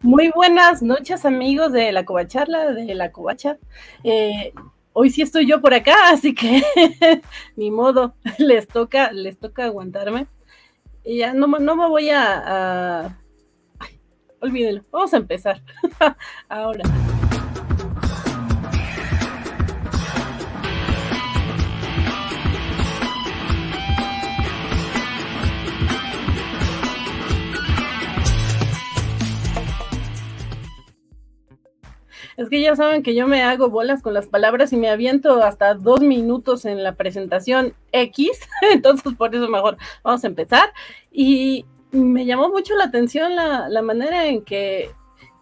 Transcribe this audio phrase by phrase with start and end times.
[0.00, 3.58] Muy buenas noches, amigos de la Covacharla, de la Covacha.
[4.04, 4.52] Eh,
[4.92, 6.62] hoy sí estoy yo por acá, así que
[7.56, 10.28] ni modo, les toca, les toca aguantarme.
[11.04, 13.18] Y ya no, no me voy a, a...
[14.40, 15.62] olvídenlo, vamos a empezar
[16.48, 16.84] ahora.
[32.38, 35.42] Es que ya saben que yo me hago bolas con las palabras y me aviento
[35.42, 38.30] hasta dos minutos en la presentación X,
[38.72, 40.72] entonces por eso mejor vamos a empezar.
[41.10, 44.88] Y me llamó mucho la atención la, manera en que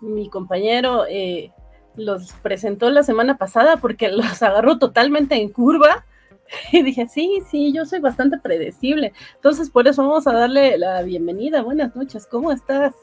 [0.01, 1.53] mi compañero eh,
[1.97, 6.05] los presentó la semana pasada porque los agarró totalmente en curva.
[6.73, 9.13] Y dije, sí, sí, yo soy bastante predecible.
[9.35, 11.61] Entonces, por eso vamos a darle la bienvenida.
[11.61, 12.95] Buenas noches, ¿cómo estás?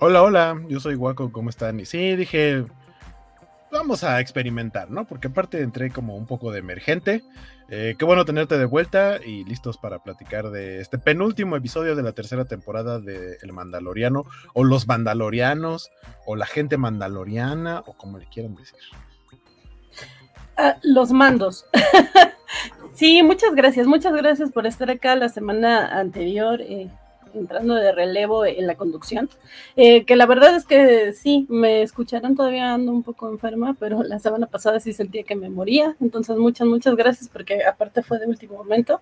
[0.00, 1.78] Hola, hola, yo soy Guaco, ¿cómo están?
[1.80, 2.64] Y sí, dije,
[3.72, 5.06] vamos a experimentar, ¿no?
[5.06, 7.24] Porque aparte entré como un poco de emergente.
[7.68, 12.02] Eh, qué bueno tenerte de vuelta y listos para platicar de este penúltimo episodio de
[12.02, 15.90] la tercera temporada de El Mandaloriano, o los Mandalorianos,
[16.26, 18.78] o la gente mandaloriana, o como le quieran decir.
[20.56, 21.64] Ah, los mandos.
[22.94, 26.60] sí, muchas gracias, muchas gracias por estar acá la semana anterior.
[26.60, 26.90] Eh,
[27.34, 29.28] entrando de relevo en la conducción,
[29.76, 34.02] eh, que la verdad es que sí, me escucharon todavía ando un poco enferma, pero
[34.02, 38.18] la semana pasada sí sentía que me moría, entonces muchas, muchas gracias porque aparte fue
[38.18, 39.00] de último momento.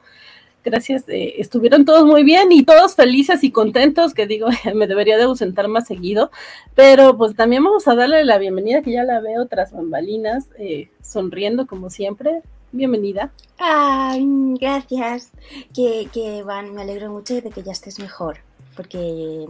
[0.62, 5.16] Gracias, eh, estuvieron todos muy bien y todos felices y contentos, que digo, me debería
[5.16, 6.30] de ausentar más seguido,
[6.74, 10.90] pero pues también vamos a darle la bienvenida, que ya la veo tras bambalinas, eh,
[11.02, 12.42] sonriendo como siempre,
[12.72, 13.30] bienvenida.
[13.58, 14.26] Ay,
[14.60, 15.30] gracias.
[15.74, 18.38] Que, que Van, me alegro mucho de que ya estés mejor,
[18.76, 19.46] porque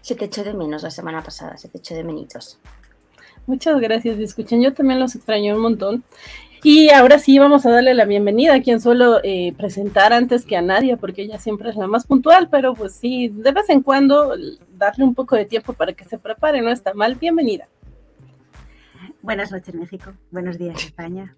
[0.00, 2.58] se te echó de menos la semana pasada, se te echó de menitos.
[3.46, 6.04] Muchas gracias, escuchen, yo también los extraño un montón.
[6.62, 10.56] Y ahora sí vamos a darle la bienvenida a quien suelo eh, presentar antes que
[10.56, 13.82] a nadie, porque ella siempre es la más puntual, pero pues sí, de vez en
[13.82, 14.34] cuando
[14.76, 17.14] darle un poco de tiempo para que se prepare, no está mal.
[17.14, 17.68] Bienvenida.
[19.22, 20.12] Buenas noches, México.
[20.30, 21.36] Buenos días, España.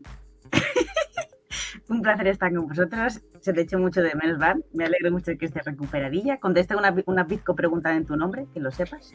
[1.89, 3.21] Un placer estar con vosotros.
[3.41, 4.63] Se te echo mucho de menos, Van.
[4.73, 6.39] Me alegro mucho de que estés recuperadilla.
[6.39, 9.13] Contesta una, una bizco pregunta en tu nombre, que lo sepas.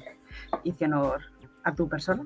[0.64, 1.22] Hice honor
[1.64, 2.26] a tu persona.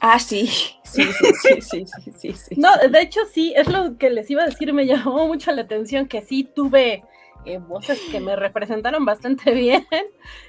[0.00, 0.46] Ah, sí.
[0.84, 1.84] Sí, sí, sí,
[2.16, 4.72] sí, sí, No, de hecho, sí, es lo que les iba a decir.
[4.72, 7.02] Me llamó mucho la atención que sí tuve
[7.44, 9.86] eh, voces que me representaron bastante bien.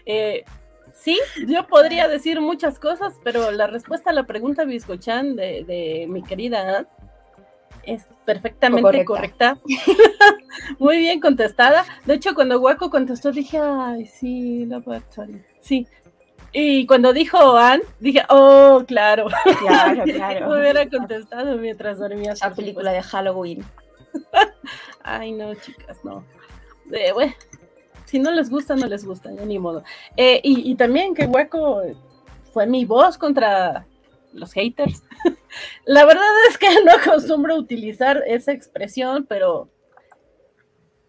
[0.05, 0.43] Eh,
[0.93, 6.05] sí, yo podría decir muchas cosas, pero la respuesta a la pregunta Biscochan de, de
[6.09, 6.87] mi querida Anne
[7.87, 9.57] es perfectamente correcta.
[10.79, 11.85] Muy bien contestada.
[12.05, 14.83] De hecho, cuando Waco contestó, dije, ay, sí, la
[15.61, 15.87] Sí.
[16.51, 19.27] Y cuando dijo Anne, dije, oh, claro.
[19.59, 20.49] Claro, claro.
[20.49, 22.33] Me hubiera contestado mientras dormía.
[22.41, 23.63] La película de Halloween.
[25.03, 26.25] ay, no, chicas, no.
[27.13, 27.33] bueno,
[28.05, 29.83] si no les gusta, no les gusta, ni modo.
[30.17, 31.83] Eh, y, y también que Waco
[32.51, 33.85] fue mi voz contra
[34.33, 35.03] los haters.
[35.85, 39.69] La verdad es que no acostumbro utilizar esa expresión, pero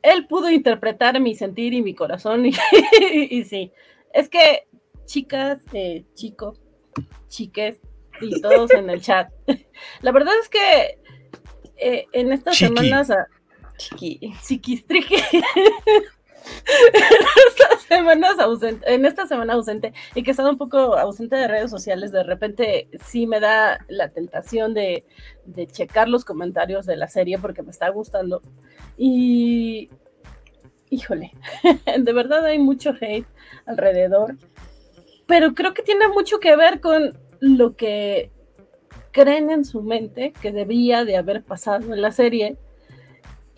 [0.02, 2.44] él pudo interpretar mi sentir y mi corazón.
[3.00, 3.72] Y, sí,
[4.12, 4.66] es que
[5.04, 6.60] chicas, eh, chicos,
[7.28, 7.80] chiques
[8.20, 9.30] y todos en el chat.
[10.00, 10.98] La verdad es que
[11.76, 13.12] eh, en estas semanas...
[13.76, 14.34] Chiqui.
[14.44, 15.16] Chiquistriqui.
[17.48, 21.48] estas semanas ausente, en esta semana ausente y que he estado un poco ausente de
[21.48, 25.04] redes sociales, de repente sí me da la tentación de,
[25.44, 28.42] de checar los comentarios de la serie porque me está gustando.
[28.96, 29.90] Y
[30.90, 31.32] híjole,
[31.98, 33.26] de verdad hay mucho hate
[33.66, 34.36] alrededor,
[35.26, 38.30] pero creo que tiene mucho que ver con lo que
[39.12, 42.56] creen en su mente que debía de haber pasado en la serie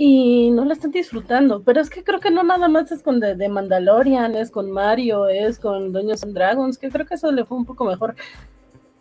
[0.02, 1.62] y no la están disfrutando.
[1.62, 5.28] Pero es que creo que no nada más es con de, Mandalorian, es con Mario,
[5.28, 8.14] es con Dungeons and Dragons, que creo que eso le fue un poco mejor.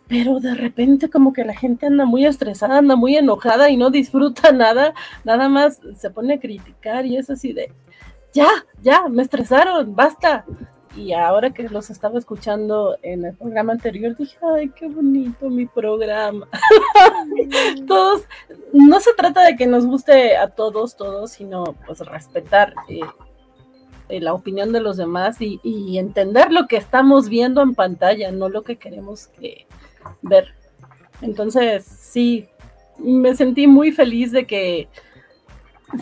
[0.08, 3.88] Pero de repente como que la gente anda muy estresada, anda muy enojada y no
[3.88, 4.92] disfruta nada,
[5.24, 7.72] nada más se pone a criticar y es así de,
[8.34, 8.48] ya,
[8.82, 10.44] ya, me estresaron, basta
[10.96, 15.66] y ahora que los estaba escuchando en el programa anterior, dije, ay, qué bonito mi
[15.66, 16.48] programa.
[17.86, 18.22] todos,
[18.72, 23.00] no se trata de que nos guste a todos, todos, sino pues respetar eh,
[24.08, 25.60] eh, la opinión de los demás y,
[25.96, 29.30] entender lo que estamos viendo en pantalla, no lo que queremos
[30.22, 30.54] ver.
[31.22, 32.48] Entonces, sí,
[32.98, 34.88] me sentí muy feliz de que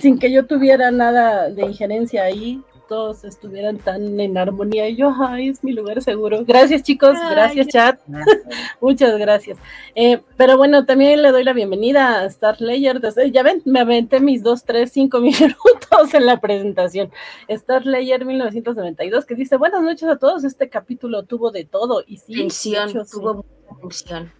[0.00, 4.88] sin que yo tuviera nada de injerencia ahí, todos estuvieran tan en armonía.
[4.88, 6.44] Y yo, ay, es mi lugar seguro.
[6.44, 7.17] Gracias, chicos.
[7.31, 8.00] Gracias, chat.
[8.81, 9.58] Muchas gracias.
[9.94, 13.00] Eh, pero bueno, también le doy la bienvenida a Star Layer.
[13.31, 17.11] Ya ven, me aventé mis dos, tres, cinco minutos en la presentación.
[17.46, 20.44] Star Layer 1992, que dice: Buenas noches a todos.
[20.44, 22.02] Este capítulo tuvo de todo.
[22.06, 23.44] Y sí, tensión, tuvo
[23.81, 24.32] tensión.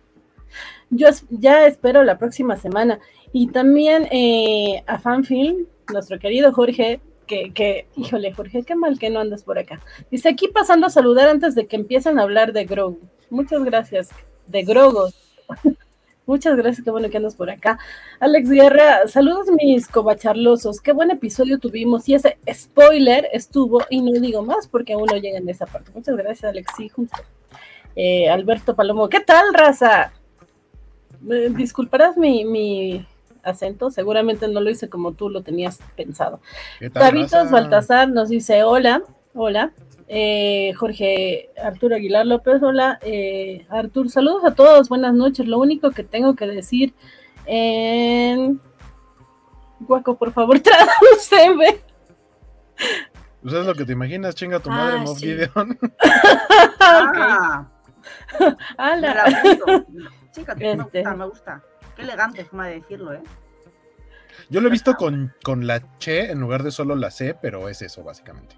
[0.91, 2.99] Yo ya espero la próxima semana.
[3.33, 9.11] Y también eh, a Fanfilm, nuestro querido Jorge, que, que, híjole, Jorge, qué mal que
[9.11, 9.81] no andas por acá.
[10.11, 12.99] Dice aquí pasando a saludar antes de que empiecen a hablar de Grogu.
[13.31, 14.11] Muchas gracias,
[14.49, 15.15] de Grogos.
[16.27, 17.79] Muchas gracias, qué bueno que andas por acá.
[18.21, 24.13] Alex Guerra, saludos mis cobacharlosos, qué buen episodio tuvimos y ese spoiler estuvo y no
[24.21, 25.91] digo más porque aún no llega en esa parte.
[25.95, 27.17] Muchas gracias, Alex, sí, justo.
[27.97, 30.13] Eh, Alberto Palomo, ¿qué tal, raza?
[31.21, 33.07] disculparás mi, mi
[33.49, 36.41] acento, seguramente no lo hice como tú lo tenías pensado.
[36.93, 39.03] Davitos Baltasar nos dice hola,
[39.35, 39.73] hola.
[40.11, 42.99] Eh, Jorge Arturo Aguilar López, hola.
[43.03, 45.47] Eh, Artur, saludos a todos, buenas noches.
[45.47, 46.95] Lo único que tengo que decir
[47.47, 48.61] en...
[49.81, 51.81] Guaco, por favor, tradúceme.
[53.43, 55.79] Pues es lo que te imaginas, chinga tu madre, ah, Moff Gideon.
[56.81, 57.67] ah.
[60.33, 60.83] Chica, me este.
[60.83, 61.63] gusta, me gusta.
[61.99, 63.21] Qué elegante forma de decirlo, ¿eh?
[64.51, 67.69] Yo lo he visto con, con la che en lugar de solo la c, pero
[67.69, 68.55] es eso, básicamente.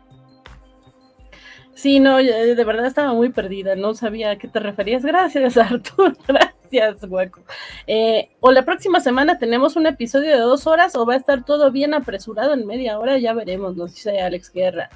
[1.72, 5.02] Sí, no, de verdad estaba muy perdida, no sabía a qué te referías.
[5.02, 7.40] Gracias, Artur, gracias, hueco.
[7.87, 11.42] Eh, o la próxima semana tenemos un episodio de dos horas o va a estar
[11.42, 14.90] todo bien apresurado en media hora, ya veremos, nos dice Alex Guerra.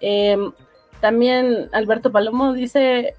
[0.00, 0.52] Em,
[1.00, 3.14] también Alberto Palomo dice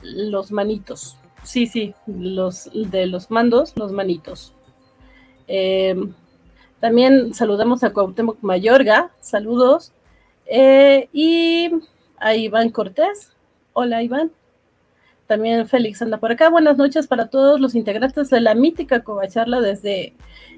[0.00, 1.18] los manitos.
[1.48, 4.52] Sí, sí, los de los mandos, los manitos.
[5.46, 6.12] Em,
[6.78, 9.94] también saludamos a Cuauhtémoc Mayorga, saludos.
[10.44, 11.70] Eh, y
[12.18, 13.32] a Iván Cortés.
[13.72, 14.30] Hola, Iván.
[15.26, 16.50] También Félix anda por acá.
[16.50, 20.12] Buenas noches para todos los integrantes de la mítica Covacharla desde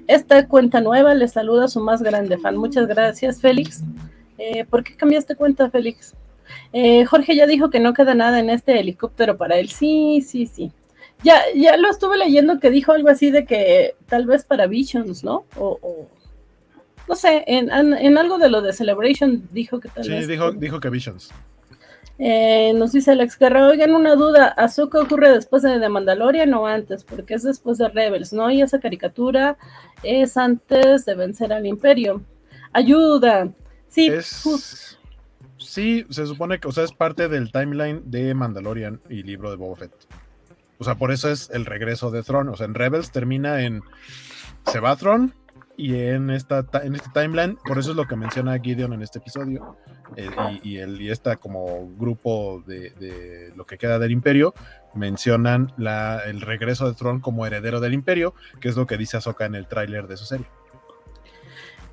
[0.07, 1.13] esta cuenta nueva.
[1.13, 2.57] Les saluda su más grande fan.
[2.57, 3.81] Muchas gracias, Félix.
[4.37, 6.17] Eh, ¿Por qué cambiaste cuenta, Félix?
[6.73, 9.69] Eh, Jorge ya dijo que no queda nada en este helicóptero para él.
[9.69, 10.73] Sí, sí, sí.
[11.23, 15.23] Ya, ya lo estuve leyendo que dijo algo así de que tal vez para Visions,
[15.23, 15.45] ¿no?
[15.57, 16.07] O,
[17.07, 17.69] no sé, en,
[18.17, 20.25] algo de lo de Celebration dijo que tal vez.
[20.25, 21.31] Sí, dijo, dijo que Visions.
[22.23, 26.67] Eh, nos dice Alex Guerra, oigan una duda, ¿Azuka ocurre después de The Mandalorian o
[26.67, 27.03] antes?
[27.03, 28.51] Porque es después de Rebels, ¿no?
[28.51, 29.57] Y esa caricatura
[30.03, 32.21] es antes de vencer al Imperio.
[32.73, 33.51] Ayuda.
[33.87, 34.11] Sí,
[35.57, 39.57] sí, se supone que, o sea, es parte del timeline de Mandalorian y libro de
[39.57, 39.91] Boba Fett.
[40.81, 42.49] O sea, por eso es el regreso de Throne.
[42.49, 43.83] O sea, en Rebels termina en
[44.65, 45.29] se va Throne
[45.77, 49.19] y en esta en este timeline, por eso es lo que menciona Gideon en este
[49.19, 49.77] episodio.
[50.15, 50.27] Eh,
[50.63, 54.55] y, el, y esta como grupo de, lo que queda del imperio
[54.95, 59.17] mencionan la, el regreso de Throne como heredero del imperio, que es lo que dice
[59.17, 60.47] Ahsoka en el tráiler de su serie.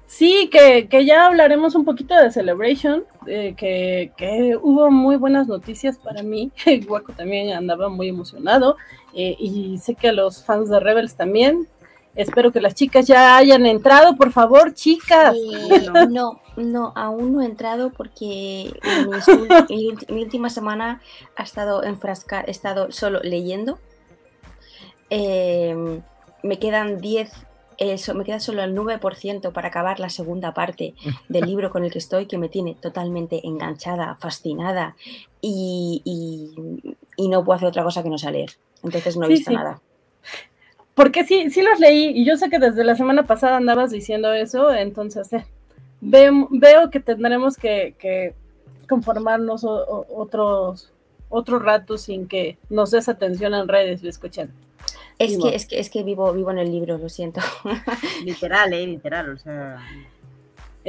[0.08, 6.22] Sí, que, ya hablaremos un poquito de Celebration, eh, que, hubo muy buenas noticias para
[6.22, 6.50] mí.
[6.88, 8.78] Guaco también andaba muy emocionado
[9.14, 11.68] eh, y sé que a los fans de Rebels también.
[12.14, 15.36] Espero que las chicas ya hayan entrado, por favor, chicas.
[16.08, 18.72] no, no, aún no he entrado porque
[19.68, 21.02] mi, mi última semana
[21.36, 23.78] ha estado enfrascada, he estado solo leyendo.
[25.10, 26.00] Eh,
[26.42, 27.47] me quedan 10
[27.78, 30.94] eso, me queda solo el 9% para acabar la segunda parte
[31.28, 34.96] del libro con el que estoy, que me tiene totalmente enganchada, fascinada
[35.40, 36.54] y,
[37.16, 38.50] no puedo hacer otra cosa que no salir.
[38.82, 39.80] Entonces no he visto nada.
[40.94, 44.32] Porque sí, sí los leí y yo sé que desde la semana pasada andabas diciendo
[44.32, 45.44] eso, entonces eh,
[46.00, 48.34] veo, que tendremos que,
[48.88, 50.90] conformarnos otros,
[51.28, 54.50] otro rato sin que nos des atención en redes y escuchen.
[55.18, 57.40] Es que, es que, es que vivo, vivo en el libro, lo siento.
[58.24, 59.78] Literal, eh, literal, o sea.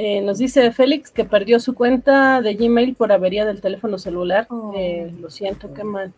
[0.02, 4.46] Eh, nos dice Félix que perdió su cuenta de Gmail por avería del teléfono celular.
[4.48, 4.72] Oh.
[4.74, 6.14] Eh, lo siento, qué mal.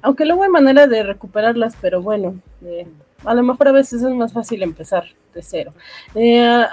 [0.00, 2.86] Aunque luego hay manera de recuperarlas, pero bueno, eh,
[3.24, 5.04] a lo mejor a veces es más fácil empezar
[5.34, 5.74] de cero.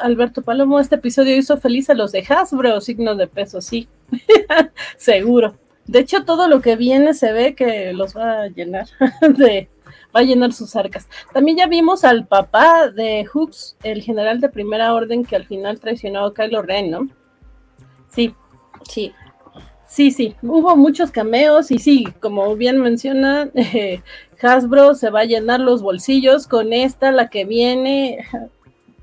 [0.02, 3.90] Alberto Palomo, este episodio hizo feliz a los de Hasbro, signo de peso, sí,
[4.96, 5.56] seguro.
[5.86, 8.88] De hecho, todo lo que viene se ve que los va a llenar
[9.38, 9.68] de,
[10.16, 11.08] va a llenar sus arcas.
[11.34, 15.80] También ya vimos al papá de Hooks, el general de primera orden que al final
[15.80, 17.08] traicionó a Kylo Ren, ¿no?
[18.10, 18.36] Sí.
[18.88, 19.14] Sí.
[19.86, 24.02] Sí, sí, hubo muchos cameos y sí, como bien menciona, eh,
[24.42, 28.26] Hasbro se va a llenar los bolsillos con esta, la que viene.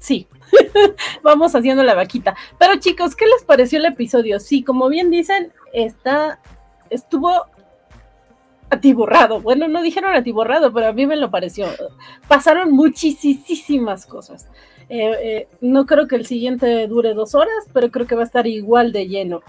[0.01, 0.27] Sí,
[1.23, 2.35] vamos haciendo la vaquita.
[2.59, 4.41] Pero chicos, ¿qué les pareció el episodio?
[4.41, 6.41] Sí, como bien dicen, está,
[6.89, 7.45] estuvo
[8.71, 9.41] atiborrado.
[9.41, 11.67] Bueno, no dijeron atiborrado, pero a mí me lo pareció.
[12.29, 14.49] Pasaron muchísimas cosas.
[14.89, 18.25] Eh, eh, no creo que el siguiente dure dos horas, pero creo que va a
[18.25, 19.41] estar igual de lleno.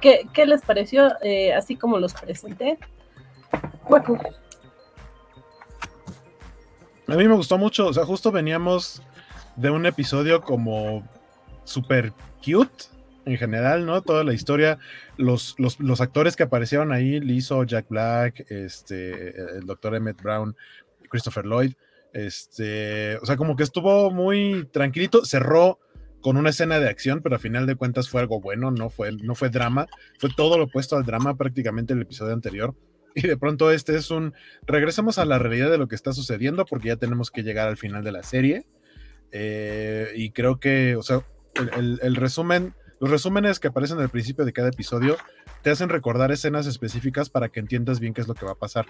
[0.00, 2.78] ¿Qué, les pareció eh, así como los presenté?
[3.88, 4.18] Hueco.
[7.06, 9.02] A mí me gustó mucho, o sea, justo veníamos
[9.56, 11.06] de un episodio como
[11.64, 12.12] super
[12.44, 12.84] cute
[13.24, 14.02] en general, ¿no?
[14.02, 14.78] Toda la historia,
[15.16, 20.56] los, los, actores que aparecieron ahí, Lizzo, Jack Black, este, el doctor Emmett Brown,
[21.08, 21.72] Christopher Lloyd,
[22.12, 25.78] este, o sea, como que estuvo muy tranquilito, cerró
[26.20, 29.12] con una escena de acción, pero a final de cuentas fue algo bueno, no fue,
[29.12, 29.86] no fue drama,
[30.18, 32.74] fue todo lo opuesto al drama prácticamente el episodio anterior.
[33.14, 34.32] Y de pronto este es un,
[34.66, 37.76] regresemos a la realidad de lo que está sucediendo porque ya tenemos que llegar al
[37.76, 38.64] final de la serie.
[39.32, 41.22] Eh, y creo que, o sea,
[41.76, 45.16] el, resumen, los resúmenes que aparecen al principio de cada episodio
[45.62, 48.54] te hacen recordar escenas específicas para que entiendas bien qué es lo que va a
[48.54, 48.86] pasar.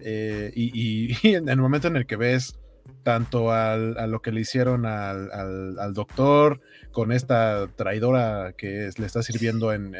[0.00, 2.58] Eh, y, en el momento en el que ves
[3.04, 9.72] tanto a lo que le hicieron al, doctor con esta traidora que le está sirviendo
[9.72, 9.94] en,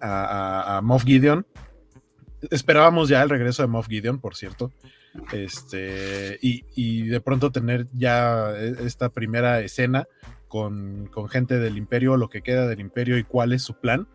[0.00, 1.46] a, a Moff Gideon,
[2.50, 4.72] esperábamos ya el regreso de Moff Gideon, por cierto.
[5.32, 10.06] Este, y, de pronto tener ya e, esta primera escena
[10.48, 14.08] con, gente del imperio, lo que queda del imperio y cuál es su plan,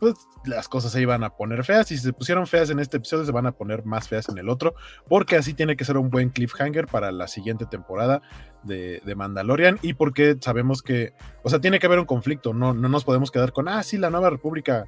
[0.00, 1.90] pues las cosas se iban a poner feas.
[1.90, 4.38] Y si se pusieron feas en este episodio, se van a poner más feas en
[4.38, 4.74] el otro,
[5.08, 8.22] porque así tiene que ser un buen cliffhanger para la siguiente temporada
[8.62, 9.78] de, Mandalorian.
[9.82, 13.30] Y porque sabemos que, o sea, tiene que haber un conflicto, no, no nos podemos
[13.30, 14.86] quedar con, ah, sí, la nueva república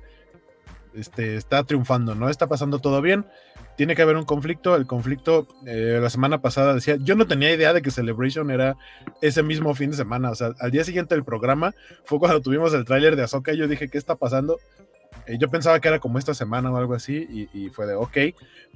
[0.96, 2.28] este, está triunfando, ¿no?
[2.28, 3.26] Está pasando todo bien.
[3.76, 4.74] Tiene que haber un conflicto.
[4.76, 8.76] El conflicto, eh, la semana pasada decía, yo no tenía idea de que Celebration era
[9.20, 10.30] ese mismo fin de semana.
[10.30, 13.58] O sea, al día siguiente del programa fue cuando tuvimos el tráiler de Ahsoka y
[13.58, 14.58] yo dije, ¿qué está pasando?
[15.26, 18.16] Eh, yo pensaba que era como esta semana o algo así y, fue de ok,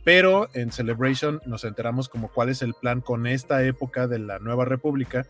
[0.05, 4.39] pero en Celebration nos enteramos como cuál es el plan con esta época de la
[4.39, 5.27] Nueva República,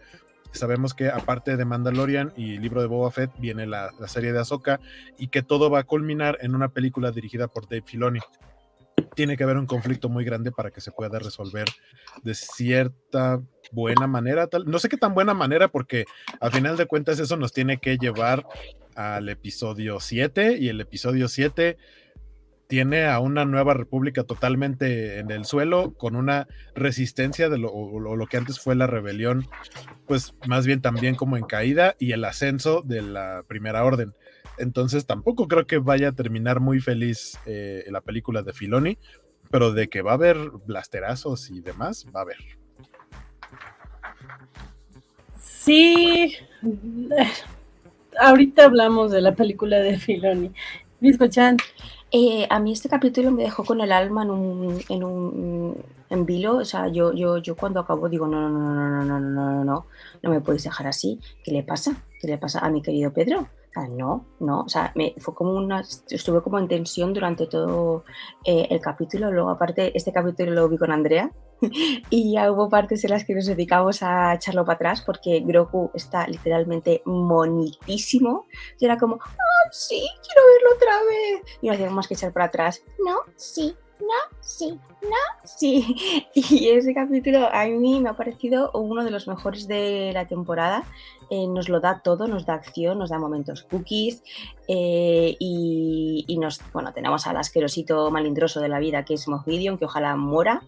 [0.53, 4.81] Sabemos que aparte de Mandalorian y libro de Boba Fett viene la, serie de Ahsoka
[5.17, 8.21] y que todo va a culminar en una película dirigida por Dave Filoni.
[9.15, 11.67] Tiene que haber un conflicto muy grande para que se pueda resolver
[12.23, 13.41] de cierta
[13.73, 14.47] buena manera.
[14.47, 14.67] Tal.
[14.67, 16.05] No sé qué tan buena manera, porque
[16.41, 18.47] a final de cuentas eso nos tiene que llevar
[18.95, 21.77] al episodio 7 y el episodio 7
[22.71, 28.27] tiene a una nueva república totalmente en el suelo, con una resistencia de lo, lo,
[28.27, 29.49] que antes fue la rebelión,
[30.07, 34.15] pues más bien también como en caída y el ascenso de la primera orden.
[34.61, 38.99] Entonces tampoco creo que vaya a terminar muy feliz eh, la película de Filoni,
[39.51, 40.37] pero de que va a haber
[40.67, 42.39] blasterazos y demás, va a haber.
[45.41, 46.37] Sí,
[48.21, 50.53] ahorita hablamos de la película de Filoni.
[51.01, 51.57] Misco Chan.
[52.13, 56.27] Eh, a mí este capítulo me dejó con el alma en un, en un en
[56.27, 59.21] vilo, o sea, yo, yo, yo cuando acabo digo, no, no, no, no, no, no,
[59.21, 59.87] no, no, no,
[60.23, 61.21] no me podéis dejar así.
[61.45, 62.03] ¿Qué le pasa?
[62.21, 63.49] ¿Qué le pasa a mi querido Pedro?
[63.89, 68.05] No, no, o sea, me, fue como una, estuve como en tensión durante todo
[68.45, 71.31] eh, el capítulo, luego aparte este capítulo lo vi con Andrea
[72.11, 75.91] y ya hubo partes en las que nos dedicamos a echarlo para atrás porque Grogu
[75.95, 78.47] está literalmente monitísimo
[78.79, 81.59] y era como, ¡ah, sí, quiero verlo otra vez!
[81.63, 85.09] Y no hacíamos más que echar para atrás, no, sí, no, sí, no,
[85.45, 86.27] sí.
[86.35, 90.85] Y ese capítulo a mí me ha parecido uno de los mejores de la temporada.
[91.31, 94.23] Eh, nos lo da todo, nos da acción, nos da momentos cookies
[94.67, 99.85] eh, y, nos, bueno, tenemos al asquerosito malindroso de la vida que es Moff que
[99.85, 100.63] ojalá muera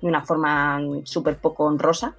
[0.00, 2.16] de una forma súper poco honrosa.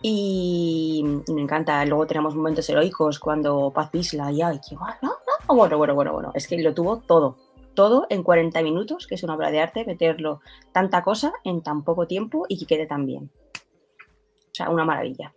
[0.00, 1.84] Y me encanta.
[1.84, 5.16] Luego tenemos momentos heroicos cuando Paz Isla y ay, qué bueno,
[5.48, 6.30] bueno, bueno, bueno, bueno.
[6.34, 7.36] Es que lo tuvo todo
[7.78, 10.40] todo en 40 minutos, que es una obra de arte, meterlo
[10.72, 13.30] tanta cosa en tan poco tiempo y que quede tan bien.
[13.54, 15.32] O sea, una maravilla.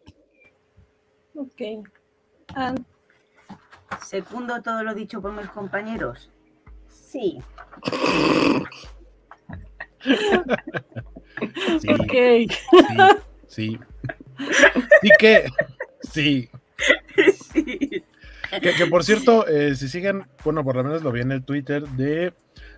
[1.36, 1.62] Ok.
[4.03, 6.31] Segundo todo lo dicho por mis compañeros.
[6.88, 7.38] Sí.
[11.79, 11.93] sí.
[11.93, 12.13] Ok.
[12.17, 12.50] Sí.
[13.48, 13.79] Sí.
[15.03, 15.45] Sí que.
[16.01, 16.50] Sí.
[17.53, 18.00] Sí.
[18.60, 21.88] Que, por cierto, eh, si siguen, bueno, por lo menos lo vi en el Twitter
[21.89, 22.34] de,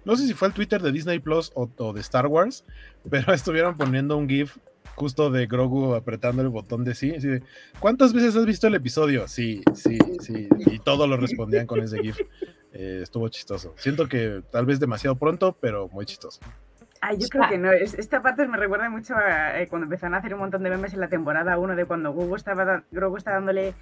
[0.06, 2.63] no sé si fue el Twitter de Disney Plus o, de Star Wars,
[3.10, 4.58] pero estuvieron poniendo un GIF
[4.96, 7.15] justo de Grogu apretando el botón de sí.
[7.80, 9.27] ¿Cuántas veces has visto el episodio?
[9.27, 10.48] Sí, sí, sí.
[10.68, 12.20] Y todos lo respondían con ese GIF.
[12.74, 13.74] Eh, estuvo chistoso.
[13.77, 16.39] Siento que tal vez demasiado pronto, pero muy chistoso.
[17.06, 17.72] Ay, yo creo que no.
[17.72, 20.94] Esta parte me recuerda mucho a eh, cuando empezaron a hacer un montón de memes
[20.94, 23.74] en la temporada 1 de cuando Grogu estaba, Grogu estaba dándole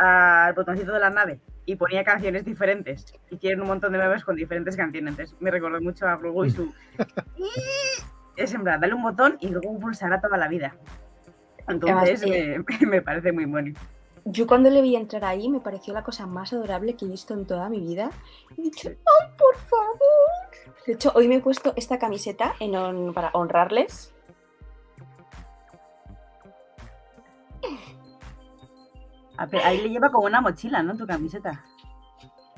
[0.00, 3.14] al botoncito de la nave y ponía canciones diferentes.
[3.30, 5.12] Y quieren un montón de memes con diferentes canciones.
[5.12, 6.72] Entonces me recuerda mucho a Grogu y su...
[8.36, 10.74] es en verdad, dale un botón y luego pulsará toda la vida.
[11.68, 13.78] Entonces eh, me, parece muy bueno.
[14.24, 17.34] Yo cuando le vi entrar ahí me pareció la cosa más adorable que he visto
[17.34, 18.10] en toda mi vida.
[18.56, 20.76] He dicho, ¡ay, por favor!
[20.86, 24.14] De hecho, hoy me he puesto esta camiseta en para honrarles.
[29.64, 30.96] Ahí le lleva como una mochila, ¿no?
[30.96, 31.64] Tu camiseta.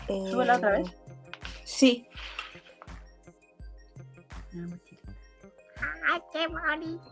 [0.09, 0.31] Eh...
[0.31, 0.91] Súbela otra vez.
[1.65, 2.07] Sí.
[4.53, 7.03] ¡Ay, qué bonito!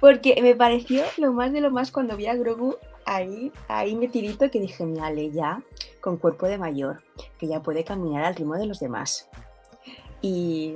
[0.00, 4.50] Porque me pareció lo más de lo más cuando vi a Grogu ahí, ahí metidito
[4.50, 5.62] que dije, mírale ya,
[6.00, 7.02] con cuerpo de mayor,
[7.38, 9.30] que ya puede caminar al ritmo de los demás.
[10.20, 10.74] Y,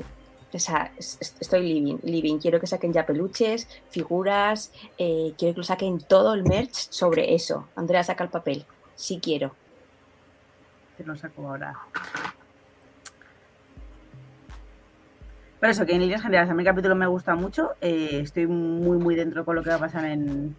[0.57, 2.39] o sea, estoy living, living.
[2.39, 7.35] Quiero que saquen ya peluches, figuras, eh, quiero que lo saquen todo el merch sobre
[7.35, 7.69] eso.
[7.77, 8.65] Andrea, saca el papel.
[8.95, 9.55] Sí quiero.
[10.97, 11.77] Te lo saco ahora.
[15.61, 17.73] Por eso, que en líneas generales a mí el capítulo me gusta mucho.
[17.81, 20.57] Eh, estoy muy, muy dentro con lo que va a pasar en,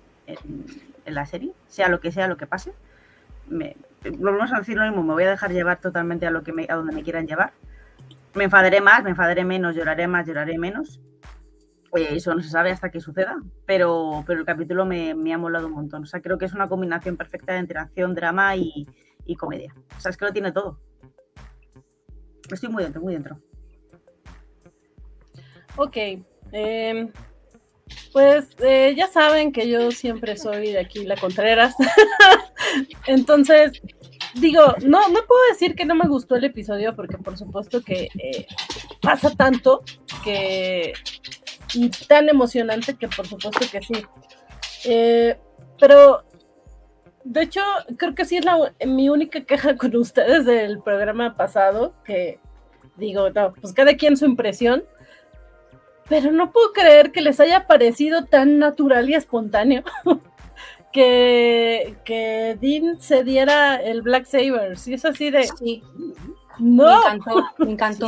[1.05, 2.73] la serie, sea lo que sea lo que pase.
[3.47, 3.77] Me,
[4.17, 6.65] volvemos a decir lo mismo, me voy a dejar llevar totalmente a, lo que me,
[6.69, 7.53] a donde me quieran llevar.
[8.35, 10.99] Me enfadaré más, me enfadaré menos, lloraré más, lloraré menos.
[11.95, 15.67] Eh, eso no se sabe hasta que suceda, pero, pero el capítulo me, ha molado
[15.67, 16.03] un montón.
[16.03, 18.87] O sea, creo que es una combinación perfecta entre acción, drama y,
[19.25, 19.73] y comedia.
[19.95, 20.79] O sea, es que lo tiene todo.
[22.51, 23.39] Estoy muy dentro, muy dentro.
[25.75, 25.97] Ok.
[26.51, 27.11] Em,
[28.13, 31.75] pues eh, ya saben que yo siempre soy de aquí la Contreras.
[33.07, 33.81] Entonces,
[34.39, 38.09] digo, no, no puedo decir que no me gustó el episodio porque por supuesto que
[38.19, 38.47] eh,
[39.01, 39.83] pasa tanto
[40.23, 40.93] que
[41.73, 44.05] y tan emocionante que por supuesto que sí.
[44.85, 45.37] Eh,
[45.79, 46.23] pero
[47.23, 47.61] de hecho,
[47.97, 52.39] creo que sí es la, mi única queja con ustedes del programa pasado, que
[52.95, 54.85] digo, no, pues cada quien su impresión,
[56.07, 59.83] pero no puedo creer que les haya parecido tan natural y espontáneo
[60.97, 64.79] que, que Dean se diera el Black Saber.
[64.79, 65.43] Sí, es así de.
[65.43, 65.83] Sí.
[66.57, 66.87] No.
[66.87, 68.07] Me encantó, me encantó.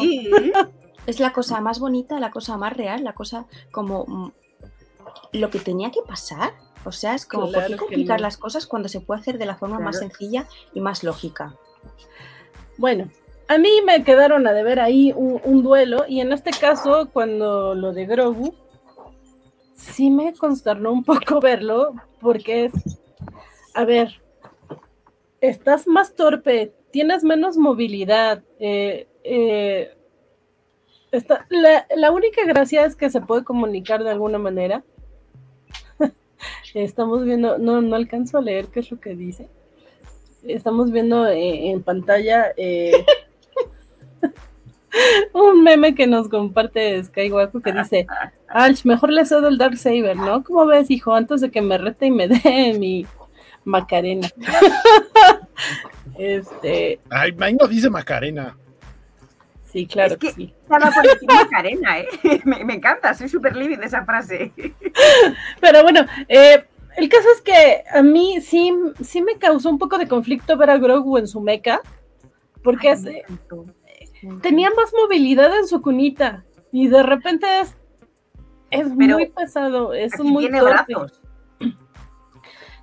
[1.05, 4.33] Es la cosa más bonita, la cosa más real, la cosa como
[5.33, 6.53] lo que tenía que pasar.
[6.83, 9.55] O sea, es como, ¿por qué complicar las cosas cuando se puede hacer de la
[9.55, 11.55] forma más sencilla y más lógica?
[12.77, 13.09] Bueno,
[13.47, 17.93] a mí me quedaron a deber ahí un, duelo y en este caso cuando lo
[17.93, 18.55] de Grogu
[19.79, 22.73] sí me consternó un poco verlo porque es,
[23.73, 24.21] a ver,
[25.41, 29.95] estás más torpe, tienes menos movilidad, eh, eh,
[31.49, 34.83] la, la, única gracia es que se puede comunicar de alguna manera.
[36.75, 39.49] Estamos viendo, no, no alcanzo a leer qué es lo que dice.
[40.43, 42.53] Estamos viendo eh, en pantalla
[45.33, 48.05] un meme que nos comparte Skywalker que dice,
[48.49, 50.43] Alch, mejor le cedo el Dark Saber, ¿no?
[50.43, 51.13] ¿Cómo ves, hijo?
[51.13, 53.05] Antes de que me rete y me dé mi
[53.63, 54.27] Macarena.
[56.17, 56.99] este.
[57.09, 58.57] Ay, no dice Macarena.
[59.71, 60.53] Sí, claro que, sí.
[60.67, 62.07] Macarena, ¿eh?
[62.43, 64.51] me, encanta, soy súper living de esa frase.
[65.61, 66.65] Pero bueno, eh,
[66.97, 70.71] el caso es que a mí sí, sí me causó un poco de conflicto ver
[70.71, 71.81] a Grogu en su meca,
[72.63, 73.05] porque es,
[74.41, 77.75] tenía más movilidad en su cunita y de repente es,
[78.71, 81.21] es muy pesado, es muy tiene brazos.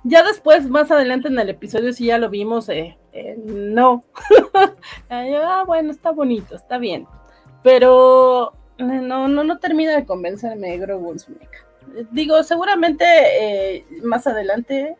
[0.03, 4.05] Ya después, más adelante en el episodio, si ya lo vimos, eh, eh, no.
[5.09, 7.05] ah, bueno, está bonito, está bien.
[7.61, 12.07] Pero eh, no, no, no termina de convencerme Grogu en su mecha.
[12.11, 14.95] Digo, seguramente más adelante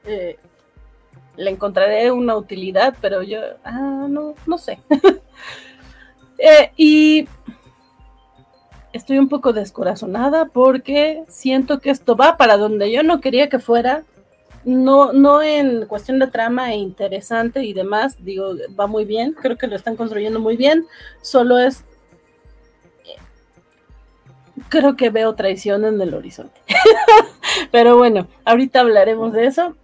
[1.37, 4.79] le encontraré una utilidad, pero yo, ah, no, no sé.
[6.75, 7.27] Y
[8.93, 13.59] estoy un poco descorazonada porque siento que esto va para donde yo no quería que
[13.59, 14.03] fuera.
[14.65, 19.57] No, no en cuestión de trama e interesante y demás, digo, va muy bien, creo
[19.57, 20.85] que lo están construyendo muy bien,
[21.21, 21.85] solo es
[24.69, 26.59] creo que veo traición en el horizonte.
[27.71, 29.75] Pero bueno, ahorita hablaremos de eso.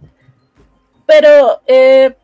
[1.06, 2.16] Pero eh,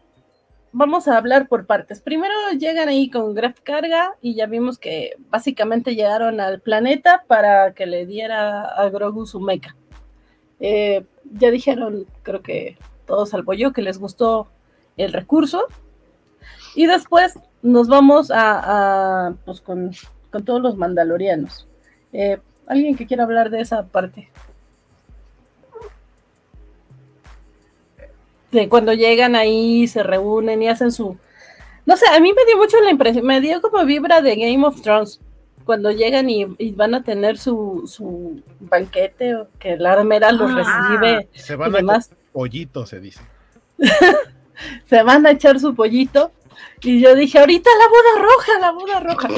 [0.72, 2.00] vamos a hablar por partes.
[2.00, 7.74] Primero llegan ahí con Graf Carga y ya vimos que básicamente llegaron al planeta para
[7.74, 9.76] que le diera a Grogu su mecha.
[10.60, 14.48] Eh, ya dijeron, creo que todos salvo yo, que les gustó
[14.96, 15.66] el recurso.
[16.74, 19.90] Y después nos vamos a, pues con,
[20.44, 21.66] todos los mandalorianos.
[22.12, 24.30] Eh, alguien que quiera hablar de esa parte.
[28.50, 31.16] De cuando llegan ahí, se reúnen y hacen su...
[31.86, 34.66] No sé, a mí me dio mucho la impresión, me dio como vibra de Game
[34.66, 35.20] of Thrones,
[35.64, 40.98] cuando llegan y, van a tener su, su, banquete, o que la armera los ah.
[41.00, 41.28] recibe.
[41.32, 42.00] Se van a
[42.32, 43.20] pollito, se dice.
[44.86, 46.32] se van a echar su pollito
[46.82, 49.28] y yo dije, ahorita la boda roja, la boda roja.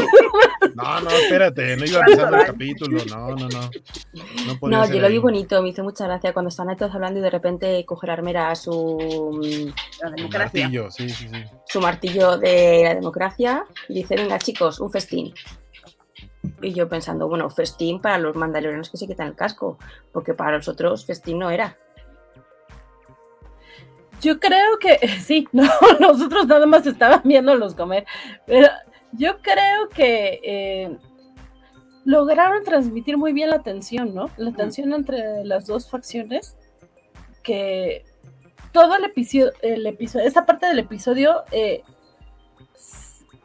[0.74, 3.70] No, no, espérate, no iba a empezar el capítulo, no, no, no.
[4.46, 7.22] No, no yo lo vi bonito, me hizo mucha gracia cuando están todos hablando y
[7.22, 9.40] de repente coger Armera su,
[10.32, 11.44] martillo, sí, sí, sí.
[11.66, 15.34] su martillo de la democracia y dice, venga chicos, un festín.
[16.60, 19.78] Y yo pensando, bueno, festín para los mandalorianos que se quitan el casco,
[20.12, 21.76] porque para los otros festín no era.
[24.22, 25.64] Yo creo que sí, no,
[26.00, 28.06] nosotros nada más estaban viéndolos comer,
[28.46, 28.68] pero
[29.12, 30.96] yo creo que eh,
[32.04, 34.30] lograron transmitir muy bien la tensión, ¿no?
[34.38, 36.56] La tensión entre las dos facciones,
[37.42, 38.04] que
[38.72, 41.82] todo el episodio, el episodio esa parte del episodio eh,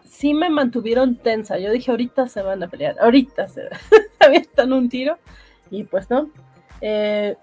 [0.06, 1.58] sí me mantuvieron tensa.
[1.58, 3.64] Yo dije, ahorita se van a pelear, ahorita se,
[4.20, 5.18] avientan un tiro,
[5.70, 6.30] y pues no.
[6.82, 7.36] Eh,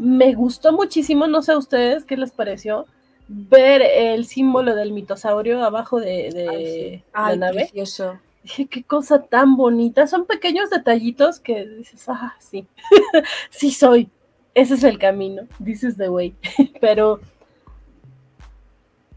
[0.00, 2.86] me gustó muchísimo, no sé a ustedes qué les pareció,
[3.28, 7.68] ver el símbolo del mitosaurio abajo de, la nave.
[7.70, 8.18] Precioso.
[8.42, 10.06] Dije, qué cosa tan bonita.
[10.06, 12.66] Son pequeños detallitos que dices, ah, sí,
[13.50, 14.08] sí soy.
[14.54, 16.34] Ese es el camino, dices the way.
[16.80, 17.20] Pero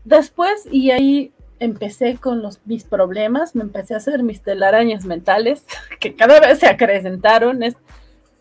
[0.04, 5.66] después, y ahí empecé con los, mis problemas, me empecé a hacer mis telarañas mentales,
[6.02, 7.64] que cada vez se acrecentaron.
[7.64, 7.78] Es,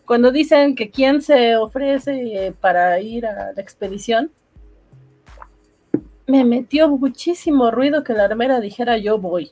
[0.05, 4.31] cuando dicen que quién se ofrece para ir a la expedición,
[6.27, 9.51] me metió muchísimo ruido que la armera dijera yo voy.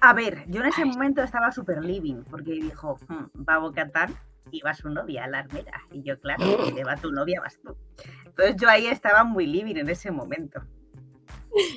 [0.00, 4.14] A ver, yo en ese momento estaba súper living, porque dijo, hmm, va a Bocatán
[4.50, 5.82] y va su novia, la armera.
[5.92, 7.76] Y yo, claro, si va tu novia, vas tú.
[8.24, 10.62] Entonces yo ahí estaba muy living en ese momento.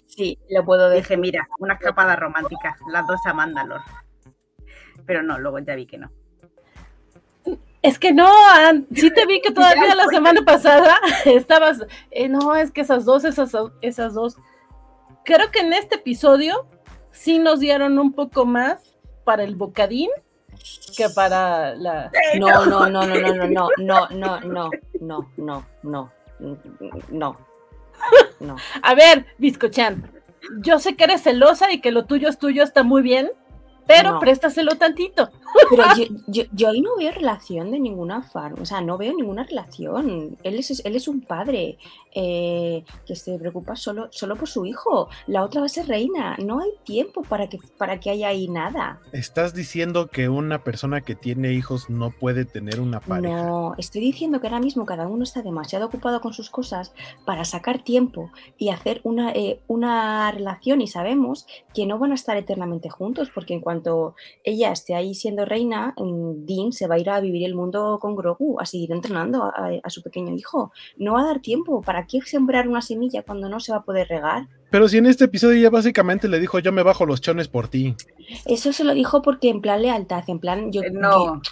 [0.07, 1.03] Sí, lo puedo decir.
[1.03, 3.81] Dije, mira, una escapada romántica, las dos a Mandalor.
[5.05, 6.09] Pero no, luego ya vi que no.
[7.83, 8.29] Es que no,
[8.95, 13.25] sí te vi que todavía la semana pasada estabas, eh, no, es que esas dos,
[13.25, 14.37] esas, esas dos.
[15.25, 16.65] Creo que en este episodio
[17.11, 20.09] sí nos dieron un poco más para el bocadín
[20.95, 22.11] que para la.
[22.39, 26.11] No, no, no, no, no, no, no, no, no, no, no, no, no,
[27.09, 27.37] no,
[28.39, 28.55] no.
[28.81, 30.09] A ver, Biscochan,
[30.59, 33.31] yo sé que eres celosa y que lo tuyo es tuyo, está muy bien,
[33.87, 35.29] pero préstaselo tantito.
[35.69, 35.83] Pero
[36.27, 40.37] yo, yo, ahí no veo relación de ninguna forma, o sea, no veo ninguna relación.
[40.43, 41.77] Él es, él es un padre
[42.15, 45.09] eh, que se preocupa solo, solo por su hijo.
[45.27, 46.37] La otra va a ser reina.
[46.37, 48.99] No hay tiempo para que, para que haya ahí nada.
[49.11, 53.43] ¿Estás diciendo que una persona que tiene hijos no puede tener una pareja?
[53.43, 56.93] No, estoy diciendo que ahora mismo cada uno está demasiado ocupado con sus cosas
[57.25, 62.15] para sacar tiempo y hacer una, eh, una relación y sabemos que no van a
[62.15, 66.99] estar eternamente juntos porque en cuanto ella esté ahí siendo reina, Dean se va a
[66.99, 70.71] ir a vivir el mundo con Grogu, a seguir entrenando a, su pequeño hijo.
[70.97, 71.81] No va a dar tiempo.
[71.81, 74.47] ¿Para qué sembrar una semilla cuando no se va a poder regar?
[74.69, 77.67] Pero si en este episodio ya básicamente le dijo, yo me bajo los chones por
[77.67, 77.95] ti.
[78.45, 80.91] Eso se lo dijo porque en plan lealtad, en plan, yo, eh,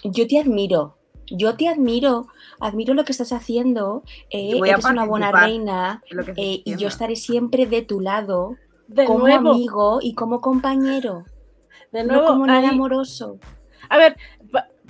[0.06, 0.98] yo, te admiro,
[1.30, 2.28] yo te admiro,
[2.60, 6.02] admiro lo que estás haciendo, eh, eres una buena reina
[6.36, 8.56] eh, y yo estaré siempre de tu lado
[9.06, 11.26] como amigo y como compañero,
[11.92, 13.40] de nuevo, no como nada amoroso.
[13.94, 14.16] A ver,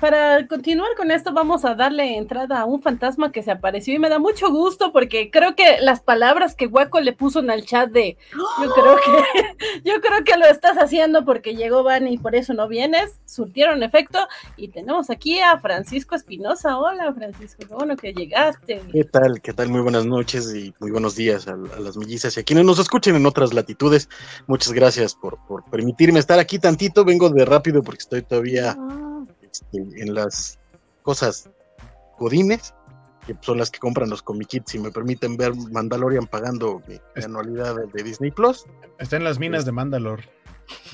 [0.02, 4.00] para continuar con esto, vamos a darle entrada a un fantasma que se apareció y
[4.00, 7.68] me da mucho gusto porque creo que las palabras que Waco le puso en el
[7.68, 12.18] chat de yo creo que yo creo que lo estás haciendo porque llegó Van y
[12.18, 14.18] por eso no vienes, surtieron efecto
[14.58, 16.80] y tenemos aquí a Francisco Espinosa.
[16.80, 18.82] Hola Francisco, qué bueno que llegaste.
[18.92, 19.40] ¿Qué tal?
[19.40, 19.70] ¿Qué tal?
[19.70, 23.16] Muy buenas noches y muy buenos días a, las mellizas y a quienes nos escuchen
[23.16, 24.10] en otras latitudes.
[24.48, 25.38] Muchas gracias por,
[25.70, 27.06] permitirme estar aquí tantito.
[27.06, 28.76] Vengo de rápido porque estoy todavía...
[28.80, 29.11] Ah.
[29.52, 30.60] Este, en las
[31.02, 31.50] cosas
[32.18, 32.74] godines,
[33.26, 37.76] que son las que compran los comiquits y me permiten ver Mandalorian pagando mi, anualidad
[37.94, 38.66] de, Disney Plus.
[39.00, 40.22] Está en las minas de Mandalor.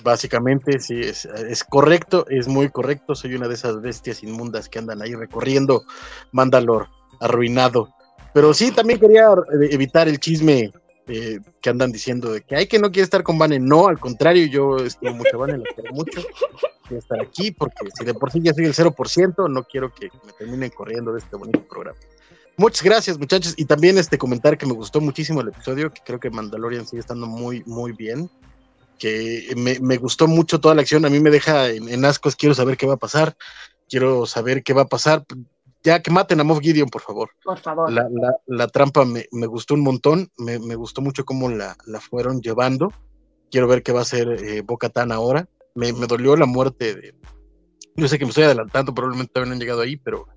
[0.03, 1.27] Básicamente, sí, es,
[1.69, 3.15] correcto, es muy correcto.
[3.15, 5.83] Soy una de esas bestias inmundas que andan ahí recorriendo
[6.31, 6.87] Mandalor,
[7.19, 7.93] arruinado.
[8.33, 9.27] Pero sí, también quería
[9.69, 10.71] evitar el chisme
[11.07, 13.59] eh, que andan diciendo de que hay que no quiere estar con Vane.
[13.59, 16.21] No, al contrario, yo estimo mucho Vane, la quiero mucho.
[16.89, 20.31] Estar aquí porque si de por sí ya soy el 0%, no quiero que me
[20.33, 21.97] terminen corriendo de este bonito programa.
[22.57, 23.53] Muchas gracias, muchachos.
[23.55, 27.01] Y también este comentar que me gustó muchísimo el episodio, que creo que Mandalorian sigue
[27.01, 28.29] estando muy, muy bien.
[28.97, 31.05] que me, me gustó mucho toda la acción.
[31.05, 33.37] A mí me deja en, en ascos, quiero saber qué va a pasar.
[33.87, 35.23] Quiero saber qué va a pasar.
[35.83, 37.29] Ya que maten a Moff Gideon, por favor.
[37.43, 37.91] Por favor.
[37.91, 41.77] La, la, la trampa me, me, gustó un montón, me, me, gustó mucho cómo la,
[41.85, 42.91] la, fueron llevando.
[43.51, 45.47] Quiero ver qué va a hacer eh, Boca Tan ahora.
[45.77, 47.15] Me, me, dolió la muerte de.
[47.95, 50.27] Yo sé que me estoy adelantando, probablemente todavía no han llegado ahí, pero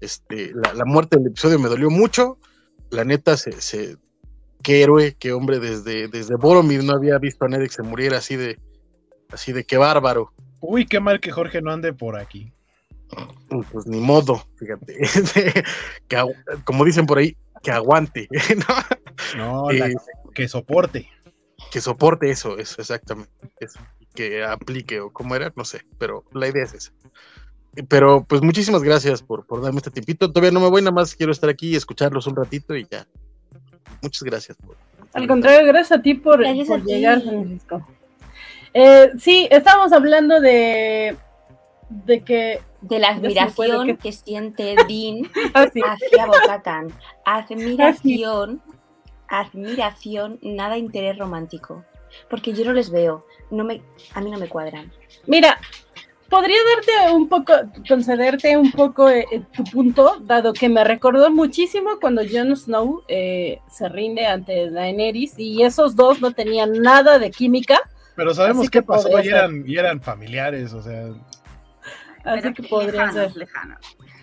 [0.00, 2.38] este, la, la muerte del episodio me dolió mucho.
[2.90, 3.96] La neta, se, se,
[4.62, 8.18] qué héroe, qué hombre, desde, desde Boromir no había visto a nadie que se muriera
[8.18, 8.58] así de,
[9.30, 10.32] así de qué bárbaro.
[10.60, 12.52] Uy, qué mal que Jorge no ande por aquí.
[13.70, 14.98] Pues ni modo, fíjate.
[16.08, 16.24] que,
[16.64, 18.28] como dicen por ahí, que aguante.
[19.36, 19.90] no, no eh, la,
[20.34, 21.08] que soporte.
[21.70, 23.30] Que soporte eso, eso, exactamente.
[23.60, 23.80] Eso.
[24.14, 26.92] Que aplique, o como era, no sé, pero la idea es esa.
[27.88, 30.30] Pero pues muchísimas gracias por, por darme este tiempito.
[30.30, 33.06] Todavía no me voy, nada más quiero estar aquí y escucharlos un ratito y ya.
[34.02, 34.58] Muchas gracias.
[34.58, 34.76] Por,
[35.14, 36.52] Al contrario, gracias a ti por, por a
[36.84, 37.28] llegar, ti.
[37.28, 37.86] Francisco.
[38.74, 41.16] Eh, sí, estábamos hablando de,
[41.88, 44.12] de que de la admiración que- que...
[44.12, 45.80] siente Dean Ah, sí.
[45.82, 46.88] hacia Bocatan.
[47.24, 48.60] Admiración,
[49.28, 51.84] admiración, nada interés romántico.
[52.28, 53.82] Porque yo no les veo, no me,
[54.14, 54.92] a mí no me cuadran.
[55.26, 55.58] Mira,
[56.28, 57.52] podría darte un poco,
[57.86, 63.04] concederte un poco eh, eh, tu punto, dado que me recordó muchísimo cuando Jon Snow
[63.06, 67.78] eh, se rinde ante Daenerys y esos dos no tenían nada de química,
[68.16, 71.08] Pero sabemos qué que pasó y eran, y eran familiares, o sea.
[72.24, 73.36] así Pero que podría lejanos, ser.
[73.36, 73.78] lejanos.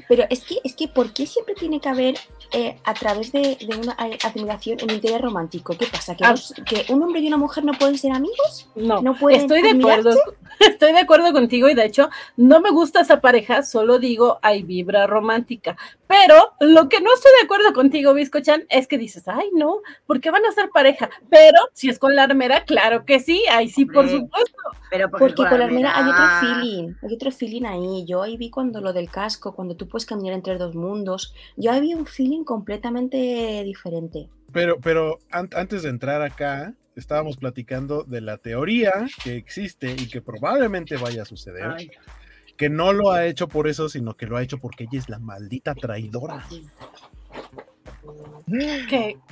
[0.08, 2.15] Pero es que, es que ¿por qué siempre tiene que haber,
[2.51, 5.77] eh, a través de, de una admiración, un interés romántico?
[5.77, 6.15] ¿Qué pasa?
[6.15, 6.35] ¿Que, Ah.
[6.65, 8.69] ¿Que un hombre y una mujer no pueden ser amigos?
[8.75, 10.12] No, ¿No pueden estoy de acuerdo,
[10.59, 14.63] estoy de acuerdo contigo y de hecho no me gusta esa pareja, solo digo hay
[14.63, 15.77] vibra romántica.
[16.10, 20.32] Pero lo que no estoy de acuerdo contigo, Biscochan, es que dices, ay no, porque
[20.32, 21.08] van a ser pareja.
[21.30, 24.58] Pero si es con la armera, claro que sí, ahí sí, por supuesto.
[24.89, 28.06] Pero Porque con la armera hay otro armera- feeling, hay otro feeling ahí.
[28.08, 31.72] Yo ahí vi cuando lo del casco, cuando tú puedes caminar entre dos mundos, yo
[31.72, 34.30] ahí vi un feeling completamente diferente.
[34.52, 38.93] Pero, pero an- antes de entrar acá, estábamos platicando de la teoría
[39.24, 41.65] que existe y que probablemente vaya a suceder.
[41.78, 41.91] Ay,
[42.60, 45.08] Que no lo ha hecho por eso, sino que lo ha hecho porque ella es
[45.08, 46.45] la maldita traidora.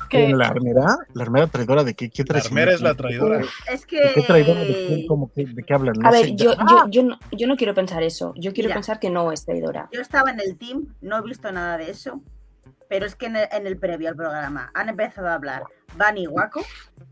[0.10, 0.98] Que ¿La armera?
[1.13, 2.10] ¿La armera traidora de qué?
[2.10, 3.42] ¿Qué La armera es la traidora.
[3.70, 4.00] Es que.
[4.00, 4.62] ¿De qué traidora?
[4.62, 5.08] ¿De, quién?
[5.08, 5.96] ¿Cómo que- ¿De qué hablan?
[6.00, 8.34] No A ver, sé, yo, ya- yo, yo, no, yo no quiero pensar eso.
[8.38, 8.76] Yo quiero Mira.
[8.76, 9.90] pensar que no es traidora.
[9.92, 12.22] Yo estaba en el team, no he visto nada de eso,
[12.89, 15.63] pero es que en el, en el previo al programa han empezado a hablar
[15.95, 16.62] Van y Waco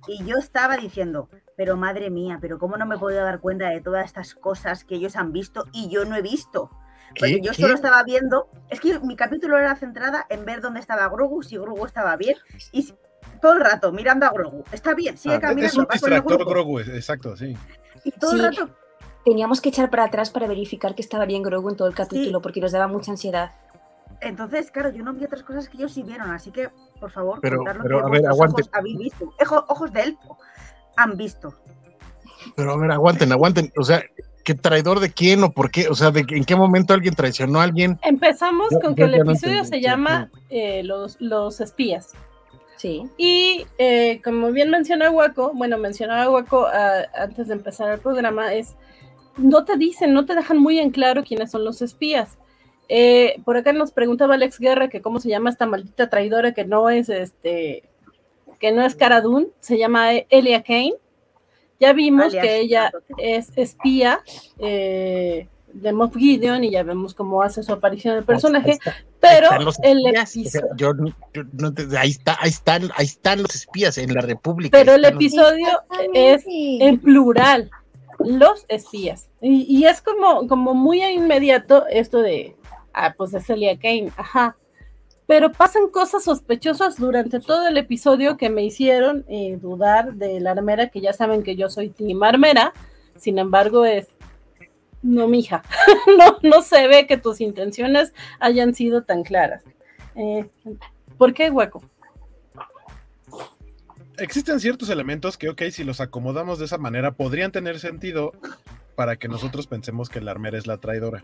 [0.08, 3.70] y yo estaba diciendo, pero madre mía, pero cómo no me he podido dar cuenta
[3.70, 6.70] de todas estas cosas que ellos han visto y yo no he visto.
[7.42, 7.62] Yo ¿Qué?
[7.62, 11.56] solo estaba viendo, es que mi capítulo era centrada en ver dónde estaba Grogu, si
[11.58, 12.36] Grogu estaba bien
[12.72, 12.96] y si-
[13.42, 14.64] todo el rato mirando a Grogu.
[14.72, 15.68] Está bien, sigue Ah, caminando.
[15.68, 17.56] es un distractor Grogu, exacto, sí.
[18.04, 18.38] Y todo Sí.
[18.40, 18.70] el rato
[19.24, 22.44] Teníamos que echar para atrás para verificar que estaba bien Grogu en todo el capítulo
[22.44, 23.54] porque nos daba mucha ansiedad.
[24.22, 27.40] Entonces, claro, yo no vi otras cosas que ellos sí vieron, así que, por favor,
[27.42, 28.62] Pero- contad lo pero, que a ver, aguante.
[28.62, 29.34] ojos habéis visto.
[29.42, 30.38] Ojo- ojos de elfo
[30.98, 31.54] han visto.
[32.56, 33.72] Pero a ver, aguanten, aguanten.
[33.78, 34.04] O sea,
[34.44, 35.88] ¿qué traidor de quién o por qué?
[35.90, 38.00] O sea, ¿de qué- ¿en qué momento alguien traicionó a alguien?
[38.04, 42.12] empezamos Yo- con yo que el no episodio entendí, se llama eh, los, los espías.
[42.78, 43.10] Sí.
[43.18, 48.54] Y eh, como bien menciona Waco, bueno, mencionaba Waco ah, antes de empezar el programa,
[48.54, 48.76] es
[49.38, 52.38] no te dicen, no te dejan muy en claro quiénes son los espías.
[52.90, 56.66] Eh, por acá nos preguntaba Alex Guerra que cómo se llama esta maldita traidora que
[56.66, 57.84] no es este,
[58.60, 60.94] que no es Cara Dune, se llama Elia Kane.
[61.80, 64.22] Ya vimos Alias que ella es espía
[64.60, 68.96] eh, de Moff Gideon y ya vemos cómo hace su aparición el personaje, Ahí está-
[69.20, 70.36] pero ahí están los el espías.
[70.48, 73.54] O sea, episodio yo no- yo no te- ahí, está, ahí, están, ahí están los
[73.56, 74.78] espías en la República.
[74.78, 75.68] pero el los- episodio
[76.14, 77.70] es en plural,
[78.20, 79.28] los espías.
[79.42, 82.56] Y, y es como, como muy inmediato esto de,
[82.96, 84.58] ah, pues es Celia Kane, ajá.
[85.28, 90.52] Pero pasan cosas sospechosas durante todo el episodio que me hicieron eh, dudar de la
[90.52, 92.74] armera, que ya saben que yo soy Team Armera,
[93.18, 94.08] sin embargo es,
[95.02, 95.64] no, mija,
[96.18, 99.64] no, no se ve que tus intenciones hayan sido tan claras.
[100.16, 100.48] Eh,
[101.18, 101.84] ¿Por qué hueco?
[104.18, 108.32] Existen ciertos elementos que, ok, si los acomodamos de esa manera, podrían tener sentido
[108.96, 111.24] para que nosotros pensemos que la armera es la traidora.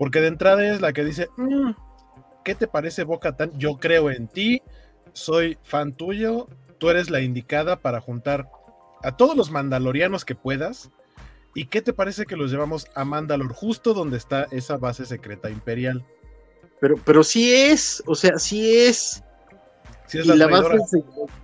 [0.00, 1.72] Porque de entrada es la que dice, "Mm,
[2.42, 3.52] ¿qué te parece Boca Tan?
[3.58, 4.62] Yo creo en ti,
[5.12, 8.48] soy fan tuyo, tú eres la indicada para juntar
[9.02, 10.88] a todos los mandalorianos que puedas.
[11.54, 15.50] ¿Y qué te parece que los llevamos a Mandalor, justo donde está esa base secreta
[15.50, 16.02] imperial?
[16.80, 19.22] Pero, pero sí es, o sea, sí es.
[20.06, 20.78] Sí es la, la base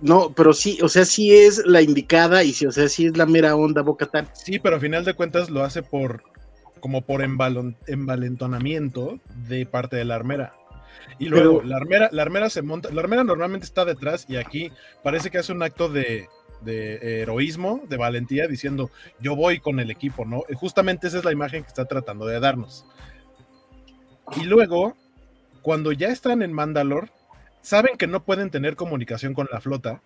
[0.01, 3.17] no, pero sí, o sea, sí es la indicada y sí, o sea, sí es
[3.17, 4.27] la mera onda Bocatán.
[4.33, 6.23] Sí, pero a final de cuentas lo hace por
[6.79, 10.53] como por envalentonamiento de parte de la armera.
[11.19, 14.35] Y luego Pero- la armera, la armera se monta, la armera normalmente está detrás y
[14.37, 14.71] aquí
[15.03, 16.27] parece que hace un acto de,
[16.61, 20.43] de heroísmo, de valentía, diciendo yo voy con el equipo, ¿no?
[20.49, 22.85] Y justamente esa es la imagen que está tratando de darnos.
[24.35, 24.95] Y luego,
[25.61, 27.09] cuando ya están en Mandalor,
[27.61, 30.01] saben que no pueden tener comunicación con la flota.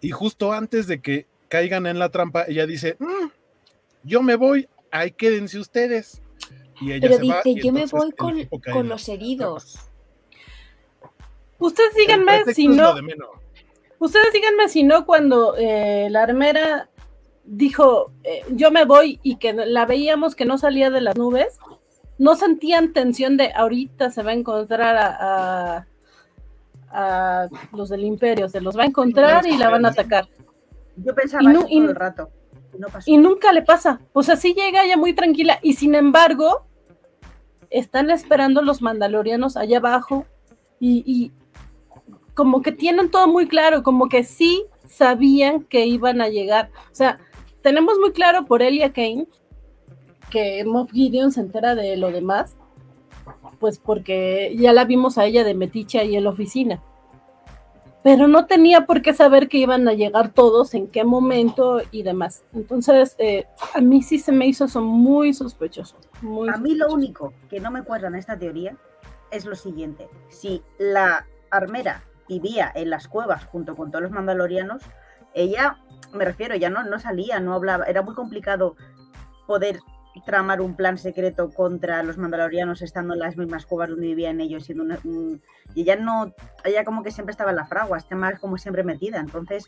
[0.00, 3.28] Y justo antes de que caigan en la trampa, ella dice, "Mm,
[4.04, 4.68] yo me voy,
[5.00, 6.22] ahí quédense ustedes.
[6.80, 9.78] Y ella Pero se va, dice, y yo me voy con, con los heridos.
[11.58, 12.94] Ustedes díganme si no,
[13.98, 16.90] ustedes díganme si no cuando eh, la armera
[17.44, 21.58] dijo eh, yo me voy y que la veíamos que no salía de las nubes,
[22.18, 25.86] no sentían tensión de ahorita se va a encontrar a, a-
[26.90, 30.28] a los del imperio, se los va a encontrar y la van a atacar.
[30.96, 32.30] Yo pensaba Y no- eso y- todo el rato.
[33.04, 34.00] Y nunca le pasa.
[34.12, 35.58] Pues así llega ella muy tranquila.
[35.62, 36.66] Y sin embargo,
[37.70, 40.26] están esperando los mandalorianos allá abajo.
[40.80, 41.32] Y, y
[42.34, 46.70] como que tienen todo muy claro, como que sí sabían que iban a llegar.
[46.92, 47.18] O sea,
[47.62, 49.26] tenemos muy claro por Elia Kane
[50.30, 52.56] que Moff Gideon se entera de lo demás.
[53.58, 56.82] Pues porque ya la vimos a ella de metiche ahí en la oficina
[58.06, 62.04] pero no tenía por qué saber que iban a llegar todos, en qué momento y
[62.04, 62.44] demás.
[62.54, 65.96] Entonces, eh, a mí sí se me hizo eso muy sospechoso.
[66.22, 68.76] Muy A mí lo único que no me cuadra en esta teoría
[69.32, 70.08] es lo siguiente.
[70.28, 74.84] Si la armera vivía en las cuevas junto con todos los mandalorianos,
[75.34, 75.80] ella,
[76.12, 78.76] me refiero, ya no, no salía, no hablaba, era muy complicado
[79.48, 79.80] poder
[80.24, 84.64] tramar un plan secreto contra los mandalorianos estando en las mismas cuevas donde vivían ellos
[84.64, 85.42] siendo una- un-
[85.74, 86.32] y ella no
[86.64, 89.66] ella como que siempre estaba en la fragua está más como siempre metida entonces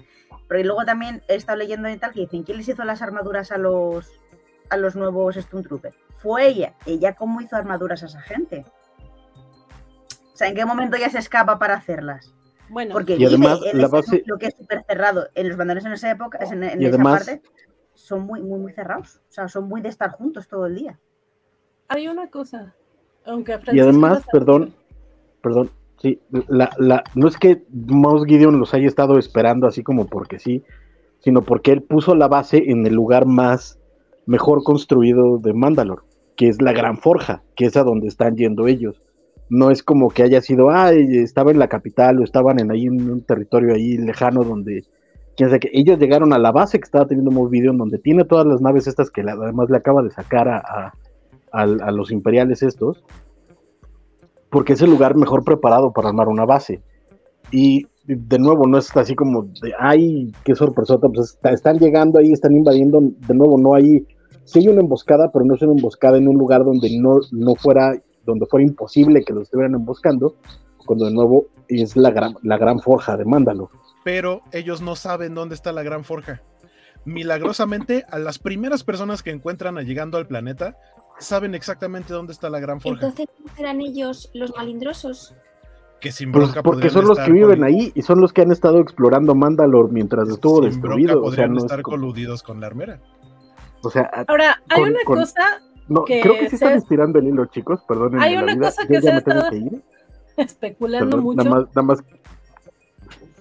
[0.49, 3.03] pero y luego también he estado leyendo y tal que dicen quién les hizo las
[3.03, 4.11] armaduras a los
[4.71, 5.97] a los nuevos Stone Troopers.
[6.17, 6.75] Fue ella.
[6.85, 8.67] Ella cómo hizo armaduras a esa gente.
[10.33, 12.35] O sea, ¿en qué momento ella se escapa para hacerlas?
[12.69, 15.29] Bueno, Porque Y además, vive la base- núcleo que es súper cerrado.
[15.35, 17.43] En los bandones en esa época, en, en Y esa además- parte,
[18.09, 19.17] son muy, muy, muy cerrados.
[19.29, 20.99] O sea, son muy de estar juntos todo el día.
[21.89, 22.75] hay una cosa.
[23.27, 24.75] Aunque a Y además, no perdón,
[25.43, 26.19] perdón, sí,
[26.49, 30.65] la, la, no es que Mouse Gideon los haya estado esperando así como porque sí,
[31.19, 33.79] sino porque él puso la base en el lugar más
[34.25, 36.03] mejor construido de Mandalore,
[36.37, 39.03] que es la Gran Forja, que es a donde están yendo ellos.
[39.51, 42.87] No es como que haya sido, ah, estaba en la capital o estaban en ahí
[42.87, 44.85] en un territorio ahí lejano donde,
[45.39, 45.71] quién sabe qué.
[45.73, 48.87] Ellos llegaron a la base que estaba teniendo Mouse Gideon, donde tiene todas las naves
[48.87, 50.93] estas que además le acaba de sacar a, a-
[51.63, 53.03] a los imperiales estos,
[54.51, 56.83] porque es el lugar mejor preparado para armar una base.
[57.51, 62.19] Y de nuevo, no es así como de, ay, qué sorpresota, pues está- están llegando
[62.19, 64.07] ahí, están invadiendo, de nuevo, no hay,
[64.45, 67.55] sí hay una emboscada, pero no es una emboscada en un lugar donde no, no
[67.55, 67.95] fuera,
[68.27, 70.35] donde fuera imposible que los estuvieran emboscando,
[70.87, 73.71] cuando de nuevo es la gran, la gran forja de Mándalo.
[74.09, 76.41] Pero ellos no saben dónde está la gran forja.
[77.05, 80.79] Milagrosamente, a las primeras personas que encuentran a- llegando al planeta,
[81.19, 83.05] saben exactamente dónde está la gran forja.
[83.07, 85.35] Entonces, ¿no serán ellos los malindrosos?
[86.01, 88.41] que sin Pues bronca porque podrían son los que viven ahí y son los que
[88.43, 91.19] han estado explorando Mandalore mientras estuvo sin destruido.
[91.19, 93.01] O sea, podrían no es estar coludidos con la armera.
[93.83, 97.19] o sea, Ahora, hay con- una con- cosa no, que creo que sí están estirando
[97.19, 99.83] el hilo, chicos, perdónenme Hay una vida, cosa que se ha estado que ir.
[100.39, 101.37] especulando Perdón, mucho.
[101.45, 101.99] Nada más, nada más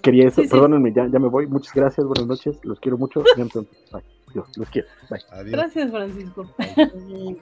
[0.08, 0.42] quería eso.
[0.42, 0.52] Sí, sí.
[0.52, 1.48] Perdónenme, ya, ya me voy.
[1.48, 2.58] Muchas gracias, buenas noches.
[2.64, 3.24] Los quiero mucho.
[3.36, 3.50] Bye.
[4.34, 4.88] Dios, los quiero.
[5.10, 5.20] Bye.
[5.32, 5.52] Adiós.
[5.52, 6.50] Gracias, Francisco.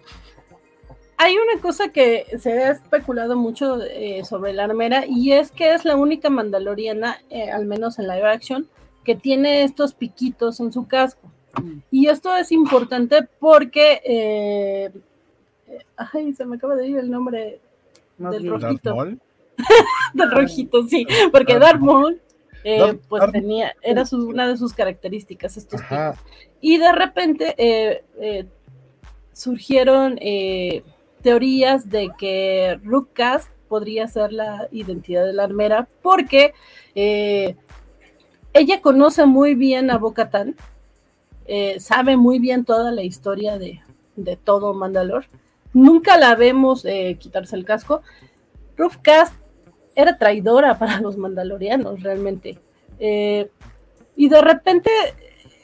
[1.17, 5.73] Hay una cosa que se ha especulado mucho eh, sobre la armera y es que
[5.73, 8.67] es la única mandaloriana, eh, al menos en live action,
[9.03, 11.31] que tiene estos piquitos en su casco.
[11.89, 14.91] Y esto es importante porque, eh,
[15.95, 17.61] ay, se me acaba de ir el nombre
[18.17, 18.49] no Del.
[18.49, 18.95] Darth Rojito.
[18.95, 19.19] Maul.
[20.13, 22.21] del rojito, sí, porque Darth Darth Maul,
[22.67, 26.17] eh, pues tenía, era su- una de sus características, estos picos.
[26.61, 28.45] Y de repente eh, eh,
[29.33, 30.17] surgieron
[31.21, 36.53] teorías de que Rukast podría ser la identidad de la armera, porque
[38.53, 40.55] ella conoce muy bien a Bo-Katan,
[41.45, 43.81] eh, sabe muy bien toda la historia de,
[44.15, 45.25] de todo Mandalor.
[45.73, 46.85] Nunca la vemos
[47.19, 48.01] quitarse el casco.
[48.77, 49.35] Rufcast
[49.95, 52.59] era traidora para los mandalorianos, realmente.
[52.99, 53.49] Eh,
[54.15, 54.89] y de repente,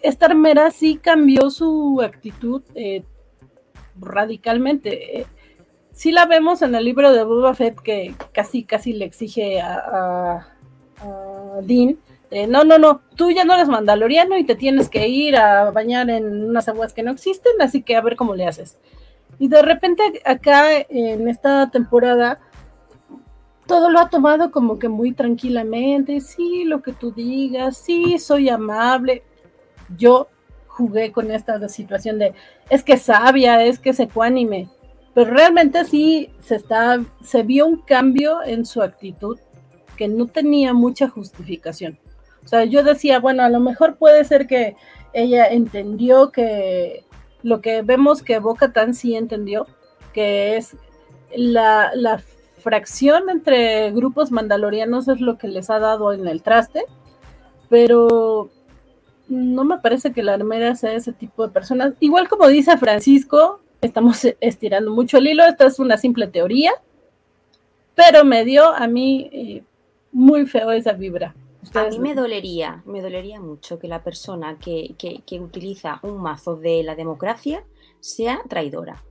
[0.01, 3.03] esta armera sí cambió su actitud eh,
[3.99, 5.19] radicalmente.
[5.21, 5.25] Eh,
[5.91, 9.75] sí la vemos en el libro de Boba Fett que casi, casi le exige a,
[9.75, 10.47] a-
[11.03, 11.97] a Dean,
[12.47, 16.09] no, no, no, tú ya no eres mandaloriano y te tienes que ir a bañar
[16.09, 18.77] en unas aguas que no existen, así que a ver cómo le haces.
[19.38, 22.39] Y de repente acá en esta temporada
[23.66, 28.49] todo lo ha tomado como que muy tranquilamente, sí, lo que tú digas, sí, soy
[28.49, 29.24] amable.
[29.97, 30.28] Yo
[30.68, 32.34] jugué con esta situación de,
[32.70, 34.70] es que sabia, es que es ecuánime,
[35.14, 39.38] pero realmente sí se está, se vio un cambio en su actitud
[39.97, 41.99] que no tenía mucha justificación.
[42.43, 44.76] O sea, yo decía, bueno, a lo mejor puede ser que
[45.14, 47.05] ella entendió que
[47.43, 49.68] lo que vemos que Boca Tan sí entendió,
[50.14, 50.76] que es
[51.36, 52.22] la, la
[52.62, 56.86] fracción entre grupos mandalorianos es lo que les ha dado en el traste,
[57.70, 58.49] pero
[59.28, 61.93] no me parece que la armera sea ese tipo de personas.
[61.99, 66.72] Igual como dice Francisco, estamos estirando mucho el hilo, esta es una simple teoría,
[67.95, 69.64] pero me dio a mí eh,
[70.12, 71.36] muy feo esa vibra.
[71.74, 76.55] A mí me dolería, me dolería mucho que la persona que, que utiliza un mazo
[76.55, 77.64] de la democracia
[77.99, 79.03] sea traidora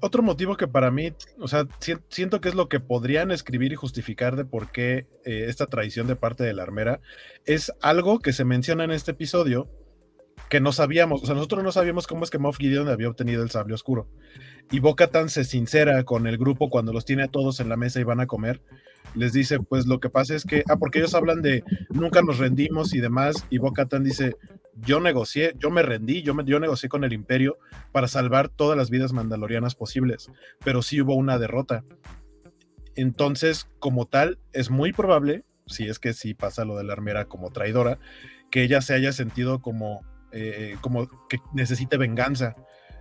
[0.00, 1.66] otro motivo que para mí, o sea,
[2.08, 6.06] siento que es lo que podrían escribir y justificar de por qué eh, esta traición
[6.06, 7.00] de parte de la armera
[7.44, 9.68] es algo que se menciona en este episodio
[10.48, 13.42] que no sabíamos, o sea, nosotros no sabíamos cómo es que Moff Gideon había obtenido
[13.42, 14.08] el sable oscuro.
[14.70, 17.76] Y Boca tan se sincera con el grupo cuando los tiene a todos en la
[17.76, 18.62] mesa y van a comer.
[19.14, 22.38] Les dice, pues lo que pasa es que, ah, porque ellos hablan de nunca nos
[22.38, 24.36] rendimos y demás, y Boca tan dice,
[24.80, 27.58] yo negocié, yo me rendí, yo, me, yo negocié con el imperio
[27.92, 30.30] para salvar todas las vidas mandalorianas posibles,
[30.64, 31.84] pero sí hubo una derrota.
[32.94, 37.26] Entonces, como tal, es muy probable, si es que sí pasa lo de la armera
[37.26, 37.98] como traidora,
[38.50, 40.00] que ella se haya sentido como,
[40.32, 42.56] eh, como que necesite venganza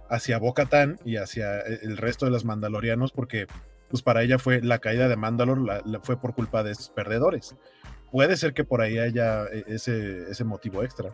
[0.10, 3.48] hacia Bo-Katan y hacia el resto de los mandalorianos, porque
[3.90, 7.56] pues para ella fue la caída de Mandalor, fue por culpa de esos perdedores.
[8.12, 11.12] Puede ser que por ahí haya eh, ese, ese motivo extra.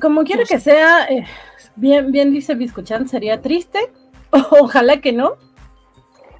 [0.00, 1.26] Como quiera que sea, eh,
[1.76, 3.92] bien, bien dice Biscochan, sería triste.
[4.30, 5.36] Ojalá que no.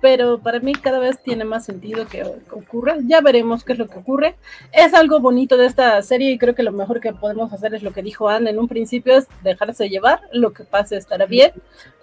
[0.00, 2.96] Pero para mí cada vez tiene más sentido que, ocurra.
[3.04, 4.36] Ya veremos qué es lo que ocurre.
[4.72, 7.82] Es algo bonito de esta serie y creo que lo mejor que podemos hacer es
[7.82, 10.20] lo que dijo Anne en un principio, es dejarse llevar.
[10.32, 11.52] Lo que pase estará bien.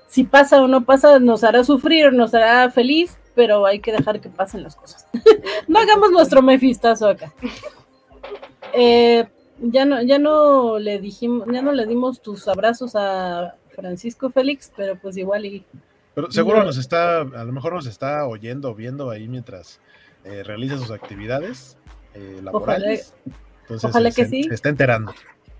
[0.07, 4.21] Si pasa o no pasa, nos hará sufrir, nos hará feliz, pero hay que dejar
[4.21, 5.07] que pasen las cosas.
[5.67, 7.33] no hagamos nuestro mefistazo acá.
[8.73, 9.25] Eh,
[9.59, 14.71] ya no, ya no le dijimos, ya no le dimos tus abrazos a Francisco Félix,
[14.75, 15.65] pero pues igual y.
[16.17, 19.79] Pero seguro nos está, a lo mejor nos está oyendo, viendo ahí mientras
[20.25, 21.77] eh, realiza sus actividades
[22.15, 23.13] eh, laborales.
[23.69, 24.45] Ojalá, que sí.
[24.45, 25.13] Se está enterando.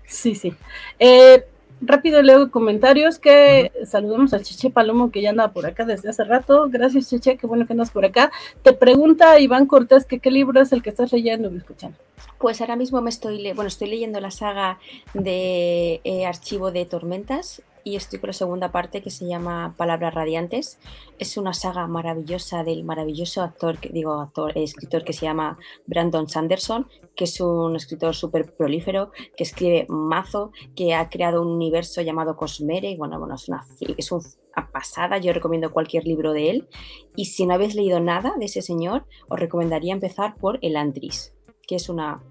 [0.04, 0.52] Sí, sí.
[0.98, 1.46] Eh,
[1.80, 6.24] rápido leo comentarios que saludamos a Cheche Palomo que ya anda por acá desde hace
[6.24, 6.68] rato.
[6.68, 8.32] Gracias Cheche, qué bueno que andas por acá.
[8.62, 11.96] Te pregunta Iván Cortés que qué libro es el que estás leyendo y escuchando.
[12.38, 14.80] Pues ahora mismo me estoy, bueno, estoy leyendo la saga
[15.14, 20.12] de eh, Archivo de Tormentas y estoy con la segunda parte que se llama Palabras
[20.12, 20.78] Radiantes.
[21.18, 26.86] Es una saga maravillosa del maravilloso actor, digo, actor, escritor que se llama Brandon Sanderson,
[27.16, 32.36] que es un escritor súper prolífero, que escribe mazo, que ha creado un universo llamado
[32.36, 32.94] Cosmere.
[32.98, 33.64] Bueno, bueno, es una,
[33.96, 34.22] es una
[34.70, 36.68] pasada, yo recomiendo cualquier libro de él.
[37.16, 41.34] Y si no habéis leído nada de ese señor, os recomendaría empezar por El Antris,
[41.66, 42.22] que es una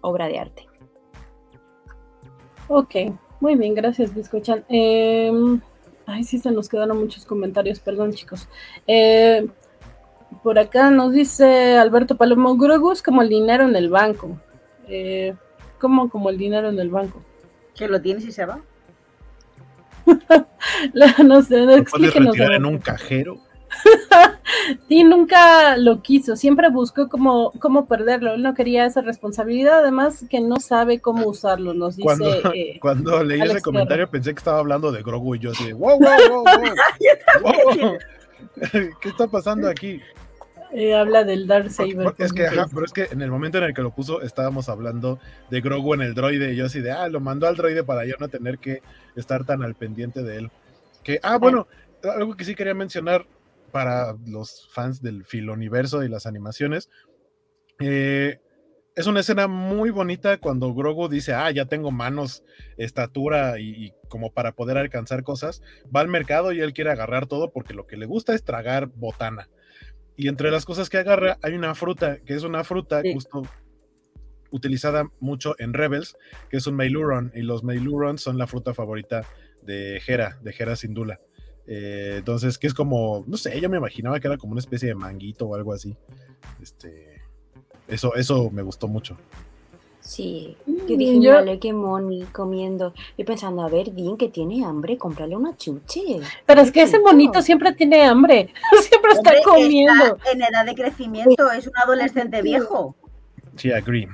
[0.00, 0.66] obra de arte.
[2.68, 2.94] Ok,
[3.44, 4.64] muy bien, gracias, Biscochan.
[4.70, 5.30] Eh,
[6.06, 8.48] ay, sí, se nos quedaron muchos comentarios, perdón, chicos.
[8.86, 9.46] Eh,
[10.42, 14.40] por acá nos dice Alberto Palomo, Grogu como el dinero en el banco.
[14.88, 15.34] Eh,
[15.78, 17.20] ¿Cómo como el dinero en el banco?
[17.74, 18.60] ¿Que lo tienes y se va?
[21.22, 22.38] no sé, no explíquenos.
[22.38, 23.36] en un cajero?
[24.88, 30.24] y nunca lo quiso, siempre buscó cómo, cómo perderlo, él no quería esa responsabilidad, además
[30.28, 32.04] que no sabe cómo usarlo, nos dice.
[32.06, 35.72] Cuando, eh, cuando leí ese comentario pensé que estaba hablando de Grogu y yo así,
[35.72, 36.44] wow, wow,
[37.42, 37.98] wow,
[39.00, 40.00] ¿qué está pasando aquí?
[40.76, 42.14] Eh, habla del Dark Saber.
[42.18, 45.20] Es que, pero es que en el momento en el que lo puso estábamos hablando
[45.48, 48.04] de Grogu en el droide y yo así de, ah, lo mandó al droide para
[48.04, 48.82] yo no tener que
[49.14, 50.50] estar tan al pendiente de él.
[51.04, 51.68] Que, ah, bueno,
[52.02, 53.24] algo que sí quería mencionar,
[53.74, 56.90] para los fans del filoniverso y las animaciones.
[57.80, 58.38] Eh,
[58.94, 62.44] es una escena muy bonita cuando Grogu dice, ah, ya tengo manos,
[62.76, 65.60] estatura y, como para poder alcanzar cosas.
[65.94, 68.86] Va al mercado y él quiere agarrar todo porque lo que le gusta es tragar
[68.94, 69.48] botana.
[70.14, 73.42] Y entre las cosas que agarra hay una fruta, que es una fruta justo
[74.52, 76.16] utilizada mucho en Rebels,
[76.48, 77.32] que es un Meiluron.
[77.34, 79.22] Y los Meilurons son la fruta favorita
[79.62, 81.18] de Hera, de Hera Sindula.
[81.66, 84.88] Eh, entonces, que es como, no sé, yo me imaginaba que era como una especie
[84.88, 85.96] de manguito o algo así.
[86.62, 87.22] Este,
[87.88, 89.16] eso, eso me gustó mucho.
[90.00, 92.92] Sí, Mm, yo dije, yo- vale, qué moni comiendo.
[93.16, 96.20] Y pensando, a ver, Dean, que tiene hambre, cómprale una chuche.
[96.44, 98.50] Pero es que ese monito siempre tiene hambre,
[98.90, 100.04] siempre está Hombre, comiendo.
[100.16, 102.94] está en edad de crecimiento, es un adolescente viejo.
[103.56, 104.06] Sí, agree.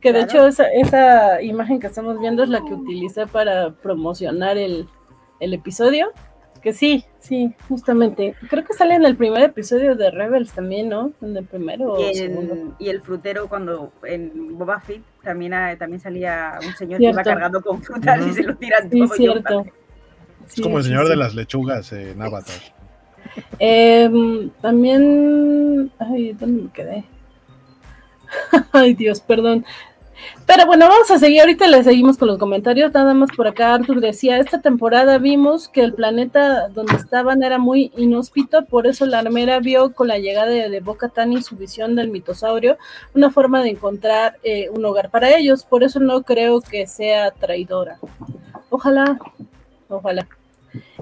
[0.00, 0.30] Que de Claro.
[0.30, 4.86] hecho esa, esa imagen que estamos viendo es la que utilicé para promocionar el,
[5.40, 6.12] el episodio.
[6.62, 8.34] Que sí, sí, justamente.
[8.50, 11.12] Creo que sale en el primer episodio de Rebels también, ¿no?
[11.22, 12.74] En el primero o Y, segundo.
[12.78, 17.30] y el frutero, cuando en Boba Fett también, también salía un señor que iba Cierto.
[17.30, 18.28] cargando con frutas Ujú.
[18.30, 19.04] y se lo tiran Sí, todo.
[19.14, 19.58] y cierto.
[19.60, 19.72] un-
[20.48, 21.20] Es como el Sí, señor sí, de sí.
[21.20, 22.56] las lechugas en Avatar.
[23.58, 25.92] Em, también.
[25.98, 27.04] Ay, ¿dónde me quedé?
[28.72, 29.64] Ay, Dios, perdón.
[30.46, 31.40] Pero bueno, vamos a seguir.
[31.40, 32.92] Ahorita le seguimos con los comentarios.
[32.92, 37.58] Nada más por acá, Arthur decía: Esta temporada vimos que el planeta donde estaban era
[37.58, 38.64] muy inhóspito.
[38.64, 41.94] Por eso la armera vio con la llegada de, de Boca Tan y su visión
[41.94, 42.78] del mitosaurio
[43.14, 45.64] una forma de encontrar eh, un hogar para ellos.
[45.64, 47.98] Por eso no creo que sea traidora.
[48.70, 49.18] Ojalá,
[49.88, 50.28] ojalá.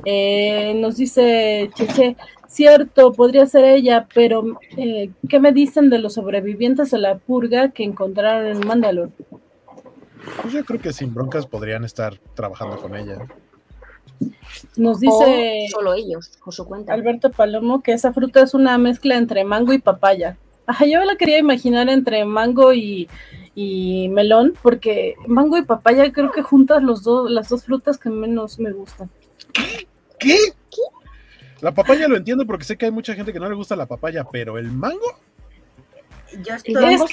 [0.04, 2.16] Eh, nos dice Cheche,
[2.48, 7.70] cierto, podría ser ella, pero eh, ¿qué me dicen de los sobrevivientes de la purga
[7.70, 9.12] que encontraron en Mandalore?
[10.42, 13.18] Pues yo creo que sin broncas podrían estar trabajando con ella.
[14.76, 16.94] Nos O dice solo ellos, por su cuenta.
[16.94, 20.36] Alberto Palomo que esa fruta es una mezcla entre mango y papaya.
[20.66, 23.08] Ajá, yo la quería imaginar entre mango y,
[23.54, 28.10] y melón, porque mango y papaya creo que juntas los dos, las dos frutas que
[28.10, 29.08] menos me gustan.
[30.18, 30.36] ¿Qué?
[31.60, 33.86] La papaya lo entiendo porque sé que hay mucha gente que no le gusta la
[33.86, 35.18] papaya, pero el mango,
[36.32, 36.74] Yo El estoy.
[36.84, 37.12] mango Es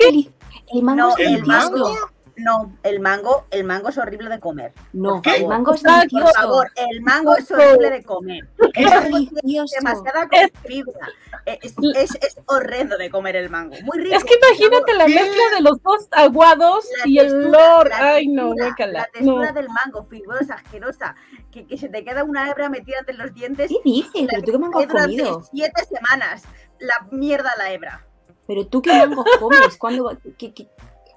[0.74, 1.96] el mango No, es el mango,
[2.36, 4.74] No, el mango, el mango es horrible de comer.
[4.92, 5.84] No, el mango es.
[5.84, 6.34] Por delicioso.
[6.34, 8.50] favor, el mango es horrible de comer.
[8.74, 9.76] Es mango delicioso.
[9.78, 10.28] demasiada
[10.66, 11.08] fibra.
[11.46, 13.76] Es, es, es horrendo de comer el mango.
[13.84, 14.16] Muy rico.
[14.16, 17.92] Es que imagínate la mezcla de los dos aguados La y el textura, olor.
[17.94, 19.00] Ay, no, guácala.
[19.00, 19.54] La textura No.
[19.54, 21.16] del mango, fibrosa, asquerosa,
[21.52, 24.28] que, que se te queda una hebra metida entre los dientes ¿Qué dices?
[24.30, 25.44] ¿Pero tú qué mango has comido?
[25.52, 26.44] siete semanas.
[26.80, 28.08] La mierda la hebra.
[28.48, 29.78] ¿Pero tú qué mangos comes?
[29.78, 30.68] ¿Cuándo, qué- qué-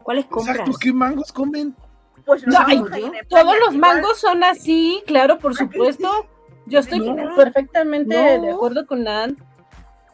[0.06, 0.56] ¿Cuáles compras?
[0.58, 1.74] exacto, ¿qué mangos comen?
[2.24, 2.86] Pues No, no,
[3.28, 6.08] Todos los mangos son así, claro, por supuesto.
[6.66, 7.34] Yo estoy No.
[7.34, 8.42] perfectamente No.
[8.42, 9.36] de acuerdo con Nan.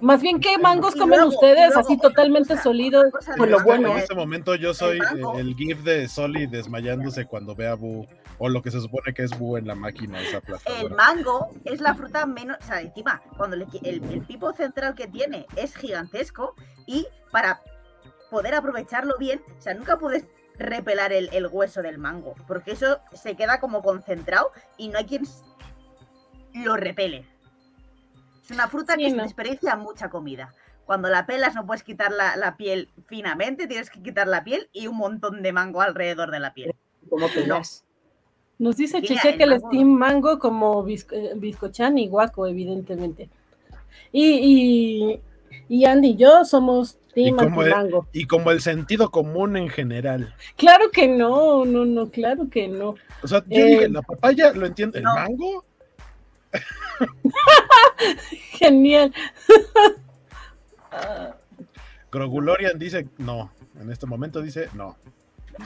[0.01, 1.69] Más bien, ¿qué mangos comen luego- ustedes?
[1.75, 3.05] luego así totalmente cosa, sólidos.
[3.13, 3.93] Pues de lo bueno.
[3.93, 8.07] En este momento yo soy el, el gif de Soli desmayándose cuando ve a Boo,
[8.39, 10.41] o lo que se supone que es Boo en la máquina, esa
[10.81, 14.95] El mango es la fruta menos, o sea, encima, cuando le el, el pipo central
[14.95, 16.55] que tiene es gigantesco
[16.87, 17.61] y para
[18.33, 20.25] poder aprovecharlo bien, o sea, nunca puedes
[20.59, 25.05] repelar el, el hueso del mango, porque eso se queda como concentrado y no hay
[25.05, 25.25] quien
[26.55, 27.27] lo repele.
[28.43, 29.23] Es una fruta Sí, que no.
[29.23, 30.55] desperdicia mucha comida.
[30.87, 34.69] Cuando la pelas no puedes quitar la, la piel finamente, tienes que quitar la piel
[34.73, 36.75] y un montón de mango alrededor de la piel.
[37.09, 37.85] ¿Cómo pelas?
[38.59, 43.29] Nos dice el que el mango- Steam Mango como bizco- eh, bizcochan y guaco, evidentemente.
[44.11, 45.21] Y, y,
[45.69, 47.75] y Andy y yo somos Team como el-.
[48.13, 50.35] Y como el sentido común en general.
[50.57, 52.95] Claro que no, no, no, claro que no.
[53.23, 54.99] O sea, yo Eh, dije, la papaya lo entiendo.
[54.99, 55.15] ¿El no.
[55.15, 55.65] mango?
[58.53, 59.13] Genial.
[60.91, 61.35] Ah,
[62.13, 63.51] Grogulorian dice no.
[63.81, 64.97] En este momento dice no.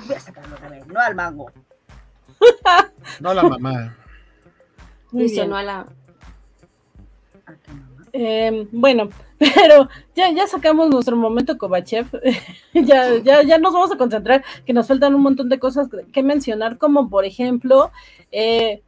[0.06, 1.50] Voy a sacarlo no al mango.
[3.20, 3.96] No la mamá.
[5.12, 5.50] muy Dice, bien.
[5.50, 5.86] no a la...
[8.18, 12.06] Eh, bueno, pero ya, ya sacamos nuestro momento Kovachev.
[12.74, 16.22] ya, ya, ya nos vamos a concentrar, que nos faltan un montón de cosas que-
[16.22, 17.90] mencionar, como por ejemplo,
[18.32, 18.82] eh,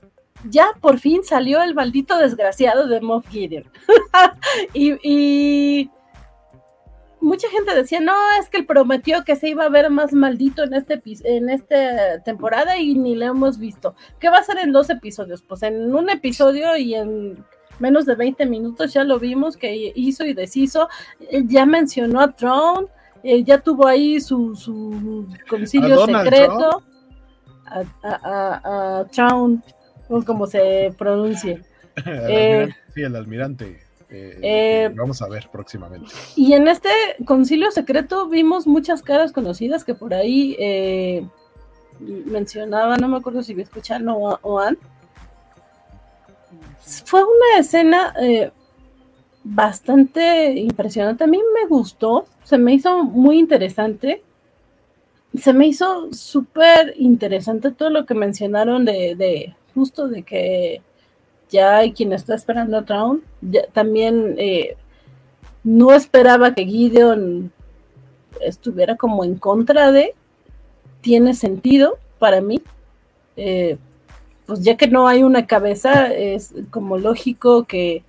[0.48, 3.64] ya por fin salió el maldito desgraciado de Moff Gideon.
[4.72, 5.90] y, y
[7.20, 10.64] mucha gente decía, no, es que él prometió que se iba a ver más maldito
[10.64, 13.94] en este en esta temporada y ni lo hemos visto.
[14.20, 15.42] ¿Qué va a ser en dos episodios?
[15.42, 17.44] Pues en un episodio y en
[17.78, 20.88] menos de 20 minutos ya lo vimos que hizo y deshizo.
[21.30, 22.88] Eh, Ya mencionó a Tron,
[23.22, 26.82] eh, ya tuvo ahí su, su concilio ¿A Donald secreto.
[27.66, 29.34] A, a, a, a
[30.10, 31.62] o como se pronuncie.
[32.06, 33.80] Eh, sí, el almirante.
[34.08, 36.06] eh, eh, vamos a ver próximamente.
[36.36, 36.88] Y en este
[37.26, 41.26] concilio secreto vimos muchas caras conocidas que por ahí eh,
[42.00, 44.78] mencionaba, no me acuerdo si vi escuchar o, o Ann.
[47.04, 48.50] Fue una escena eh,
[49.44, 51.24] bastante impresionante.
[51.24, 54.22] A mí me gustó, se me hizo muy interesante.
[55.38, 60.82] Se me hizo súper interesante todo lo que mencionaron de, justo de que
[61.50, 63.22] ya hay quien está esperando a Traun.
[63.72, 64.76] también eh,
[65.64, 67.52] no esperaba que Gideon
[68.40, 70.14] estuviera como en contra de.
[71.00, 72.60] Tiene sentido para mí.
[73.36, 73.78] Eh,
[74.48, 78.02] pues ya que no hay una cabeza, es como lógico que,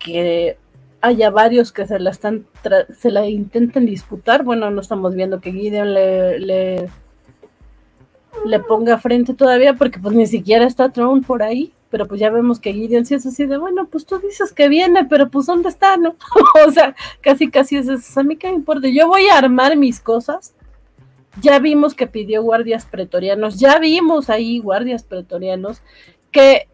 [0.00, 0.58] que
[1.00, 2.44] haya varios que se la están
[2.98, 4.42] se la intenten disputar.
[4.42, 6.90] Bueno, no estamos viendo que Gideon le, le,
[8.66, 12.60] ponga frente todavía, porque pues ni siquiera está Throne por ahí pero pues ya vemos
[12.60, 15.68] que Gideon sí es así de, bueno, pues tú dices que viene, pero pues ¿dónde
[15.68, 16.14] está, no?
[16.66, 19.76] o sea, casi casi es eso, a mí qué me importa, yo voy a armar
[19.76, 20.54] mis cosas,
[21.40, 25.82] ya vimos que pidió guardias pretorianos, ya vimos ahí guardias pretorianos,
[26.30, 26.68] que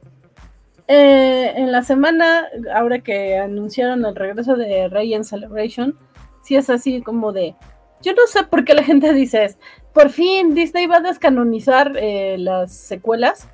[0.89, 5.99] eh, en la semana, ahora que anunciaron el regreso de Rey en Celebration,
[6.43, 7.55] sí es así como de,
[8.03, 9.59] yo no sé por qué la gente dice es,
[9.93, 13.49] por fin Disney va a descanonizar eh, las secuelas,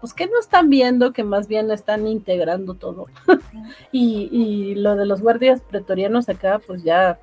[0.00, 3.06] pues que no están viendo que más bien están integrando todo.
[3.90, 7.18] y, lo de los guardias pretorianos acá, pues ya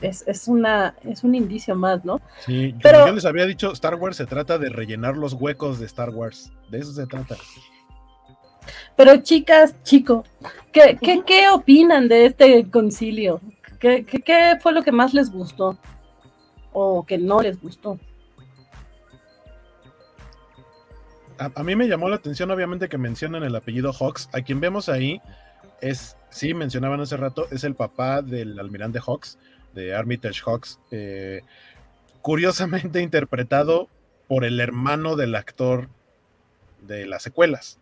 [0.00, 2.20] es, una, es un indicio más, ¿no?
[2.44, 5.86] Sí, Pero, yo les había dicho, Star Wars se trata de rellenar los huecos de
[5.86, 6.52] Star Wars.
[6.70, 7.36] De eso se trata.
[8.96, 10.24] Pero chicas, chico,
[10.72, 13.40] ¿qué, qué, opinan de este concilio?
[13.78, 15.76] ¿Qué, ¿Qué fue lo que más les gustó?
[16.72, 17.98] ¿O que no les gustó?
[21.38, 24.28] a, mí me llamó la atención, obviamente, que mencionan el apellido Hawks.
[24.32, 25.20] A quien vemos ahí
[25.80, 29.38] es, sí, mencionaban hace rato, es el papá del almirante Hawks,
[29.74, 30.78] de Armitage Hawks.
[30.90, 31.42] Eh,
[32.22, 33.88] curiosamente interpretado
[34.28, 35.88] por el hermano del actor
[36.86, 37.78] de las secuelas.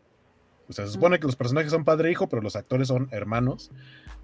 [0.69, 3.09] O sea, se supone que los personajes son padre e hijo, pero los actores son
[3.11, 3.71] hermanos.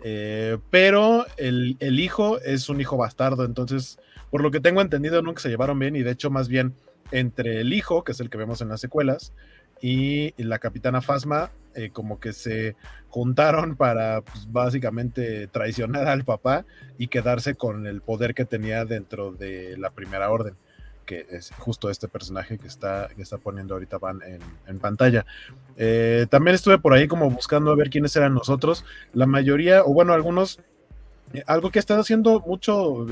[0.02, 3.98] Eh, pero el, el, hijo es un hijo bastardo, entonces,
[4.30, 6.74] por lo que tengo entendido, nunca se llevaron bien y de hecho, más bien,
[7.10, 9.32] entre el hijo, que es el que vemos en las secuelas,
[9.80, 12.74] y la capitana Fasma, eh, como que se
[13.08, 16.64] juntaron para pues, básicamente traicionar al papá
[16.98, 20.56] y quedarse con el poder que tenía dentro de la primera orden
[21.06, 24.20] que es justo este personaje que está, que está poniendo ahorita Van
[24.66, 25.24] en, pantalla.
[25.76, 28.84] Eh, también estuve por ahí como buscando a ver quiénes eran nosotros.
[29.14, 30.60] La mayoría, o bueno, algunos,
[31.32, 33.06] eh, algo que están haciendo mucho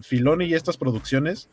[0.00, 1.50] Filoni y estas producciones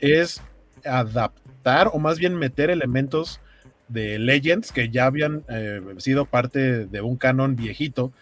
[0.00, 0.42] es
[0.84, 3.40] adaptar o más bien meter elementos
[3.88, 8.12] de Legends que ya habían eh, sido parte de un canon viejito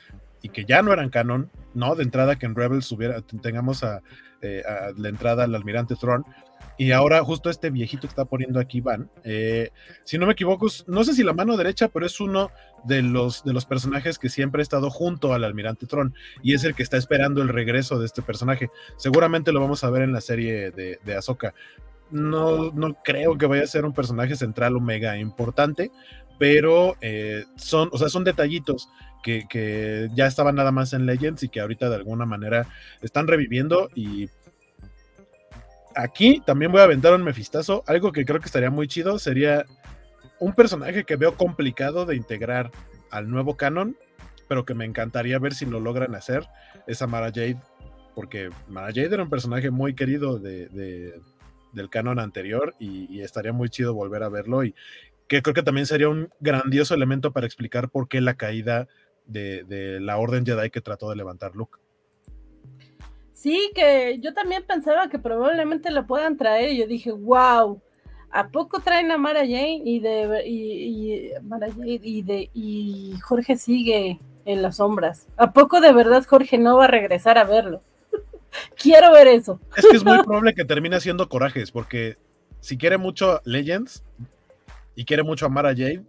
[0.43, 1.95] y que ya no eran canon, ¿no?
[1.95, 3.83] De entrada que en Rebels hubiera, tengamos
[4.43, 6.25] eh, a, la entrada al almirante Thrawn.
[6.79, 9.71] Y ahora justo este viejito que está poniendo aquí Van, eh,
[10.05, 12.51] si no me equivoco, no sé si la mano derecha, pero es uno
[12.85, 16.65] de los, de los personajes que siempre ha estado junto al almirante Tron y es
[16.65, 18.69] el que está esperando el regreso de este personaje.
[18.99, 21.55] Seguramente lo vamos a ver en la serie de, de Ahsoka,
[22.11, 25.91] no, no creo que vaya a ser un personaje central o mega importante,
[26.39, 28.89] pero eh, son, o sea, son detallitos
[29.23, 32.69] que, ya estaban nada más en Legends y que ahorita de alguna manera
[33.03, 34.29] están reviviendo y
[35.97, 39.65] aquí también voy a aventar un mefistazo, algo que creo que estaría muy chido sería
[40.39, 42.71] un personaje que veo complicado de integrar
[43.11, 43.97] al nuevo canon,
[44.49, 46.47] pero que me encantaría ver si lo logran hacer,
[46.87, 47.59] es a Mara Jade,
[48.15, 51.21] porque Mara Jade era un personaje muy querido de
[51.77, 54.75] del canon anterior y, estaría muy chido volver a verlo y
[55.29, 58.89] que creo que también sería un grandioso elemento para explicar por qué la caída
[59.27, 61.79] de, la Orden Jedi que trató de levantar Luke.
[63.33, 66.75] Sí, que yo también pensaba que probablemente lo puedan traer.
[66.75, 67.81] Yo dije, wow,
[68.31, 73.57] ¿a poco traen a Mara Jane y de y, Mara Jane y de y Jorge
[73.57, 75.27] sigue en las sombras?
[75.37, 77.83] ¿A poco de verdad Jorge no va a regresar a verlo?
[78.77, 79.61] Quiero ver eso.
[79.77, 82.17] Es que es muy probable que termine haciendo corajes, porque
[82.61, 84.05] si quiere mucho Legends
[84.95, 86.05] y quiere mucho amar a Jade,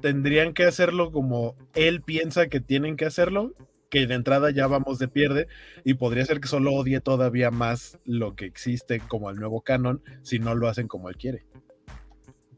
[0.00, 3.52] tendrían que hacerlo como él piensa que tienen que hacerlo,
[3.88, 5.46] que de entrada ya vamos de pierde,
[5.84, 10.02] y podría ser que solo odie todavía más lo que existe como el nuevo canon
[10.22, 11.44] si no lo hacen como él quiere.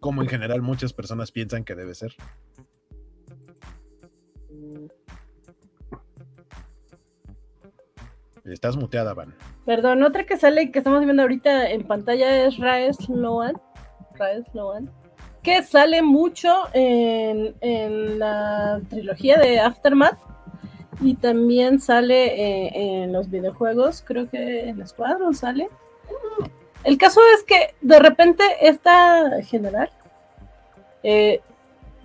[0.00, 2.14] Como en general muchas personas piensan que debe ser.
[8.45, 9.34] Estás muteada, Van.
[9.64, 13.61] Perdón, otra que sale que estamos viendo ahorita en pantalla es Raes Loan.
[14.14, 14.90] Raes Loan.
[15.43, 20.18] Que sale mucho en, la trilogía de Aftermath.
[21.01, 24.03] Y también sale eh, en los videojuegos.
[24.07, 25.68] Creo que en Squadron sale.
[26.84, 29.90] El caso es que de repente esta general
[31.05, 31.40] eh,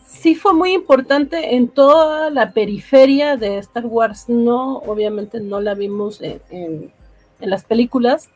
[0.07, 4.29] sí fue muy importante en toda la periferia de Star Wars.
[4.29, 6.91] No, obviamente no la vimos en,
[7.39, 8.29] las películas,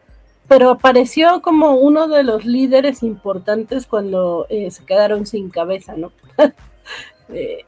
[0.48, 6.12] pero apareció como uno de los líderes importantes cuando eh, se quedaron sin cabeza, ¿no?
[7.34, 7.64] Eh,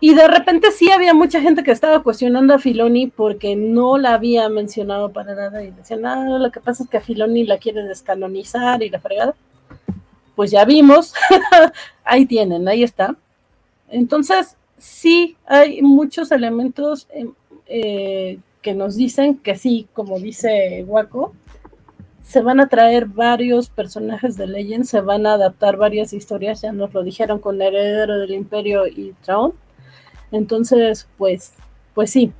[0.00, 4.14] y de repente sí había mucha gente que estaba cuestionando a Filoni porque no la
[4.14, 7.58] había mencionado para nada y decían, ah, lo que pasa es que a Filoni la
[7.58, 9.34] quiere descanonizar y la fregada.
[10.36, 11.12] Pues ya vimos,
[12.04, 13.14] ahí tienen, ahí está.
[13.94, 17.32] Entonces, sí hay muchos elementos em,
[17.66, 21.32] eh, que nos dicen que sí, como dice Waco,
[22.20, 26.72] se van a traer varios personajes de Legend, se van a adaptar varias historias, ya
[26.72, 29.52] nos lo dijeron con Heredero del Imperio y Traun.
[30.32, 31.52] Entonces, pues,
[31.94, 32.32] pues sí.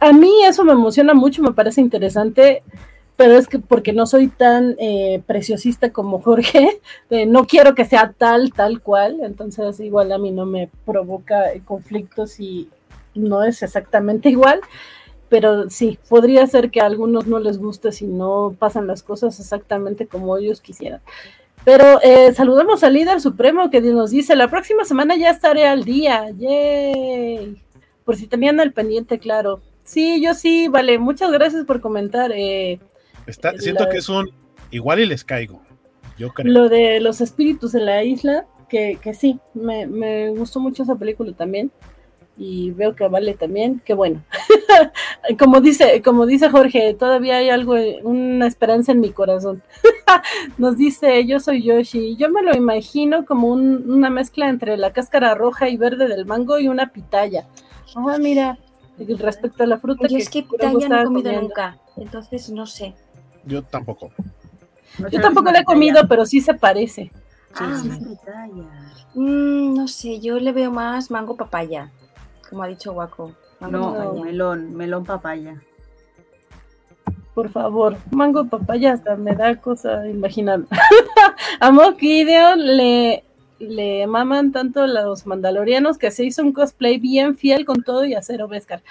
[0.00, 2.62] A mí eso me emociona mucho, me parece interesante,
[3.20, 6.80] pero es que porque no soy tan eh, preciosista como Jorge,
[7.26, 12.40] no quiero que sea tal, tal cual, entonces igual a mí no me provoca conflictos
[12.40, 12.70] y
[13.14, 14.62] no es exactamente igual
[15.28, 19.38] pero sí, podría ser que a algunos no les guste si no pasan las cosas
[19.38, 21.00] exactamente como ellos quisieran.
[21.62, 25.84] Pero eh, saludamos al líder supremo que nos dice, la próxima semana ya estaré al
[25.84, 27.62] día, yay.
[28.04, 29.60] Por si tenían el pendiente, claro.
[29.84, 32.32] Sí, yo sí, vale, muchas gracias por comentar.
[32.34, 32.80] Eh,
[33.26, 34.30] Está, siento que es un,
[34.70, 35.62] igual y les caigo,
[36.18, 36.52] yo creo.
[36.52, 40.96] Lo de los espíritus en la isla, que, que sí, me, me gustó mucho esa
[40.96, 41.70] película también
[42.40, 44.22] y veo que vale también, qué bueno.
[45.38, 49.62] como dice, como dice Jorge, todavía hay algo, una esperanza en mi corazón.
[50.58, 55.34] Nos dice, yo soy Yoshi, yo me lo imagino como una mezcla entre la cáscara
[55.34, 57.46] roja y verde del mango y una pitaya.
[57.94, 58.58] Ah, mira,
[58.98, 60.08] respecto a la fruta.
[60.08, 62.94] Yo es que pitaya no he comido nunca, entonces no sé.
[63.50, 64.10] Yo tampoco.
[65.10, 67.10] yo tampoco la he comido, pero sí se parece.
[67.54, 68.94] Ah, pitaya.
[69.14, 71.90] Mm, no sé, yo le veo más mango papaya
[72.50, 73.32] como ha dicho Waco.
[73.60, 75.62] No, melón, melón papaya.
[77.34, 80.62] Por favor, mango papaya hasta me da cosa imaginar.
[81.60, 83.24] a Mock Gideon le,
[83.60, 88.14] le maman tanto los mandalorianos que se hizo un cosplay bien fiel con todo y
[88.14, 88.82] acero Beskar.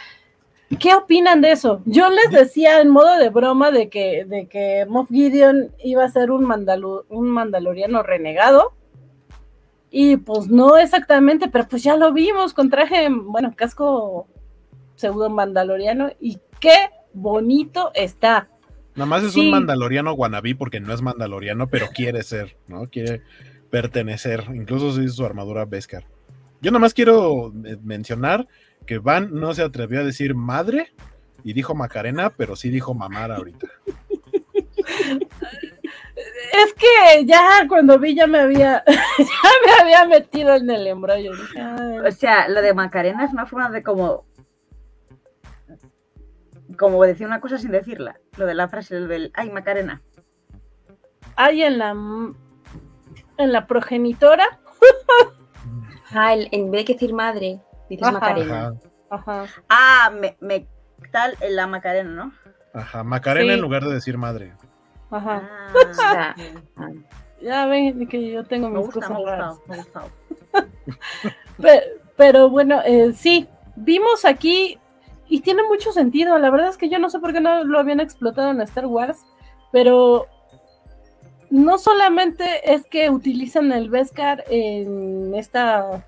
[0.78, 1.82] ¿Qué opinan de eso?
[1.86, 6.10] Yo les decía en modo de broma de que, de que Moff Gideon iba a
[6.10, 6.48] ser un,
[7.10, 8.74] un mandaloriano renegado
[9.90, 14.28] y pues no exactamente, pero pues ya lo vimos con traje, bueno, casco
[14.96, 16.76] pseudo mandaloriano y qué
[17.14, 18.48] bonito está.
[18.96, 22.88] Nada más es un mandaloriano guanabí porque no es mandaloriano, pero quiere ser, ¿no?
[22.90, 23.24] Quiere
[23.72, 26.06] pertenecer, incluso si es su armadura Beskar.
[26.62, 28.48] Yo nada más quiero eh, mencionar
[28.90, 30.92] que Van no se atrevió a decir madre
[31.44, 33.68] y dijo Macarena, pero sí dijo mamar ahorita.
[36.64, 41.34] es que ya cuando vi ya me había, ya me había metido en el embrollo.
[42.04, 44.26] o sea, lo de Macarena es una forma de como,
[46.76, 48.20] como decir una cosa sin decirla.
[48.38, 50.02] Lo de la frase del, ay, Macarena.
[51.36, 54.60] Ay, en la, en la progenitora.
[56.10, 58.74] ah, en vez de decir madre, dices Macarena.
[59.10, 59.46] Ajá.
[59.70, 60.68] Ah, me,
[61.12, 62.34] tal en la Macarena, ¿no?
[62.74, 64.54] Ajá, Macarena en lugar de decir madre.
[65.12, 65.50] Ajá.
[65.98, 66.36] Ah,
[67.42, 69.12] ya ven que yo tengo mis cosas
[72.18, 74.78] pero, bueno, eh, sí, vimos aquí
[75.28, 76.38] y tiene mucho sentido.
[76.38, 78.86] La verdad es que yo no sé por qué no lo habían explotado en Star
[78.86, 79.26] Wars,
[79.72, 80.28] pero
[81.50, 86.04] no solamente es que utilizan el Beskar en esta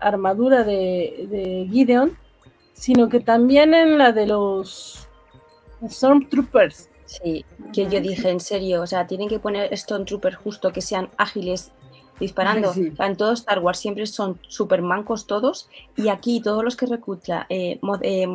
[0.00, 2.16] armadura de, de Gideon,
[2.72, 5.08] sino que también en la de los
[5.88, 6.90] Stormtroopers.
[7.06, 10.80] Sí, que yo dije, en serio, o sea, tienen que poner Stone Troopers justo que
[10.80, 11.70] sean ágiles
[12.18, 12.72] disparando.
[12.74, 17.46] En todo Star Wars siempre son super mancos todos y aquí todos los que recluta
[17.48, 18.26] eh, Mod, eh,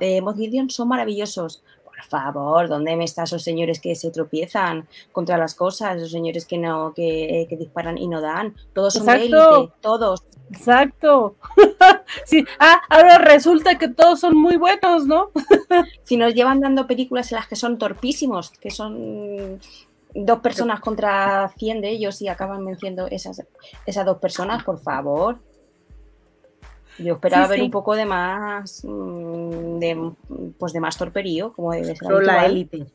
[0.00, 1.62] eh Gideon son maravillosos.
[1.84, 5.96] Por favor, ¿dónde me están esos señores que se tropiezan contra las cosas?
[5.96, 8.54] Esos señores que no que, que disparan y no dan.
[8.72, 10.22] Todos son de élite, todos.
[10.52, 11.36] Exacto.
[12.24, 12.44] sí.
[12.58, 15.30] Ah, ahora resulta que todos son muy buenos, ¿no?
[16.04, 19.60] si nos llevan dando películas en las que son torpísimos, que son
[20.14, 23.42] dos personas contra 100 de ellos y acaban venciendo esas,
[23.86, 25.38] esas dos personas, por favor.
[26.98, 30.12] Yo esperaba ver un poco de más mm, de,
[30.58, 32.10] pues de más torperío, como debe ser.
[32.22, 32.86] la élite.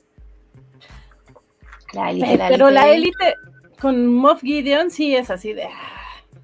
[1.94, 2.38] La élite.
[2.50, 3.34] Pero la élite
[3.82, 5.68] con Moff Gideon sí es así de.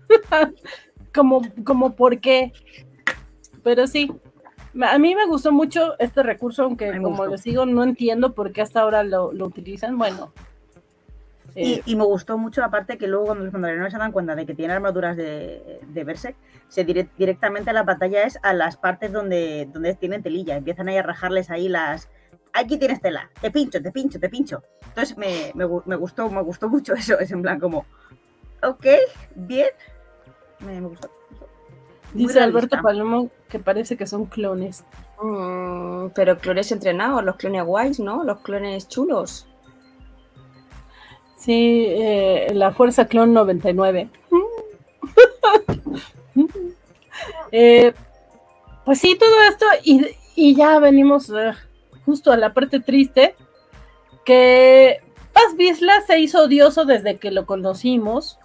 [1.13, 2.53] como, como por qué.
[3.63, 4.11] Pero sí,
[4.81, 8.61] a mí me gustó mucho este recurso, aunque como les digo, no entiendo por qué
[8.61, 9.97] hasta ahora lo, utilizan.
[9.97, 10.33] Bueno.
[11.55, 14.47] Eh, y, me gustó mucho, aparte que luego cuando los mandalorianos se dan cuenta de
[14.47, 16.35] que tienen armaduras de, de Berserk,
[16.67, 20.57] se directamente la batalla es a las partes donde, donde tienen telilla.
[20.57, 22.09] Empiezan ahí a rajarles ahí las.
[22.53, 24.63] Aquí tienes tela, te pincho, te pincho, te pincho.
[24.87, 27.19] Entonces me, me, me gustó, me gustó mucho eso.
[27.19, 27.85] Es en plan como,
[28.63, 28.85] ok,
[29.35, 29.69] bien,
[30.65, 31.09] me, gustó.
[32.13, 34.83] Dice Alberto Palomo que parece que son clones.
[35.21, 38.23] Mm, pero clones entrenados, los clones guays, ¿no?
[38.23, 39.47] Los clones chulos.
[41.37, 44.09] Sí, eh, la Fuerza Clon 99.
[47.55, 47.93] Eh,
[48.83, 51.53] pues sí, todo esto y, ya venimos eh,
[52.03, 53.35] justo a la parte triste,
[54.25, 55.01] que
[55.33, 58.39] Paz Bisla se hizo odioso desde que lo conocimos.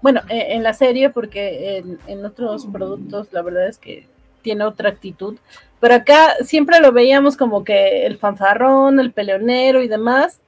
[0.00, 4.06] Bueno, en la serie, porque en, otros productos la verdad es que
[4.42, 5.36] tiene otra actitud.
[5.80, 10.40] Pero acá siempre lo veíamos como que el fanfarrón, el peleonero y demás.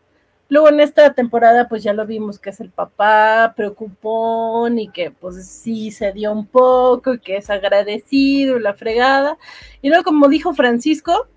[0.49, 5.13] Luego en esta temporada pues ya lo vimos que es el papá preocupón y que
[5.13, 9.39] pues sí se dio un poco y que es agradecido y la fregada.
[9.83, 11.29] Y luego como dijo Francisco,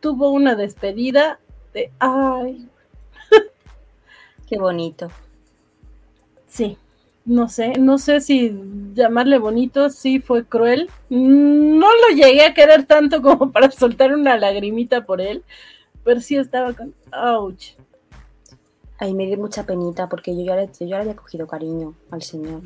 [0.00, 1.38] tuvo una despedida
[1.72, 2.68] de ay.
[4.48, 5.10] Qué bonito.
[6.46, 6.76] Sí,
[7.24, 8.54] no sé, no sé si
[8.92, 10.90] llamarle bonito, sí fue cruel.
[11.08, 15.42] No lo llegué a querer tanto como para soltar una lagrimita por él,
[16.04, 17.76] pero sí estaba con ouch.
[18.98, 22.62] Ahí me dio mucha penita porque yo ya, le, yo había cogido cariño al señor.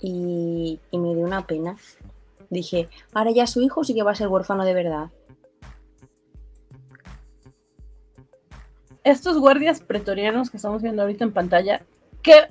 [0.00, 1.76] Y, me dio una pena.
[2.50, 5.10] Dije, ahora ya su hijo sí que va a ser huérfano de verdad.
[9.04, 11.82] Estos guardias pretorianos que estamos viendo ahorita en pantalla,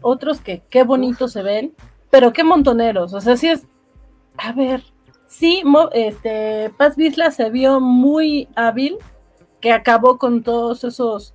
[0.02, 1.74] otros que qué bonitos se ven,
[2.10, 3.14] pero qué montoneros.
[3.14, 3.66] O sea, sí es.
[4.38, 4.84] A ver,
[5.28, 5.64] sí,
[5.94, 8.98] este, Paz Vizla se vio muy hábil,
[9.62, 11.34] que acabó con todos esos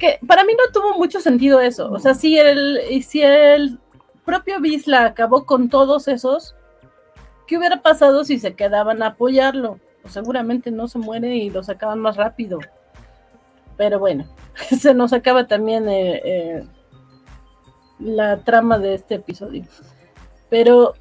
[0.00, 1.92] que para mí no tuvo mucho sentido eso.
[1.92, 3.78] O sea, si el, si el
[4.24, 6.56] propio Bisla acabó con todos esos,
[7.46, 9.78] ¿qué hubiera pasado si se quedaban a apoyarlo?
[10.00, 12.58] Pues seguramente no se muere y lo sacaban más rápido.
[13.76, 14.24] Pero bueno,
[14.80, 16.64] se nos acaba también eh, eh,
[18.00, 19.64] la trama de este episodio.
[20.48, 20.94] Pero,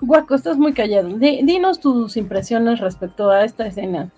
[0.00, 1.08] Guaco, estás muy callado.
[1.18, 4.10] dinos tus impresiones respecto a esta escena.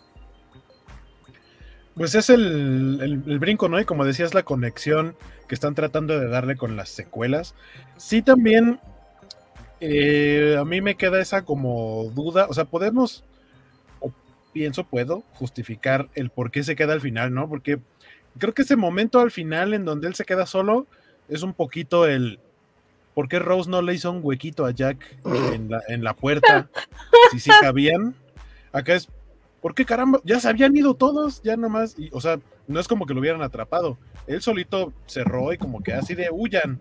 [1.95, 3.81] Pues es el, brinco, ¿no?
[3.81, 5.17] Y como decías, la conexión
[5.49, 7.57] que están tratando de darle con las secuelas.
[7.97, 8.79] Sí, también
[9.81, 13.25] eh, a mí me queda esa como duda, o sea, podemos,
[13.99, 14.13] o
[14.53, 17.49] pienso, puedo justificar el por qué se queda al final, ¿no?
[17.49, 17.81] Porque
[18.39, 20.87] creo que ese momento al final en donde él se queda solo
[21.29, 22.41] es un poquito el...
[23.15, 25.19] ¿Por qué Rose no le hizo un huequito a Jack
[25.53, 26.69] en la, en la puerta?
[27.31, 28.15] Si sí cabían.
[28.73, 29.09] Acá es
[29.61, 30.21] ¿Por qué caramba?
[30.25, 31.99] Ya se habían ido todos, ya nomás.
[31.99, 33.99] Y, o sea, no es como que lo hubieran atrapado.
[34.27, 36.81] Él solito cerró y como que así de huyan.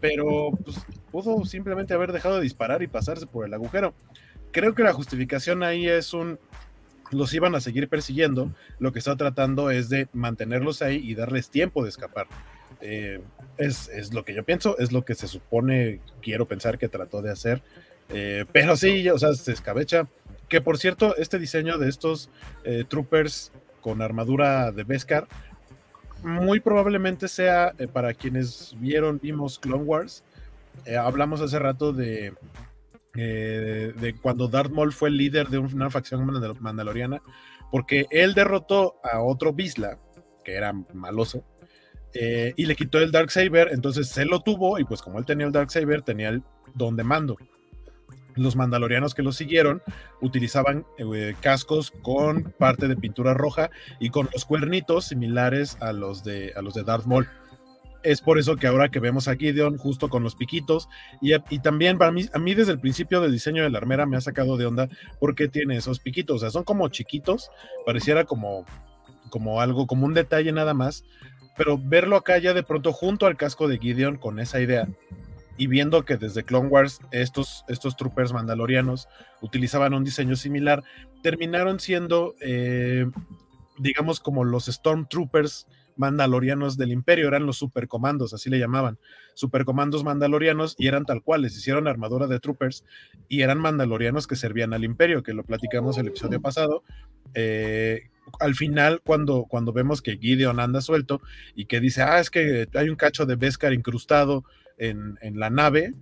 [0.00, 0.78] Pero pues,
[1.10, 3.94] pudo simplemente haber dejado de disparar y pasarse por el agujero.
[4.50, 6.38] Creo que la justificación ahí es un.
[7.10, 8.50] Los iban a seguir persiguiendo.
[8.78, 12.26] Lo que está tratando es de mantenerlos ahí y darles tiempo de escapar.
[12.80, 13.20] Eh,
[13.56, 17.22] es, es, lo que yo pienso, es lo que se supone, quiero pensar que trató
[17.22, 17.62] de hacer.
[18.08, 20.06] Eh, pero sí, o sea, se escabecha
[20.48, 22.28] que por cierto, este diseño de estos
[22.64, 23.50] eh, troopers
[23.80, 25.26] con armadura de Beskar
[26.22, 30.24] muy probablemente sea para quienes vieron, vimos Clone Wars.
[30.98, 32.32] Hablamos hace rato de,
[33.14, 36.24] de cuando Darth Maul fue el líder de una facción
[36.60, 37.20] mandaloriana,
[37.70, 39.98] porque él derrotó a otro Bisla,
[40.44, 41.44] que era maloso,
[42.14, 45.46] y le quitó el Dark Saber, entonces se lo tuvo, y pues como él tenía
[45.46, 46.42] el Dark Saber, tenía el
[46.74, 47.36] don de mando
[48.36, 49.82] los mandalorianos que lo siguieron
[50.20, 56.24] utilizaban eh, cascos con parte de pintura roja y con los cuernitos similares a los
[56.24, 57.28] de, a los de Darth Maul.
[58.02, 60.88] Es por eso que ahora que vemos a Gideon justo con los piquitos
[61.22, 64.04] y, y, también para mí, a mí desde el principio del diseño de la armera
[64.04, 64.90] me ha sacado de onda
[65.20, 67.50] porque tiene esos piquitos, o sea, son como chiquitos,
[67.86, 68.66] pareciera como,
[69.30, 71.04] como algo, como un detalle nada más,
[71.56, 74.88] pero verlo acá ya de pronto junto al casco de Gideon con esa idea
[75.56, 79.08] y viendo que desde Clone Wars estos, estos troopers mandalorianos
[79.40, 80.82] utilizaban un diseño similar,
[81.22, 83.06] terminaron siendo, eh,
[83.78, 88.98] digamos, como los Stormtroopers mandalorianos del imperio, eran los supercomandos, así le llamaban,
[89.34, 92.84] supercomandos mandalorianos y eran tal cual, les hicieron armadura de troopers
[93.28, 96.82] y eran mandalorianos que servían al imperio, que lo platicamos el episodio pasado.
[97.34, 101.20] Eh, al final, cuando, cuando vemos que Gideon anda suelto
[101.54, 104.44] y que dice, ah, es que hay un cacho de Beskar incrustado
[104.78, 105.94] en, la nave,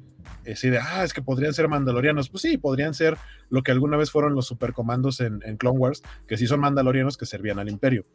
[0.45, 2.29] es de, ah, es que podrían ser mandalorianos.
[2.29, 3.17] Pues sí, podrían ser
[3.51, 7.17] lo que alguna vez fueron los supercomandos en, en Clone Wars, que sí son mandalorianos
[7.17, 8.07] que servían al imperio.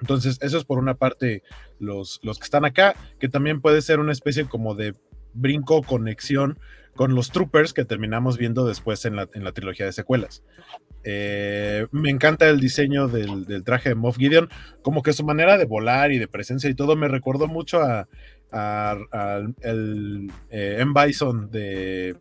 [0.00, 1.42] Entonces, eso es por una parte
[1.78, 4.94] los, los que están acá, que también puede ser una especie como de
[5.32, 6.58] brinco, conexión
[6.94, 10.42] con los troopers que terminamos viendo después en la, en la trilogía de secuelas.
[11.02, 14.48] Eh, me encanta el diseño del, del, traje de Moff Gideon,
[14.82, 18.08] como que su manera de volar y de presencia y todo me recordó mucho a,
[19.62, 20.92] el eh, M.
[20.94, 22.16] Bison de,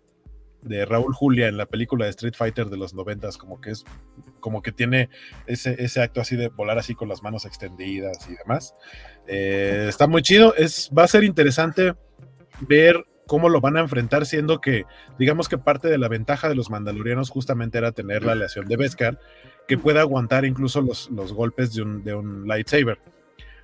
[0.64, 3.86] de Raúl Julia en la película de Street Fighter de los noventas, como que es,
[4.40, 5.10] como que tiene
[5.46, 8.74] ese, ese acto así de volar así con las manos extendidas y demás.
[9.28, 11.94] Eh, está muy chido, es, va a ser interesante
[12.62, 14.86] ver cómo lo van a enfrentar, siendo que,
[15.18, 18.78] digamos que parte de la ventaja de los mandalorianos justamente era tener la aleación de
[18.78, 19.20] Beskar,
[19.68, 23.00] que pueda aguantar incluso los, los golpes de un, de un lightsaber.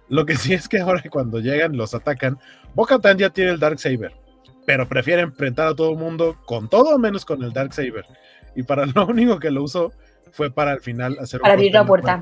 [0.10, 2.39] Lo que sí es que ahora cuando llegan, los atacan,
[2.74, 4.14] Bo-Katan ya tiene el Dark Saber,
[4.66, 8.05] pero prefiere enfrentar a todo el mundo con todo menos con el Dark Saber.
[8.55, 9.93] Y para lo único que lo usó
[10.32, 12.20] fue para al final hacer para abrir la puerta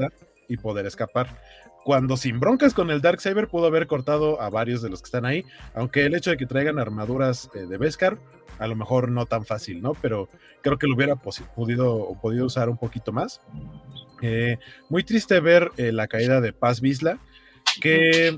[0.50, 1.42] y poder escapar.
[1.88, 5.06] Cuando sin broncas con el Dark Saber pudo haber cortado a varios de los que
[5.06, 8.20] están ahí, aunque el hecho de que traigan armaduras eh, de Beskar,
[8.60, 9.94] a lo mejor no tan fácil, ¿no?
[10.02, 10.28] Pero
[10.62, 13.40] creo que lo hubiera podido, podido usar un poquito más.
[14.22, 14.58] Eh,
[14.90, 17.20] muy triste ver eh, la caída de Paz Vizla
[17.80, 18.38] que,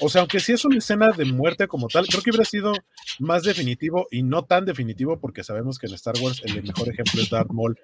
[0.00, 2.72] o sea, aunque sí es una escena de muerte como tal, creo que hubiera sido
[3.20, 7.22] más definitivo y no tan definitivo porque sabemos que en Star Wars el mejor ejemplo
[7.22, 7.78] es Darth Maul,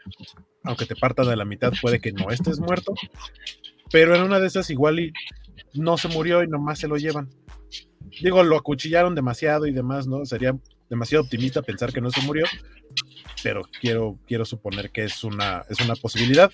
[0.65, 2.95] aunque te parta de la mitad puede que no estés muerto,
[3.93, 5.13] pero en una de esas igual y
[5.75, 7.29] no se murió y nomás se lo llevan.
[8.21, 10.25] Digo, lo acuchillaron demasiado y demás, ¿no?
[10.27, 10.57] Sería
[10.91, 12.45] demasiado optimista pensar que no se murió,
[13.43, 16.51] pero quiero, quiero suponer que es una, es una posibilidad.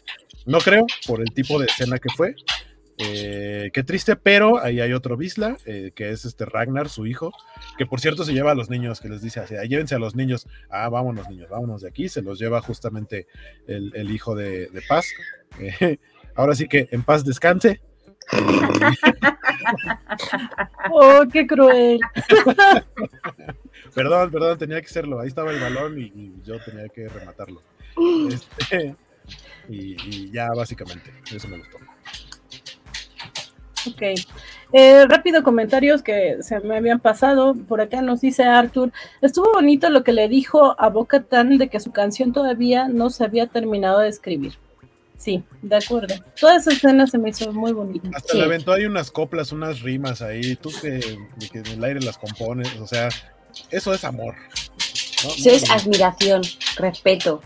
[0.46, 2.34] No creo, por el tipo de escena que fue,
[2.98, 7.32] eh, qué triste, pero ahí hay otro Bisla, eh, que es este Ragnar, su hijo,
[7.76, 10.16] que por cierto se lleva a los niños, que les dice así, llévense a los
[10.16, 13.28] niños, ah, vámonos niños, vámonos de aquí, se los lleva justamente
[13.68, 15.06] el, hijo de, Paz.
[15.58, 15.98] Eh,
[16.38, 17.82] ahora sí que en paz descanse.
[20.90, 22.00] oh, qué cruel.
[23.94, 27.60] perdón, perdón, tenía que serlo, ahí estaba el balón y, yo tenía que rematarlo.
[28.28, 28.94] Este,
[29.68, 31.78] y ya básicamente, eso me gustó.
[33.86, 34.02] Ok.
[34.72, 37.54] Eh, rápido comentarios que se me habían pasado.
[37.54, 38.92] Por acá nos dice Arthur.
[39.22, 43.10] Estuvo bonito lo que le dijo a Boca Tan de que su canción todavía no
[43.10, 44.54] se había terminado de escribir.
[45.18, 46.14] Sí, de acuerdo.
[46.40, 48.08] Toda esa escena se me hizo muy bonita.
[48.14, 50.54] Hasta le aventó hay unas coplas, unas rimas ahí.
[50.54, 51.00] Tú que,
[51.50, 52.72] que, en el aire las compones.
[52.80, 53.08] O sea,
[53.70, 54.36] eso es amor.
[54.60, 56.42] Eso es admiración,
[56.76, 57.42] respeto.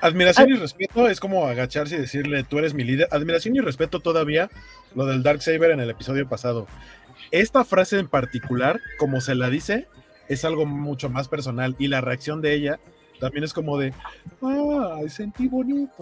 [0.00, 3.08] Admiración y respeto es como agacharse y decirle, tú eres mi líder.
[3.10, 4.48] Admiración y respeto todavía,
[4.94, 6.66] lo del Dark Saber en el episodio pasado.
[7.32, 9.88] Esta frase en particular, como se la dice,
[10.28, 12.80] es algo mucho más personal y la reacción de ella
[13.18, 13.92] también es como de,
[14.42, 15.94] ah, sentí bonito.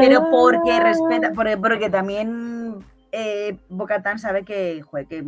[0.00, 5.24] Pero porque respeta, porque, también eh, Bocatán sabe que, que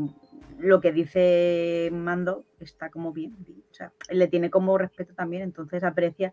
[0.59, 3.37] lo que dice Mando está como bien,
[3.71, 6.33] o sea, le tiene como respeto también, entonces aprecia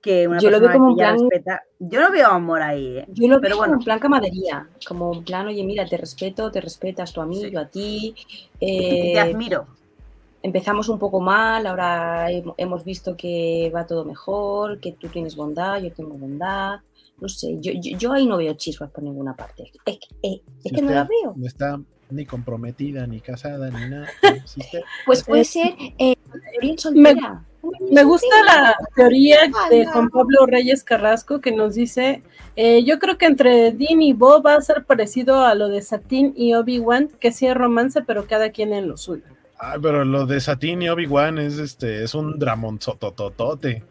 [0.00, 1.62] que una yo lo veo como un plan, respeta.
[1.78, 3.06] Yo no veo amor ahí, ¿eh?
[3.08, 6.60] Yo lo veo como un plan camadería, como un plan, oye, mira, te respeto, te
[6.60, 8.14] respetas tu amigo, a ti.
[8.58, 9.68] te eh, admiro.
[10.42, 15.80] Empezamos un poco mal, ahora hemos visto que va todo mejor, que tú tienes bondad,
[15.80, 16.80] yo tengo bondad.
[17.20, 19.70] No sé, yo, yo, ahí no veo chispas por ninguna parte.
[19.86, 21.34] Es, que, es que no la veo.
[21.36, 21.80] No está
[22.10, 24.08] ni comprometida, ni casada, ni nada.
[25.06, 26.16] pues puede ser eh,
[26.76, 27.44] soltera.
[27.90, 29.38] Me gusta la teoría
[29.70, 32.22] de Juan Pablo Reyes Carrasco que nos dice,
[32.56, 35.80] eh, yo creo que entre Dean y Bo va a ser parecido a lo de
[35.80, 39.22] Satín y Obi-Wan, que sí es romance, pero cada quien en lo suyo.
[39.64, 43.84] Ah, pero lo de Satín y Obi-Wan es este, es un dramonzototote.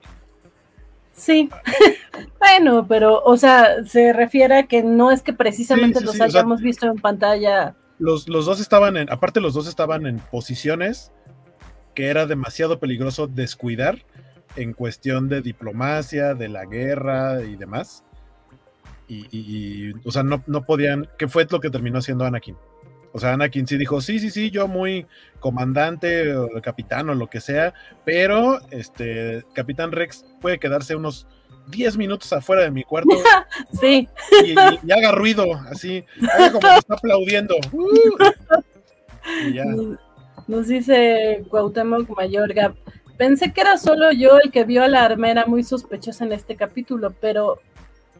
[1.13, 1.49] Sí,
[2.41, 6.87] bueno, pero, o sea, se refiere a que no es que precisamente los hayamos visto
[6.87, 7.73] en pantalla.
[7.99, 11.13] Los, los dos estaban en, aparte los dos estaban en posiciones
[11.95, 13.99] que era demasiado peligroso descuidar
[14.57, 18.03] en cuestión de diplomacia, de la guerra y demás.
[19.07, 22.57] Y, o sea, no, no podían, ¿qué fue lo que terminó haciendo Anakin?
[23.13, 25.05] O sea, Anakin sí dijo, sí, sí, sí, yo muy
[25.39, 27.73] comandante o capitán o lo que sea,
[28.05, 31.27] pero este Capitán Rex puede quedarse unos
[31.67, 33.09] 10 minutos afuera de mi cuarto.
[33.79, 34.07] sí.
[34.45, 37.55] Y, haga ruido, así, haga como que está aplaudiendo.
[39.45, 39.65] y ya.
[40.47, 42.73] Nos dice Cuauhtémoc Mayorga,
[43.17, 46.55] pensé que era solo yo el que vio a la armera muy sospechosa en este
[46.55, 47.59] capítulo, pero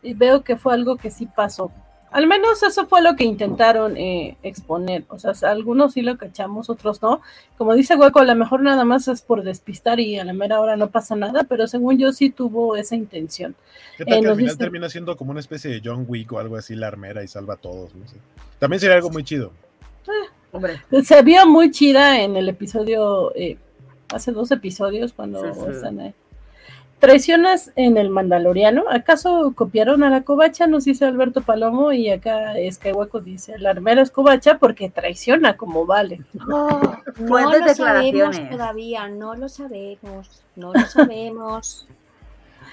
[0.03, 1.71] veo que fue algo que sí pasó.
[2.11, 5.05] Al menos eso fue lo que intentaron eh, exponer.
[5.07, 7.21] O sea, algunos sí lo cachamos, otros no.
[7.57, 10.59] Como dice Hueco, a lo mejor nada más es por despistar y a la mera
[10.59, 13.55] hora no pasa nada, pero según yo sí tuvo esa intención.
[13.97, 16.39] ¿Qué tal que eh, al final termina siendo como una especie de John Wick o
[16.39, 17.91] algo así, la armera y salva a todos?
[18.59, 19.53] También sería algo muy chido.
[20.91, 23.57] Eh, se vio muy chida en el episodio, eh,
[24.13, 26.13] hace dos episodios cuando están ahí.
[27.01, 28.85] Traiciones en el Mandaloriano.
[28.89, 30.67] ¿Acaso copiaron a la covacha?
[30.67, 35.85] Nos dice Alberto Palomo y acá Skywaco dice, la armera es covacha porque traiciona como
[35.85, 36.21] vale.
[36.47, 36.79] No,
[37.19, 41.87] no lo sabemos todavía, no lo sabemos, no lo sabemos.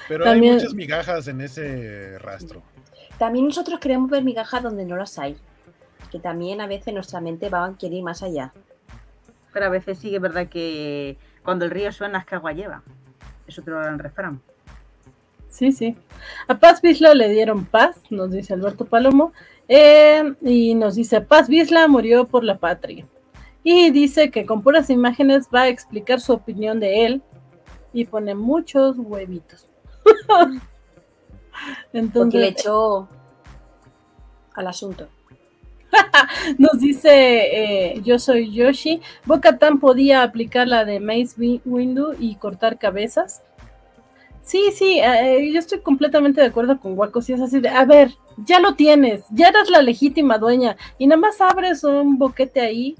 [0.08, 2.62] Pero hay muchas migajas en ese rastro.
[3.18, 5.36] También nosotros queremos ver migajas donde no las hay.
[6.10, 8.52] Que también a veces nuestra mente va a querer ir más allá.
[9.52, 12.52] Pero a veces sí que es verdad que cuando el río suena es que agua
[12.52, 12.82] lleva.
[13.48, 14.40] Es otro gran refrán.
[15.48, 15.96] Sí, sí.
[16.46, 19.32] A Paz Bisla le dieron paz, nos dice Alberto Palomo.
[19.66, 23.06] Eh, y nos dice, Paz Bisla murió por la patria.
[23.64, 27.22] Y dice que con puras imágenes va a explicar su opinión de él.
[27.92, 29.68] Y pone muchos huevitos.
[31.92, 33.08] Entonces, Porque le echó
[34.54, 35.08] al asunto.
[36.58, 39.00] Nos dice eh, yo soy Yoshi.
[39.58, 43.42] Tan podía aplicar la de Maze Windu y cortar cabezas.
[44.42, 47.20] Sí, sí, eh, yo estoy completamente de acuerdo con Waco.
[47.20, 48.14] Si es así de, a ver,
[48.46, 52.96] ya lo tienes, ya eres la legítima dueña y nada más abres un boquete ahí.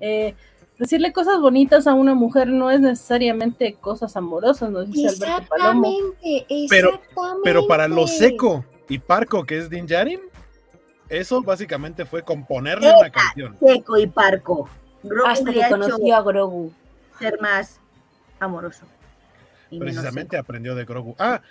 [0.00, 0.34] Eh,
[0.78, 5.90] decirle cosas bonitas a una mujer no es necesariamente cosas amorosas, nos dice Alberto Palomo.
[6.68, 7.00] Pero,
[7.44, 9.86] pero para lo seco y parco que es Din
[11.10, 13.56] eso básicamente fue componerle una canción.
[13.58, 14.68] Seco y parco.
[15.26, 16.72] Hasta que conoció a Grogu.
[17.18, 17.80] Ser más
[18.38, 18.86] amoroso.
[19.78, 21.14] Precisamente aprendió de Grogu.
[21.18, 21.42] Ah,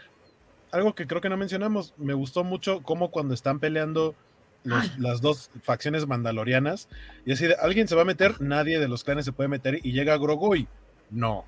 [0.72, 1.94] algo que creo que no mencionamos.
[1.98, 4.16] Me gustó mucho cómo cuando están peleando
[4.64, 6.90] las dos facciones mandalorianas
[7.26, 9.80] y así de alguien se va a meter, nadie de los clanes se puede meter
[9.84, 10.68] y llega Grogu y
[11.10, 11.46] no,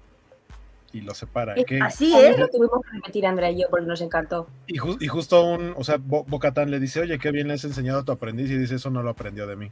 [0.94, 1.56] y lo separa.
[1.82, 2.38] Así es.
[2.38, 4.48] Lo tuvimos que repetir Andrea y yo porque nos encantó.
[4.68, 6.26] Y, justo un, o sea, Bo
[6.68, 9.02] le dice, oye, qué bien le has enseñado a tu aprendiz y dice, eso no
[9.04, 9.72] lo aprendió de mí.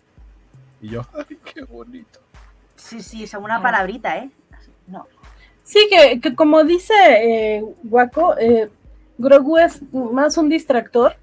[0.81, 2.19] Y yo, ay, qué bonito.
[2.75, 4.29] Sí, sí, es una palabrita, ¿eh?
[4.87, 5.07] No.
[5.63, 5.87] Sí,
[6.21, 8.69] que, como dice eh, Waco, eh,
[9.17, 11.17] Grogu es más un distractor,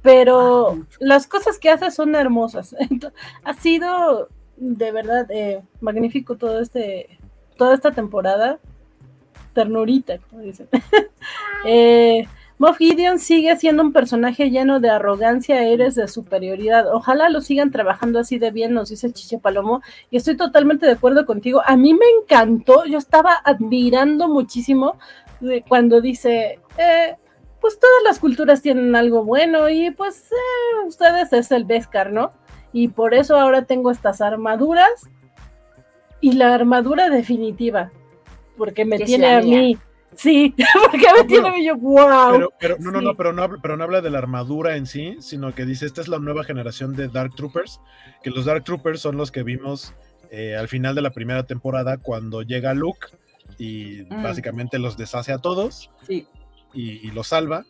[0.00, 2.74] pero ah, las cosas que hace son hermosas.
[3.44, 7.18] ha sido de verdad eh, magnífico todo este,
[7.56, 8.60] toda esta temporada
[9.52, 10.68] ternurita, como dicen.
[11.66, 12.26] eh,
[12.62, 16.94] Moff Gideon sigue siendo un personaje lleno de arrogancia, eres de superioridad.
[16.94, 19.82] Ojalá lo sigan trabajando así de bien, nos dice Chiche Palomo.
[20.12, 21.60] Y estoy totalmente de acuerdo contigo.
[21.66, 24.96] A mí me encantó, yo estaba admirando muchísimo
[25.66, 27.16] cuando dice, eh,
[27.60, 32.30] pues todas las culturas tienen algo bueno y pues eh, ustedes es el Beskar, ¿no?
[32.72, 35.10] Y por eso ahora tengo estas armaduras
[36.20, 37.90] y la armadura definitiva
[38.56, 39.78] porque me tiene a mí.
[40.14, 40.54] Sí,
[40.90, 42.50] porque me tiene a mí yo, wow.
[42.60, 45.54] Pero, no, no, no, pero no, pero no habla de la armadura en sí, sino
[45.54, 47.80] que dice, esta es la nueva generación de Dark Troopers,
[48.22, 49.94] que los Dark Troopers son los que vimos
[50.30, 53.08] eh, al final de la primera temporada cuando llega Luke
[53.58, 54.22] y mm.
[54.22, 56.26] básicamente los deshace a todos sí.
[56.72, 57.64] y, los salva.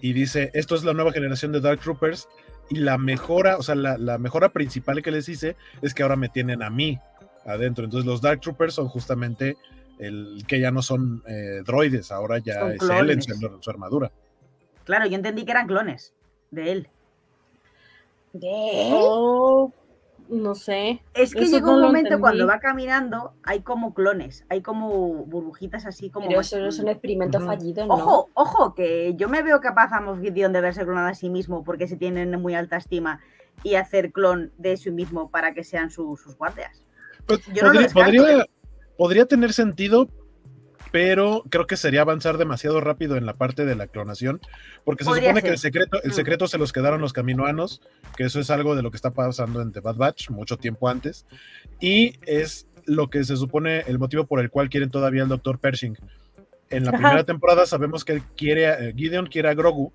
[0.00, 2.28] Y dice, esto es la nueva generación de Dark Troopers
[2.70, 6.16] y la mejora, o sea, la, la mejora principal que les hice es que ahora
[6.16, 6.98] me tienen a mí
[7.46, 7.84] adentro.
[7.84, 9.56] Entonces los Dark Troopers son justamente
[10.02, 14.10] el que ya no son eh, droides, ahora ya es él en su, armadura.
[14.84, 16.12] Claro, yo entendí que eran clones
[16.50, 16.88] de él.
[18.32, 18.94] ¿De él?
[18.94, 19.72] Oh,
[20.28, 21.02] no sé.
[21.14, 24.88] Es que llega un momento cuando va caminando, hay como clones, hay como
[25.26, 26.26] burbujitas así como.
[26.26, 27.94] Pero eso no es un experimento fallido, ¿no?
[27.94, 31.28] Ojo, ojo, que yo me veo capaz a Moff Gideon de verse clonado a sí
[31.30, 33.20] mismo porque se tienen muy alta estima
[33.62, 36.82] y hacer clon de sí mismo para que sean sus guardias.
[37.26, 38.46] Pues, yo no podría,
[39.02, 40.08] podría tener sentido,
[40.92, 44.40] pero creo que sería avanzar demasiado rápido en la parte de la clonación,
[44.84, 46.14] porque se supone que el secreto, el mm.
[46.14, 47.82] secreto se los quedaron los caminoanos,
[48.16, 50.88] que eso es algo de lo que está pasando en The Bad Batch mucho tiempo
[50.88, 51.26] antes,
[51.80, 55.58] y es lo que se supone el motivo por el cual quieren todavía el Dr.
[55.58, 55.98] Pershing.
[56.70, 59.92] En la primera temporada sabemos que quiere, eh, Gideon quiere a Grogu,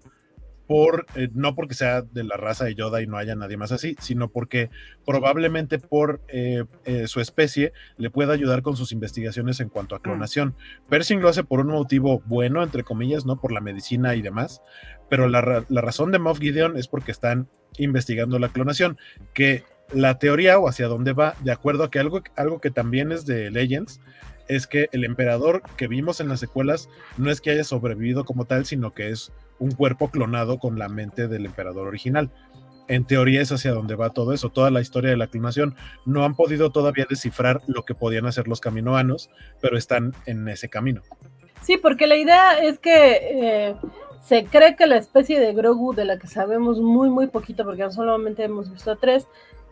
[0.68, 3.72] por, eh, no porque sea de la raza de Yoda y no haya nadie más
[3.72, 4.70] así, sino porque
[5.06, 10.00] probablemente por eh, eh, su especie le pueda ayudar con sus investigaciones en cuanto a
[10.00, 10.02] mm.
[10.02, 10.56] clonación.
[10.90, 13.40] Pershing lo hace por un motivo bueno, entre comillas, ¿no?
[13.40, 14.62] Por la medicina y demás,
[15.10, 18.98] pero la, la razón de Moff Gideon es porque están investigando la clonación,
[19.34, 19.64] que
[19.94, 23.26] la teoría o hacia dónde va, de acuerdo a que algo, algo que también es
[23.26, 24.02] de Legends,
[24.48, 28.46] es que el emperador que vimos en las secuelas no es que haya sobrevivido como
[28.46, 32.32] tal, sino que es un cuerpo clonado con la mente del emperador original.
[32.88, 35.76] En teoría es hacia donde va todo eso, toda la historia de la clonación.
[36.06, 39.30] No han podido todavía descifrar lo que podían hacer los caminoanos,
[39.62, 41.02] pero están en ese camino.
[41.62, 43.76] Sí, porque la idea es que eh,
[44.24, 47.90] se cree que la especie de Grogu, de la que sabemos muy, muy poquito, porque
[47.92, 49.28] solamente hemos visto tres,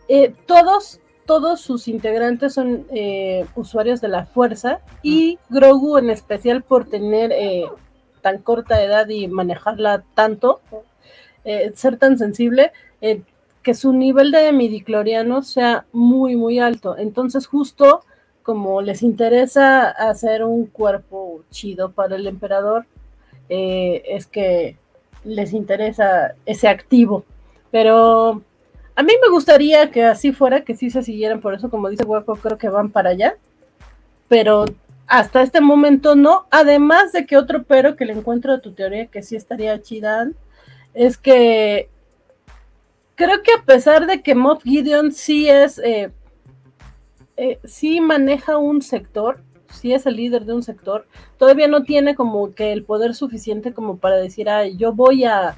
[0.08, 6.62] eh, todos todos sus integrantes son eh, usuarios de la fuerza y Grogu en especial
[6.62, 7.32] por tener
[8.26, 10.60] tan corta edad y manejarla tanto,
[11.44, 13.22] eh, ser tan sensible, eh,
[13.62, 16.98] que su nivel de midicloriano sea muy, muy alto.
[16.98, 18.02] Entonces, justo
[18.42, 22.86] como les interesa hacer un cuerpo chido para el emperador,
[23.48, 24.76] eh, es que
[25.22, 27.24] les interesa ese activo.
[27.70, 28.42] Pero
[28.96, 32.02] a mí me gustaría que así fuera, que sí se siguieran, por eso como dice
[32.02, 33.36] Hueco, creo que van para allá.
[34.26, 34.64] Pero
[35.06, 36.46] hasta este momento no.
[36.50, 40.30] Además de que otro pero que le encuentro a tu teoría que sí estaría chida,
[40.94, 41.90] es que
[43.14, 46.10] creo que a pesar de que Moff Gideon sí es, eh,
[47.36, 51.06] eh, sí maneja un sector, sí es el líder de un sector,
[51.38, 55.56] todavía no tiene como que el poder suficiente como para decir, ay, yo voy a,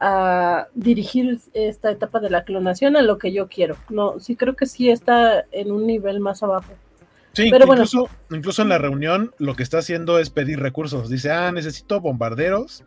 [0.00, 3.76] a dirigir esta etapa de la clonación a lo que yo quiero.
[3.88, 6.72] No, sí creo que sí está en un nivel más abajo.
[7.36, 8.14] Sí, Pero incluso, bueno.
[8.38, 11.10] incluso en la reunión lo que está haciendo es pedir recursos.
[11.10, 12.84] Dice, ah, necesito bombarderos,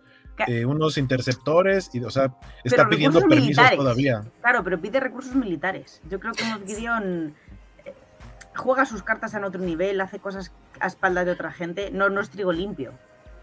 [0.47, 3.77] eh, unos interceptores, y, o sea, está pero pidiendo permisos militares.
[3.77, 4.23] todavía.
[4.41, 6.01] Claro, pero pide recursos militares.
[6.09, 7.35] Yo creo que Moff Gideon
[7.85, 7.93] eh,
[8.55, 11.91] juega sus cartas en otro nivel, hace cosas a espaldas de otra gente.
[11.91, 12.93] No, no es trigo limpio.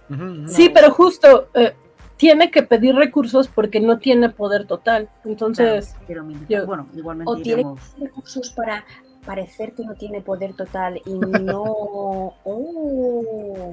[0.08, 0.48] Uh -huh.
[0.48, 1.74] Sí, pero justo eh,
[2.16, 5.08] tiene que pedir recursos porque no tiene poder total.
[5.24, 8.84] Entonces, claro, pero militar, yo- bueno, igualmente O tiene iremos- recursos para
[9.26, 12.34] parecer que no tiene poder total y no.
[12.48, 13.70] Oh.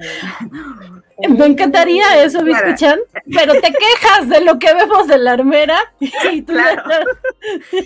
[1.28, 2.66] me encantaría eso, Claro.
[2.66, 2.98] Biscuchan,
[3.32, 5.78] pero te quejas de lo que vemos de la armera
[6.32, 6.82] y tú Claro.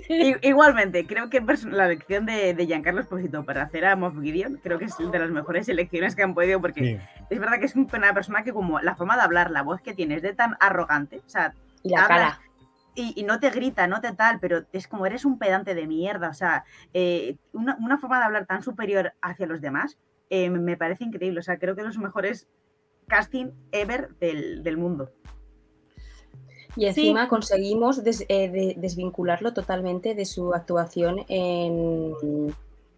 [0.08, 4.14] I- Igualmente, creo que perso- la elección de, de Giancarlo Esposito para hacer a Moff
[4.20, 6.98] Gideon creo que es de las mejores elecciones que han podido porque Sí.
[7.30, 9.92] es verdad que es una persona que como la forma de hablar, la voz que
[9.94, 12.40] tiene es de tan arrogante, o sea, Y la hablas cara.
[13.00, 15.86] Y, y no te grita, no te tal, pero es como eres un pedante de
[15.86, 19.96] mierda, o sea, eh, una, una forma de hablar tan superior hacia los demás
[20.30, 22.48] eh, me parece increíble, o sea, creo que los mejores
[23.06, 25.10] casting ever del, del mundo.
[26.76, 32.12] Y encima conseguimos des- eh, de- desvincularlo totalmente de su actuación en,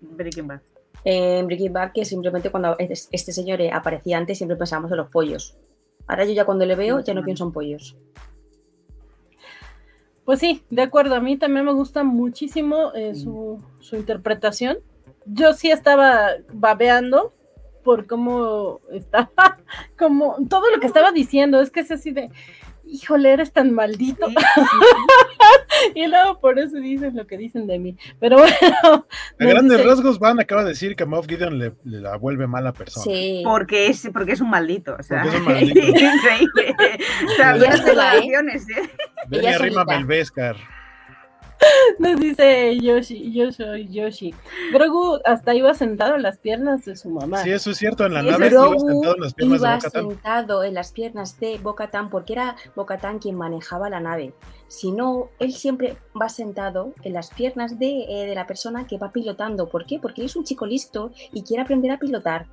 [0.01, 0.61] Breaking Bad.
[1.05, 5.09] en Breaking Bad, que simplemente cuando es- este señor aparecía antes siempre pensábamos en los
[5.09, 5.57] pollos.
[6.07, 7.97] Ahora yo ya cuando le veo ya no pienso en pollos.
[10.31, 14.78] Pues sí, de acuerdo, a mí también me gusta muchísimo eh, su, su interpretación.
[15.27, 17.35] Yo sí estaba babeando
[17.82, 19.59] por cómo estaba,
[19.98, 22.31] como todo lo que estaba diciendo, es que es así de,
[22.91, 24.27] híjole, eres tan maldito.
[25.83, 27.97] Sí, Y luego por eso dicen lo que dicen de mí.
[28.21, 32.01] Pero bueno, A grandes dice- rasgos, Van acaba de decir que Moff Gideon le, le
[32.01, 33.05] la vuelve mala persona.
[33.05, 33.41] Sí.
[33.45, 35.81] Porque es, porque es un maldito, o sea, Porque es un maldito.
[35.81, 36.77] increíble.
[37.27, 37.85] O sea, Ella las ¿eh?
[37.87, 38.91] relaciones, ¿eh?
[39.29, 40.57] Ven y arrímame el Vescar.
[41.99, 44.35] nos dice Yoshi, yo soy Yoshi.
[44.73, 47.43] Grogu hasta iba sentado en las piernas de su mamá.
[47.43, 48.07] Sí, eso es cierto.
[48.07, 50.09] En la nave iba sentado en las piernas de iba Bo-Katan.
[50.09, 54.35] sentado en las piernas de Bocatán porque era Bocatán quien manejaba la nave.
[54.69, 58.99] Si no, él siempre va sentado en las piernas de, eh, de la persona que
[58.99, 59.69] va pilotando.
[59.69, 59.99] ¿Por qué?
[59.99, 62.47] Porque él es un chico listo y quiere aprender a pilotar.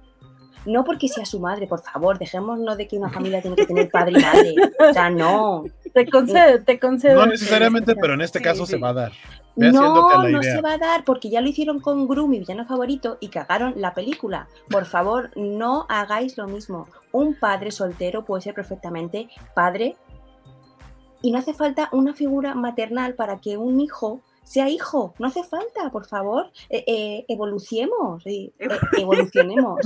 [0.68, 3.90] No porque sea su madre, por favor, dejémonos de que una familia tiene que tener
[3.90, 4.56] padre y madre.
[4.90, 5.64] O sea, no.
[5.94, 7.16] Te concedo, te concedo.
[7.16, 8.74] No necesariamente, pero en este caso sí.
[8.74, 9.12] se va a dar.
[9.56, 10.56] Ve No, la no idea.
[10.56, 13.74] se va a dar porque ya lo hicieron con Gru, mi villano favorito, y cagaron
[13.78, 14.48] la película.
[14.70, 16.88] Por favor, no hagáis lo mismo.
[17.12, 19.96] Un padre soltero puede ser perfectamente padre
[21.22, 25.14] y no hace falta una figura maternal para que un hijo sea hijo.
[25.20, 26.52] No hace falta, por favor.
[26.70, 28.68] Eh, eh, evoluciemos, sí, eh,
[28.98, 29.82] evolucionemos.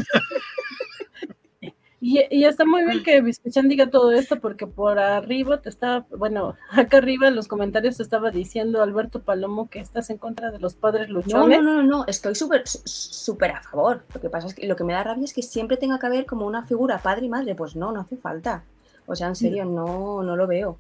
[2.04, 6.06] Y, y está muy bien que Biscuchan diga todo esto porque por arriba te estaba,
[6.18, 10.50] bueno, acá arriba en los comentarios te estaba diciendo Alberto Palomo que estás en contra
[10.50, 11.62] de los padres No, luchones.
[11.62, 14.04] no, no, no, estoy súper súper a favor.
[14.14, 16.08] Lo que pasa es que lo que me da rabia es que siempre tenga que
[16.08, 17.54] haber como una figura padre y madre.
[17.54, 18.64] Pues no, no hace falta.
[19.06, 20.78] O sea, en serio, no, no lo veo.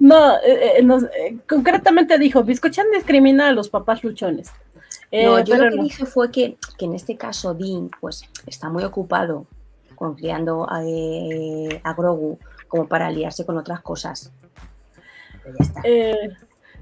[0.00, 4.50] No, eh, eh, nos- eh, concretamente dijo, Biscuchan discrimina a los papás luchones.
[5.10, 8.68] Eh, No, yo lo que dije fue que, que en este caso Dean pues está
[8.68, 9.46] muy ocupado
[9.94, 12.38] con criando a, a Grogu
[12.68, 14.32] como para liarse con otras cosas.
[15.44, 15.82] Pero ya está.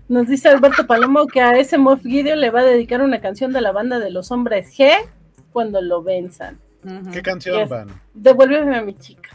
[0.08, 3.52] Nos dice Alberto Palomo que a ese Moff Gideon le va a dedicar una canción
[3.52, 4.90] de la banda de los hombres G
[5.52, 6.58] cuando lo venzan.
[7.12, 7.68] ¿Qué canción Yes.
[7.68, 7.88] van?
[8.12, 9.30] Devuélveme a mi chica.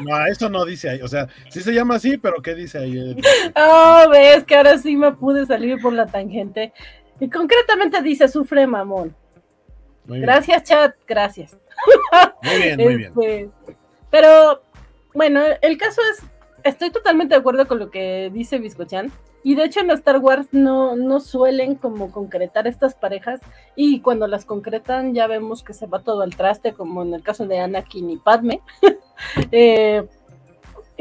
[0.00, 1.00] No, eso no dice ahí.
[1.02, 3.16] O sea, sí se llama así, pero ¿qué dice ahí?
[3.56, 6.72] Oh, ves que ahora sí me pude salir por la tangente.
[7.20, 9.14] Y concretamente dice, sufre mamón.
[10.04, 11.56] Muy bien, Gracias, chat, gracias.
[12.42, 12.76] muy bien.
[12.76, 13.12] Muy bien.
[13.12, 13.50] Este,
[14.10, 14.62] pero,
[15.14, 16.22] bueno, el caso es,
[16.62, 19.10] estoy totalmente de acuerdo con lo que dice Biscochan.
[19.46, 23.40] Y de hecho en Star Wars no, no suelen como concretar estas parejas.
[23.76, 27.22] Y cuando las concretan ya vemos que se va todo al traste, como en el
[27.22, 28.60] caso de Anakin y Padme.
[29.52, 30.04] eh,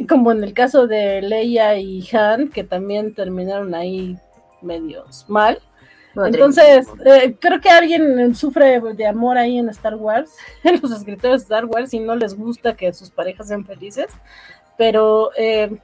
[0.08, 4.16] como en el caso de Leia y Han, que también terminaron ahí
[4.62, 5.58] medios mal.
[6.16, 11.42] Entonces, eh, creo que alguien sufre de amor ahí en Star Wars, en los escritores
[11.42, 14.14] de Star Wars, y no les gusta que sus parejas sean felices,
[14.78, 15.80] pero, eh,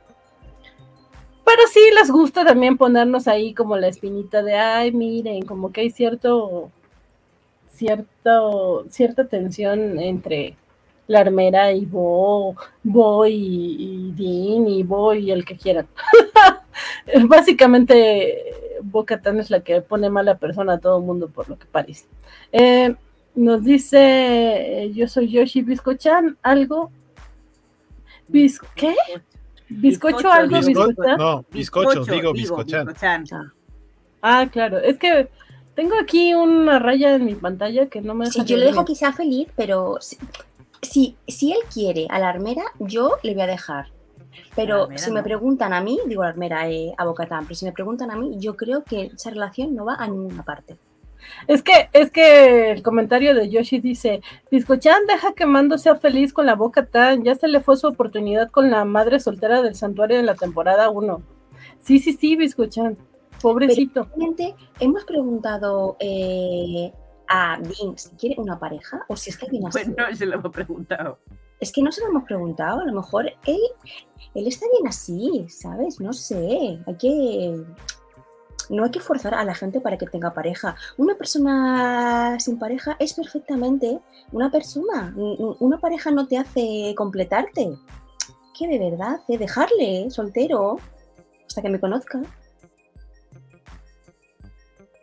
[1.54, 5.82] pero sí les gusta también ponernos ahí como la espinita de, ay, miren, como que
[5.82, 6.72] hay cierto,
[7.74, 10.56] cierto, cierta tensión entre
[11.08, 15.88] la armera y Bo, Bo y, Dean y Bo y el que quieran.
[17.28, 21.66] Básicamente, Bocatan es la que pone mala persona a todo el mundo, por lo que
[21.66, 22.06] parece.
[22.54, 22.96] Eh,
[23.36, 26.92] nos dice, yo soy Yoshi Biscochan, algo.
[28.30, 28.96] Bis ¿Qué?
[29.80, 30.60] ¿Bizcocho algo?
[30.60, 32.88] Bizcocho, no, bizcocho, digo Biscochan.
[34.22, 35.30] Ah, claro, es que
[35.76, 38.42] tengo aquí una raya en mi pantalla que no me deja.
[38.42, 39.98] Sí, yo le dejo que sea feliz, pero
[40.82, 43.88] si, si él quiere a la armera, yo le voy a dejar.
[44.56, 48.12] Pero si me preguntan a mí, digo armera, eh, a Bocatán, pero si me preguntan
[48.12, 50.78] a mí, yo creo que esa relación no va a ninguna parte.
[51.48, 54.22] Es que, es que el comentario de Yoshi dice,
[54.52, 57.88] Biscochan deja que Mando sea feliz con la Boca Tan, ya se le fue su
[57.88, 61.22] oportunidad con la madre soltera del santuario en la temporada 1.
[61.80, 62.98] Sí, sí, sí, Biscochan,
[63.42, 64.08] pobrecito.
[64.18, 66.92] Pero, hemos preguntado eh,
[67.28, 69.80] a Dean si quiere una pareja o si está bien así.
[69.80, 71.20] Pues no se lo hemos preguntado.
[71.60, 73.60] Es que no se lo hemos preguntado, a lo mejor él,
[74.34, 76.00] él está bien así, ¿sabes?
[76.00, 77.64] No sé, hay que...
[78.72, 80.78] No hay que forzar a la gente para que tenga pareja.
[80.98, 84.00] Una persona sin pareja es perfectamente
[84.32, 85.14] una persona.
[85.18, 87.76] Una pareja no te hace completarte.
[88.58, 90.78] Que de verdad, de dejarle soltero
[91.46, 92.22] hasta que me conozca.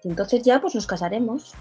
[0.03, 1.55] Y entonces ya pues nos casaremos.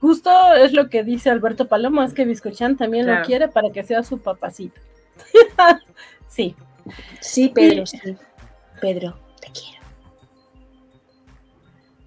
[0.00, 3.84] Justo es lo que dice Alberto Palomo, es que Biscochan también lo quiere para que
[3.84, 4.80] sea su papacito.
[6.28, 6.56] sí.
[7.20, 7.98] Sí, Pedro, sí.
[8.80, 9.79] Pedro, te quiero.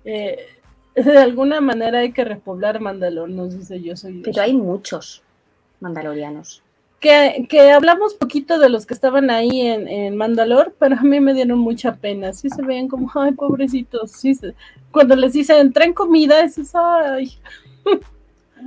[0.06, 0.38] Eh,
[0.96, 4.22] de alguna manera hay que repoblar Mandalor, nos dice yo soy.
[4.24, 5.24] Pero hay muchos
[5.80, 6.62] mandalorianos.
[7.00, 11.20] Que, que, hablamos poquito de los que estaban ahí en, en, Mandalor, pero a mí
[11.20, 12.32] me dieron mucha pena.
[12.32, 14.12] Sí se ven como, ay, pobrecitos.
[14.12, 14.40] Sí
[14.90, 17.38] cuando les dicen, traen comida, es ay.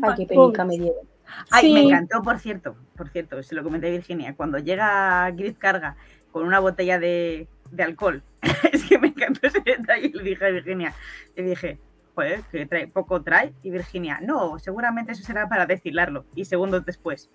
[0.02, 1.06] Ay, qué penica me dieron.
[1.50, 5.56] Ay, me encantó, por cierto, por cierto, se lo comenté a Virginia, cuando llega Gris
[5.56, 5.96] Carga
[6.32, 8.22] con una botella de, de alcohol,
[8.72, 10.94] es que me encantó ese detalle, le dije a Virginia,
[11.34, 11.78] le dije,
[12.14, 16.84] joder, que trae, poco trae, y Virginia, no, seguramente eso será para destilarlo, y segundos
[16.84, 17.30] después,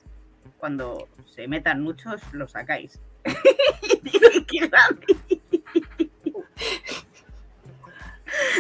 [0.58, 3.00] cuando se metan muchos, lo sacáis.
[4.52, 4.62] y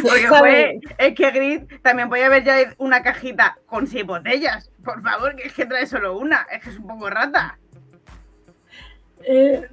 [0.01, 4.71] Porque fue, es que Gris también podía haber ya una cajita con seis botellas.
[4.83, 6.45] Por favor, que es que trae solo una.
[6.51, 7.57] Es que es un poco rata.
[9.23, 9.67] Eh,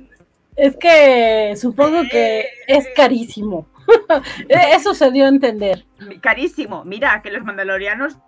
[0.59, 3.69] es que supongo que es carísimo.
[4.49, 5.87] Eso se dio a entender.
[6.21, 6.85] Carísimo.
[6.85, 8.19] Mira, que los mandalorianos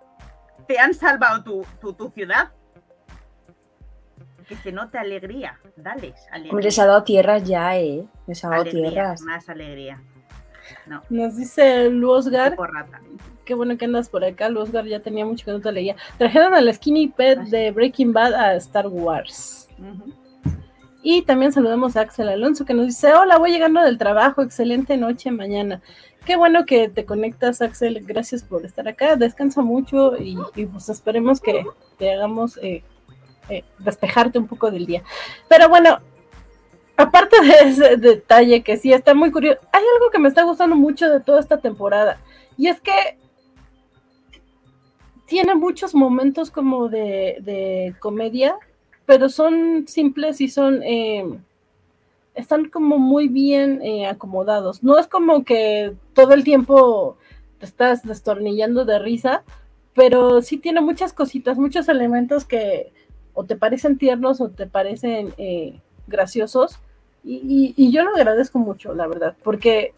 [0.69, 2.53] te han salvado tu, tu, ciudad.
[4.49, 5.59] Que se note alegría.
[5.77, 6.53] Dales alegría.
[6.53, 8.07] Hombre, les ha dado tierras ya, ¿eh?
[8.29, 9.21] Les ha dado tierras.
[9.23, 10.01] Más alegría.
[11.09, 12.57] Nos dice Luosgar.
[13.45, 14.49] Qué bueno que andas por acá.
[14.49, 15.97] Luosgar ya tenía mucho que no te leía.
[16.17, 19.69] Trajeron a la Skinny Pet de Breaking Bad a Star Wars.
[21.03, 24.43] Y también saludamos a Axel Alonso que nos dice: Hola, voy llegando del trabajo.
[24.43, 25.81] Excelente noche mañana.
[26.27, 28.05] Qué bueno que te conectas, Axel.
[28.07, 29.17] Gracias por estar acá.
[29.17, 30.37] Descansa mucho y,
[30.67, 31.65] pues esperemos que
[31.99, 32.83] te hagamos eh,
[33.49, 35.03] eh, despejarte un poco del día.
[35.49, 35.99] Pero bueno,
[36.97, 40.77] aparte de ese detalle que sí está muy curioso, hay algo que me está gustando
[40.77, 42.21] mucho de toda esta temporada
[42.57, 42.93] y es que
[45.27, 48.57] tiene muchos momentos como de, comedia,
[49.11, 51.25] pero son simples y son eh,
[52.37, 54.85] están como muy bien eh, acomodados.
[54.85, 57.17] No es como que todo el tiempo
[57.59, 59.43] te estás destornillando de risa,
[59.95, 62.93] pero sí tiene muchas cositas, muchos elementos que
[63.35, 66.79] o te parecen tiernos o te parecen eh, graciosos
[67.25, 69.93] y, yo lo agradezco mucho, la verdad, porque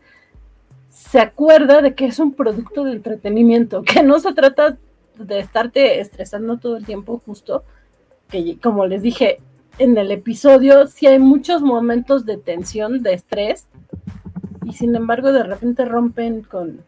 [0.88, 4.78] se acuerda de que es un producto de entretenimiento, que no se trata
[5.18, 7.62] de estarte estresando todo el tiempo justo,
[8.32, 9.38] que como les dije
[9.78, 13.66] en el episodio, sí hay muchos momentos de tensión, de estrés,
[14.64, 16.80] y sin embargo de repente rompen con,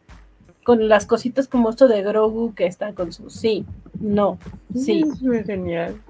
[0.64, 3.64] con las cositas como esto de Grogu que está con su sí,
[4.00, 4.38] no,
[4.74, 5.04] sí.
[5.06, 6.00] Es muy genial.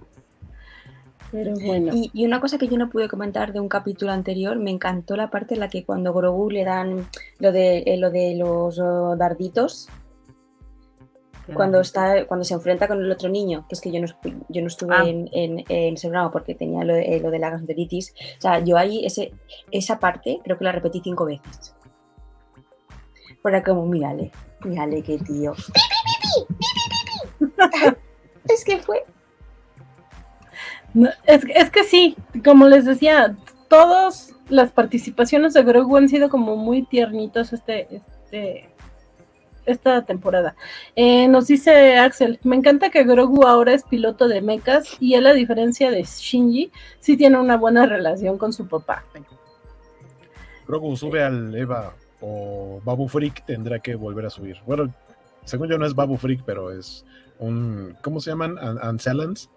[1.32, 1.92] Pero bueno.
[1.92, 5.16] Y, y una cosa que yo no pude comentar de un capítulo anterior, me encantó
[5.16, 7.08] la parte en la que cuando Grogu le dan
[7.40, 9.88] lo de, eh, lo de los oh, darditos,
[11.52, 14.06] cuando está cuando se enfrenta con el otro niño, que es que yo no,
[14.48, 15.04] yo no estuve Ah.
[15.04, 18.14] en, en, en ese programa porque tenía lo, de- lo de la gastroenteritis.
[18.38, 19.32] O sea, yo ahí ese,
[19.70, 21.74] esa parte creo que la repetí cinco veces.
[23.42, 24.30] Para como, mírale,
[24.64, 25.54] mírale qué tío.
[28.48, 29.04] es que fue.
[30.94, 33.36] No, es, que- es que sí, como les decía,
[33.68, 38.70] todas las participaciones de Grogu han sido como muy tiernitos este, este,
[39.66, 40.54] esta temporada.
[40.96, 45.26] Eh, nos dice Axel, me encanta que Grogu ahora es piloto de mechas y él,
[45.26, 46.70] a diferencia de Shinji,
[47.00, 49.04] sí tiene una buena relación con su papá.
[50.66, 54.56] Grogu sube al Eva o Babu Freak tendrá que volver a subir.
[54.66, 54.92] Bueno,
[55.44, 57.04] según yo no es Babu Freak, pero es
[57.38, 57.96] un.
[58.02, 58.56] ¿Cómo se llaman?
[58.58, 59.50] An- Ancelans.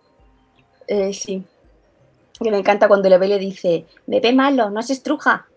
[0.88, 1.44] Eh, sí.
[2.42, 5.48] Que me encanta cuando le ve y le dice, bebé malo, no se estruja.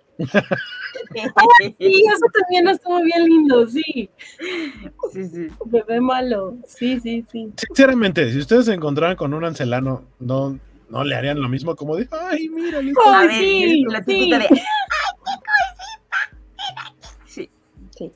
[1.78, 4.10] Sí, eso también estuvo bien lindo, sí.
[5.12, 5.48] Sí, sí.
[5.66, 7.52] Bebé malo, sí, sí, sí.
[7.56, 11.96] Sinceramente, si ustedes se encontraran con un ancelano, no, no le harían lo mismo como
[11.96, 14.30] de, ay, mira, le Ay, ver, sí, lo sí.
[14.30, 14.62] de.
[17.26, 17.50] Sí.
[17.96, 18.12] Sí.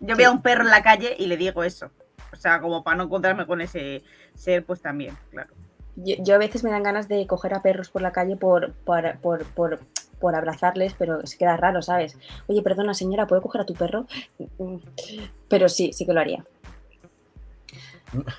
[0.00, 1.90] Yo veo a un perro en la calle y le digo eso.
[2.32, 4.02] O sea, como para no encontrarme con ese
[4.34, 5.54] ser, pues también, claro.
[5.96, 8.72] Yo, yo a veces me dan ganas de coger a perros por la calle por,
[8.72, 9.80] por, por, por,
[10.20, 12.16] por abrazarles, pero se queda raro, ¿sabes?
[12.46, 14.06] Oye, perdona señora, ¿puedo coger a tu perro?
[15.48, 16.44] Pero sí, sí que lo haría.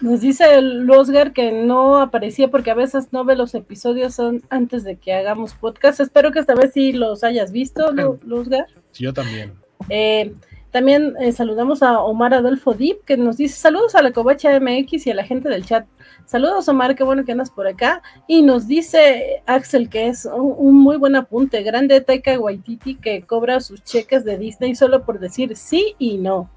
[0.01, 0.85] Nos dice el
[1.33, 5.53] que no aparecía porque a veces no ve los episodios son antes de que hagamos
[5.53, 6.01] podcast.
[6.01, 7.91] Espero que esta vez sí los hayas visto,
[8.25, 8.67] Losgar.
[8.91, 9.53] Sí, yo también.
[9.89, 10.33] Eh,
[10.71, 15.05] también eh, saludamos a Omar Adolfo Deep, que nos dice saludos a la Covacha MX
[15.05, 15.85] y a la gente del chat.
[16.25, 18.01] Saludos, Omar, qué bueno que andas por acá.
[18.25, 21.61] Y nos dice Axel que es un, un muy buen apunte.
[21.61, 26.49] Grande Taika Waititi que cobra sus cheques de Disney solo por decir sí y no.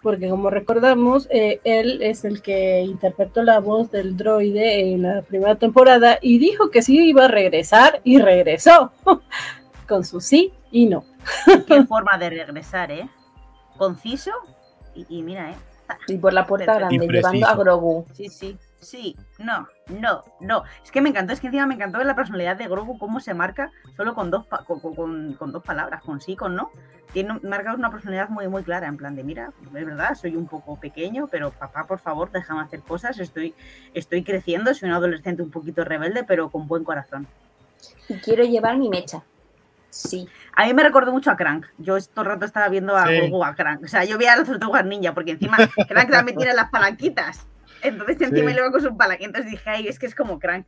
[0.00, 5.22] Porque como recordamos, eh, él es el que interpretó la voz del droide en la
[5.22, 8.92] primera temporada y dijo que sí iba a regresar y regresó
[9.88, 11.04] con su sí y no.
[11.66, 13.08] Qué forma de regresar, ¿eh?
[13.76, 14.32] Conciso
[14.94, 15.56] y, y mira, ¿eh?
[16.06, 18.04] Y por la puerta grande, llevando a Grogu.
[18.12, 20.64] Sí, sí, sí, no, no, no.
[20.84, 23.20] Es que me encantó, es que encima me encantó ver la personalidad de Grogu, cómo
[23.20, 26.70] se marca solo con dos, pa- con, con- con dos palabras, con sí, con no.
[27.12, 30.46] Tiene marca una personalidad muy, muy clara, en plan de, mira, es verdad, soy un
[30.46, 33.54] poco pequeño, pero papá, por favor, déjame hacer cosas, estoy,
[33.94, 37.26] estoy creciendo, soy un adolescente un poquito rebelde, pero con buen corazón.
[38.08, 39.22] Y quiero llevar mi mecha.
[39.90, 40.28] Sí.
[40.54, 41.66] A mí me recordó mucho a Crank.
[41.78, 43.16] Yo todo el rato estaba viendo a Sí.
[43.16, 43.84] Grogu a Crank.
[43.84, 45.56] O sea, yo veía a las tortugas ninja, porque encima
[45.88, 47.46] Crank también tiene las palanquitas.
[47.82, 48.56] Entonces encima Sí.
[48.56, 49.28] le va con sus palanquitas.
[49.28, 50.66] Entonces dije, ay, es que es como Crank.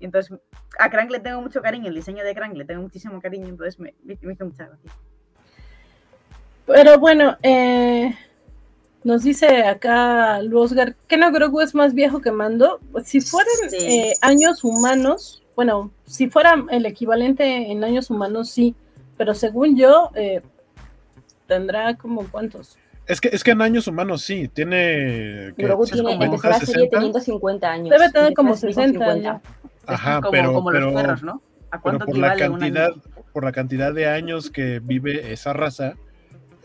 [0.00, 0.36] Y entonces
[0.78, 3.78] a Crank le tengo mucho cariño, el diseño de Crank le tengo muchísimo cariño, entonces
[3.78, 4.90] me, me, me hizo mucha gracia.
[6.66, 8.16] Pero bueno, eh,
[9.04, 12.80] nos dice acá Luosgar que no Grogu es más viejo que Mando.
[13.04, 13.76] Si fueran Sí.
[13.78, 18.74] eh, años humanos, bueno, si fuera el equivalente en años humanos, sí.
[19.16, 20.42] Pero según yo, eh,
[21.46, 22.78] tendrá como cuántos.
[23.06, 25.52] Es que, es que en años humanos sí, tiene.
[25.56, 26.90] que Grogu tiene, la serie 60.
[26.90, 27.90] teniendo 50 años.
[27.90, 29.22] Debe tener como la serie con 60 50.
[29.22, 29.40] ya.
[29.86, 31.42] Ajá, como, pero, como pero, los perros, ¿no?
[31.70, 33.02] ¿A pero cuánto por la cantidad, año?
[33.32, 35.96] por la cantidad de años que vive esa raza,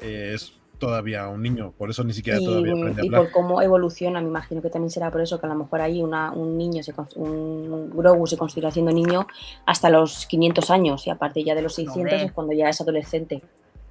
[0.01, 3.31] eh, es todavía un niño, por eso ni siquiera Y, todavía aprende a y por
[3.31, 6.31] cómo evoluciona, me imagino que también será por eso que a lo mejor ahí una,
[6.31, 9.27] un niño, se, un Grogu se considera siendo niño
[9.65, 12.23] hasta los 500 años y aparte ya de los 600 Hombre.
[12.25, 13.41] es cuando ya es adolescente.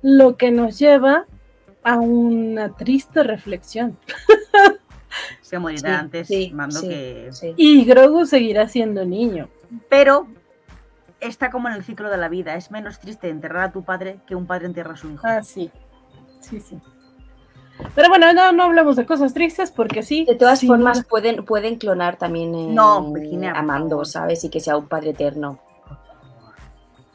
[0.03, 1.27] Lo que nos lleva
[1.83, 3.99] a una triste reflexión.
[5.41, 7.29] Se morirá Sí, antes, sí, mando sí, que...
[7.31, 7.55] sí.
[7.57, 9.49] Y Grogu seguirá siendo niño.
[9.89, 10.27] Pero
[11.21, 12.57] está como en el ciclo de la vida.
[12.57, 15.27] Es menos triste enterrar a tu padre que un padre entierra a su hijo.
[15.27, 15.71] Ah, sí.
[16.49, 16.79] Sí, sí.
[17.95, 20.25] Pero bueno, no, no hablamos de cosas tristes porque sí.
[20.25, 24.05] De todas formas, pueden, pueden clonar también eh, No, Virginia, a Mando.
[24.05, 24.45] ¿sabes?
[24.45, 25.59] Y que sea un padre eterno.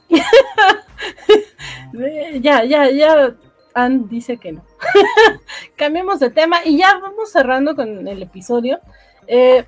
[2.39, 3.35] Ya, ya, ya.
[3.73, 4.63] Ann dice que no.
[5.75, 8.79] Cambiemos de tema y ya vamos cerrando con el episodio.
[9.27, 9.65] Eh,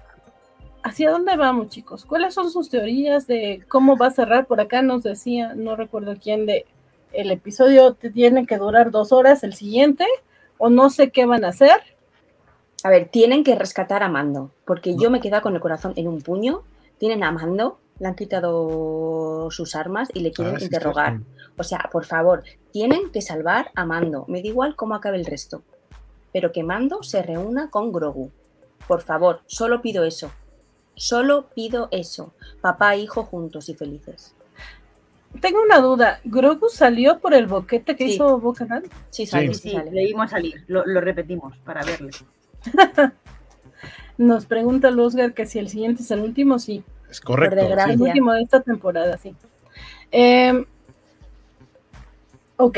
[0.84, 2.06] ¿Hacia dónde vamos, chicos?
[2.06, 4.45] ¿Cuáles son sus teorías de cómo va a cerrar?
[4.45, 6.65] Por acá nos decía, no recuerdo quién, de
[7.14, 10.06] el episodio te tiene que durar dos horas, el siguiente,
[10.57, 11.80] o no sé qué van a hacer.
[12.84, 15.94] A ver, tienen que rescatar a Mando, porque yo me he quedado con el corazón
[15.95, 16.64] en un puño.
[16.98, 21.19] Tienen a Mando, le han quitado sus armas y le quieren Ah, sí, interrogar.
[21.57, 24.26] O sea, por favor, tienen que salvar a Mando.
[24.27, 25.61] Me da igual cómo acabe el resto.
[26.34, 28.31] Pero que Mando se reúna con Grogu.
[28.88, 30.31] Por favor, solo pido eso.
[30.95, 32.34] Solo pido eso.
[32.60, 34.35] Papá e hijo juntos y felices.
[35.41, 36.19] Tengo una duda.
[36.23, 38.14] ¿Grogu salió por el boquete que Sí.
[38.14, 38.84] hizo Bocanan?
[39.10, 39.91] Sí, sale, Sí, sí, sí, sale.
[39.91, 42.11] le dimos salir, lo, lo repetimos para verle.
[44.18, 46.84] Nos pregunta Luzgar que si el siguiente es el último, sí.
[47.10, 47.57] Es correcto.
[47.60, 49.35] El último de esta temporada, sí.
[50.11, 50.65] Eh,
[52.57, 52.77] ok.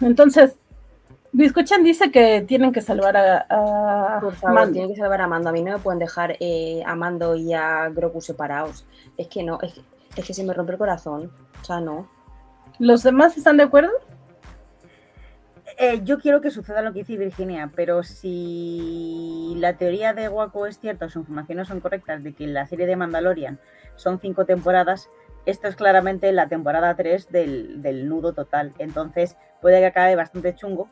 [0.00, 0.56] Entonces,
[1.32, 3.46] Biscochan dice que tienen que salvar a,
[4.16, 4.72] a Por favor, Mando.
[4.72, 5.48] tienen que salvar a Mando.
[5.48, 8.84] A mí no me pueden dejar eh, a Mando y a Grogu separados.
[9.16, 9.80] Es que no, es que,
[10.16, 11.30] es que se me rompe el corazón.
[11.64, 12.06] O sea, no.
[12.78, 13.90] ¿Los demás están de acuerdo?
[15.78, 20.66] Eh, yo quiero que suceda lo que dice Virginia, pero si la teoría de Waco
[20.66, 23.58] es cierta, sus informaciones son correctas, de que la serie de Mandalorian
[23.96, 25.08] son cinco temporadas,
[25.46, 28.74] esto es claramente la temporada 3 del, del nudo total.
[28.76, 30.90] Entonces puede que acabe bastante chungo,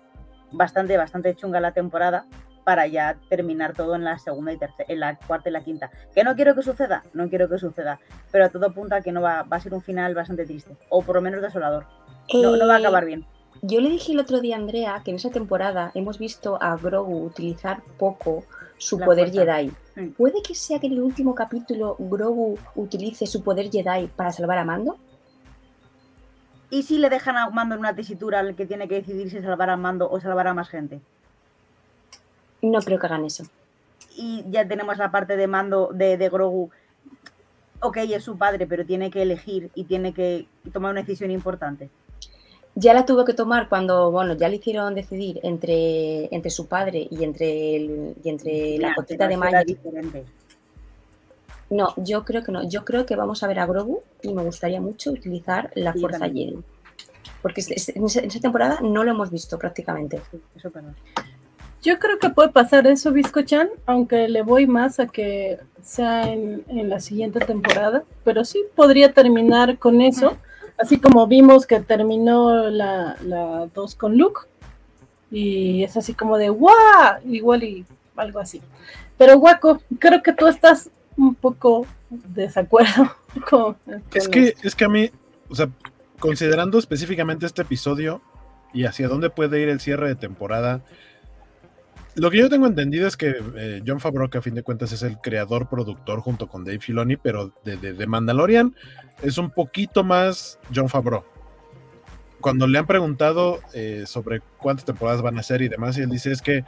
[0.53, 2.25] bastante, bastante chunga la temporada
[2.65, 5.91] para ya terminar todo en la segunda y tercera, en la cuarta y la quinta.
[6.15, 7.05] ¿Que no quiero que suceda?
[7.13, 7.99] No quiero que suceda,
[8.31, 11.03] pero todo apunta a que no va, va a ser un final bastante triste, o
[11.03, 11.87] por lo menos desolador.
[12.33, 13.27] No, no va a Eh, acabar bien.
[13.63, 16.77] Yo le dije el otro día a Andrea que en esa temporada hemos visto a
[16.77, 18.45] Grogu utilizar poco
[18.79, 19.55] su La poder fuerza.
[19.57, 19.73] Jedi.
[19.95, 20.13] Mm.
[20.15, 24.59] ¿Puede que sea que en el último capítulo Grogu utilice su poder Jedi para salvar
[24.59, 24.97] a Mando?
[26.71, 29.41] ¿Y si le dejan a Mando en una tesitura al que tiene que decidir si
[29.43, 31.01] salvar a Mando o salvar a más gente?
[32.63, 33.45] No creo que hagan eso.
[34.17, 36.71] Y ya tenemos la parte de Mando de, de Grogu.
[37.81, 41.91] Ok, es su padre, pero tiene que elegir y tiene que tomar una decisión importante.
[42.75, 47.07] Ya la tuvo que tomar cuando, bueno, ya le hicieron decidir entre, entre su padre
[47.11, 50.25] y entre, el- y entre la cotita de diferente.
[51.69, 52.69] No, yo creo que no.
[52.69, 56.01] Yo creo que vamos a ver a Grogu y me gustaría mucho utilizar la Sí,
[56.01, 56.27] fuerza.
[56.27, 56.59] Jedi.
[57.41, 57.63] Porque
[57.95, 60.21] en esa, temporada no lo hemos visto prácticamente.
[60.31, 60.71] Sí, eso.
[61.83, 66.65] Yo creo que puede pasar eso, Biscochan, aunque le voy más a que sea en,
[66.89, 70.37] la siguiente temporada, pero sí podría terminar con eso,
[70.79, 74.43] así como vimos que terminó la 2 con Luke,
[75.33, 76.75] y es así como de ¡guau!
[77.25, 77.85] Igual y
[78.17, 78.61] algo así.
[79.19, 83.15] Pero Guaco, creo que tú estás un poco desacuerdo
[83.51, 83.77] con,
[84.13, 85.11] Es que, es que a mí,
[85.49, 85.69] o sea,
[86.19, 88.21] considerando específicamente este episodio
[88.73, 90.83] y hacia dónde puede ir el cierre de temporada,
[92.17, 94.93] lo que yo tengo entendido es que eh, John Favreau, que a fin de cuentas
[94.93, 98.75] es el creador, productor junto con Dave Filoni, pero de, de- de Mandalorian
[99.23, 101.25] es un poquito más John Favreau.
[102.41, 106.11] Cuando le han preguntado eh, sobre cuántas temporadas van a ser y demás, y él
[106.11, 106.65] dice es que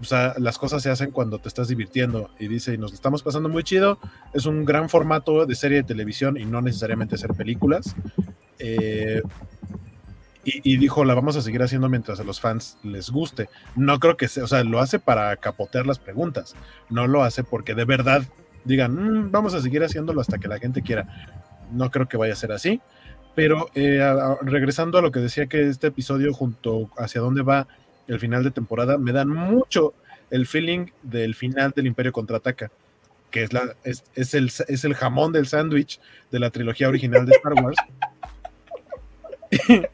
[0.00, 2.30] o sea, las cosas se hacen cuando te estás divirtiendo.
[2.38, 3.98] Y dice, y nos estamos pasando muy chido.
[4.32, 7.94] Es un gran formato de serie de televisión y no necesariamente hacer películas.
[8.58, 9.20] Eh,
[10.62, 13.48] y, y dijo, la vamos a seguir haciendo mientras a los fans les guste.
[13.76, 16.54] No creo que sea, o sea, lo hace para capotear las preguntas.
[16.88, 18.22] No lo hace porque de verdad
[18.64, 21.06] digan, "Mm, vamos a seguir haciéndolo hasta que la gente quiera.
[21.72, 22.80] No creo que vaya a ser así.
[23.34, 27.68] Pero eh, a- regresando a lo que decía que este episodio junto hacia dónde va
[28.08, 29.94] el final de temporada, me dan mucho
[30.30, 32.70] el feeling del final del Imperio Contraataca,
[33.30, 36.00] que es, la, es, es el, es el jamón del sándwich
[36.32, 37.76] de la trilogía original de Star Wars.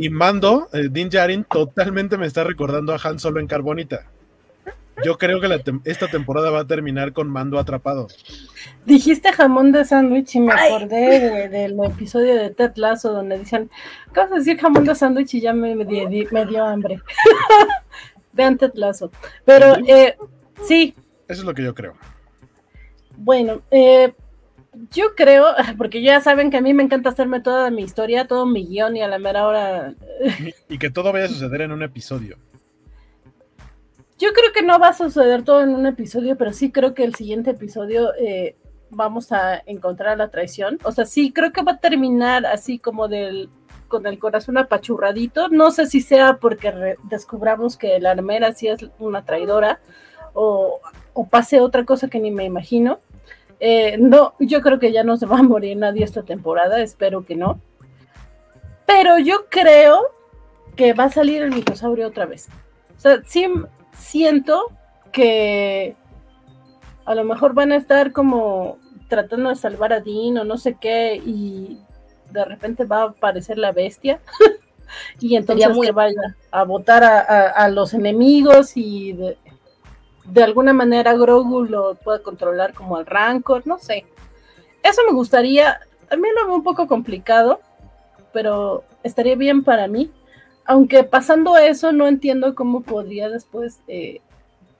[0.00, 4.06] y Mando, eh, Din Djarin, totalmente me está recordando a Han Solo en Carbonita.
[5.02, 8.08] Yo creo que la esta temporada va a terminar con Mando atrapado.
[8.84, 10.72] Dijiste jamón de sándwich y me Ay.
[10.74, 13.70] acordé de- del episodio de Ted Lasso donde dicen,
[14.10, 17.00] acabas de decir jamón de sándwich y ya me, me di- me dio hambre.
[18.32, 19.10] Vean Ted Lasso.
[19.46, 20.16] Pero eh,
[20.64, 20.94] sí,
[21.28, 21.94] Eso es lo que yo creo.
[23.16, 24.12] bueno, eh,
[24.90, 25.46] yo creo,
[25.78, 28.96] porque ya saben que a mí me encanta hacerme toda mi historia, todo mi guion
[28.96, 29.94] y a la mera hora
[30.68, 32.36] Y que todo vaya a suceder en un episodio.
[34.18, 37.04] Yo creo que no va a suceder todo en un episodio, pero sí creo que
[37.04, 38.54] el siguiente episodio eh,
[38.90, 40.78] vamos a encontrar la traición.
[40.84, 43.48] O sea, sí creo que va a terminar así como del
[43.88, 45.48] con el corazón apachurradito.
[45.48, 49.80] No sé si sea porque descubramos que la armera sí es una traidora
[50.34, 50.80] o,
[51.12, 53.00] o pase otra cosa que ni me imagino.
[53.60, 57.24] Eh, no, yo creo que ya no se va a morir nadie esta temporada, espero
[57.24, 57.60] que no.
[58.86, 60.00] Pero yo creo
[60.76, 62.48] que va a salir el mitosaurio otra vez.
[62.96, 63.46] O sea, sí
[63.92, 64.72] siento
[65.12, 65.94] que
[67.04, 68.78] a lo mejor van a estar como
[69.08, 71.78] tratando de salvar a Dean o no sé qué y
[72.30, 74.20] de repente va a aparecer la bestia
[75.20, 79.36] y entonces muy- que vaya a votar a, a- a los enemigos y de,
[80.24, 84.06] de alguna manera Grogu lo pueda controlar como al Rancor, no sé.
[84.82, 87.60] Eso me gustaría, también lo veo un poco complicado,
[88.32, 90.10] pero estaría bien para mí.
[90.64, 94.20] Aunque pasando eso, no entiendo cómo podría después eh,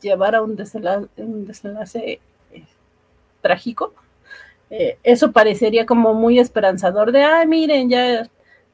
[0.01, 2.21] llevar a un desenlace, un desenlace
[2.53, 2.65] eh,
[3.41, 3.93] trágico.
[4.71, 8.29] Eh, eso parecería como muy esperanzador de, ay, miren, ya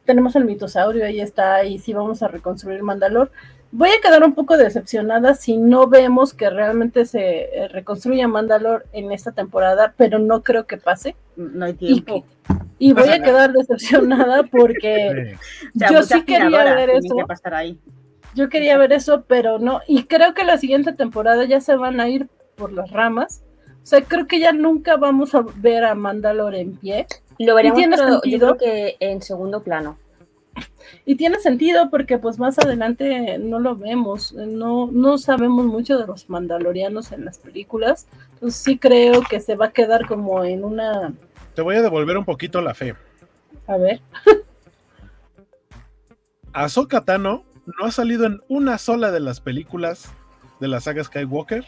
[0.04, 3.30] tenemos el mitosaurio, ahí está, y sí vamos a reconstruir Mandalor.
[3.76, 8.86] Voy a quedar un poco decepcionada si no vemos que realmente se eh, reconstruya Mandalor
[8.92, 11.14] en esta temporada, pero no creo que pase.
[11.36, 12.24] No hay tiempo.
[12.78, 15.68] Y, y voy a quedar decepcionada porque Sí.
[15.74, 17.16] O sea, yo sí quería ver eso.
[17.16, 17.78] que pasar ahí.
[18.34, 19.82] Yo quería ver eso, pero no.
[19.86, 23.42] Y creo que la siguiente temporada ya se van a ir por las ramas.
[23.82, 27.06] O sea, creo que ya nunca vamos a ver a Mandalore en pie.
[27.38, 29.98] Lo veremos, pero yo creo que en segundo plano.
[31.04, 34.32] Y tiene sentido porque pues más adelante no lo vemos.
[34.32, 38.06] No, no sabemos mucho de los mandalorianos en las películas.
[38.34, 41.12] Entonces sí creo que se va a quedar como en una...
[41.54, 42.94] Te voy a devolver un poquito la fe.
[43.66, 44.00] A ver.
[46.52, 50.12] Ahsoka Tano no ha salido en una sola de las películas
[50.60, 51.64] de la saga Skywalker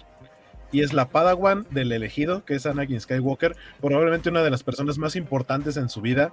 [0.72, 4.98] y es la Padawan del elegido, que es Anakin Skywalker, probablemente una de las personas
[4.98, 6.32] más importantes en su vida,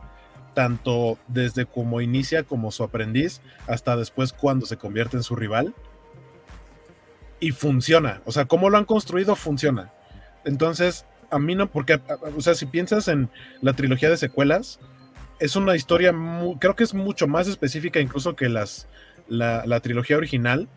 [0.55, 5.75] tanto desde como inicia como su aprendiz hasta después cuando se convierte en su rival.
[7.39, 9.91] Y funciona, o sea, cómo lo han construido funciona.
[10.45, 11.99] Entonces, a mí no, porque,
[12.35, 13.29] o sea, si piensas en
[13.61, 14.79] la trilogía de secuelas,
[15.39, 16.13] es una historia,
[16.59, 18.87] creo que es mucho más específica incluso que las,
[19.27, 20.67] la, trilogía original.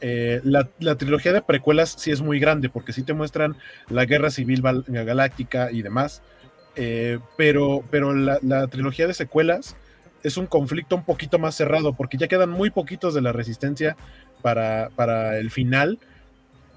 [0.00, 3.56] Eh, la, la trilogía de precuelas sí es muy grande porque sí te muestran
[3.88, 6.22] la guerra civil galáctica y demás.
[6.76, 9.76] Eh, pero pero la, trilogía de secuelas
[10.22, 13.96] es un conflicto un poquito más cerrado porque ya quedan muy poquitos de la resistencia
[14.42, 15.98] para, para el final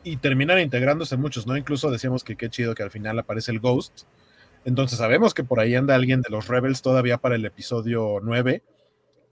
[0.04, 1.58] y terminan integrándose muchos, ¿no?
[1.58, 4.04] Incluso decíamos que qué chido que al final aparece el Ghost.
[4.66, 8.62] Entonces sabemos que por ahí anda alguien de los Rebels todavía para el episodio 9.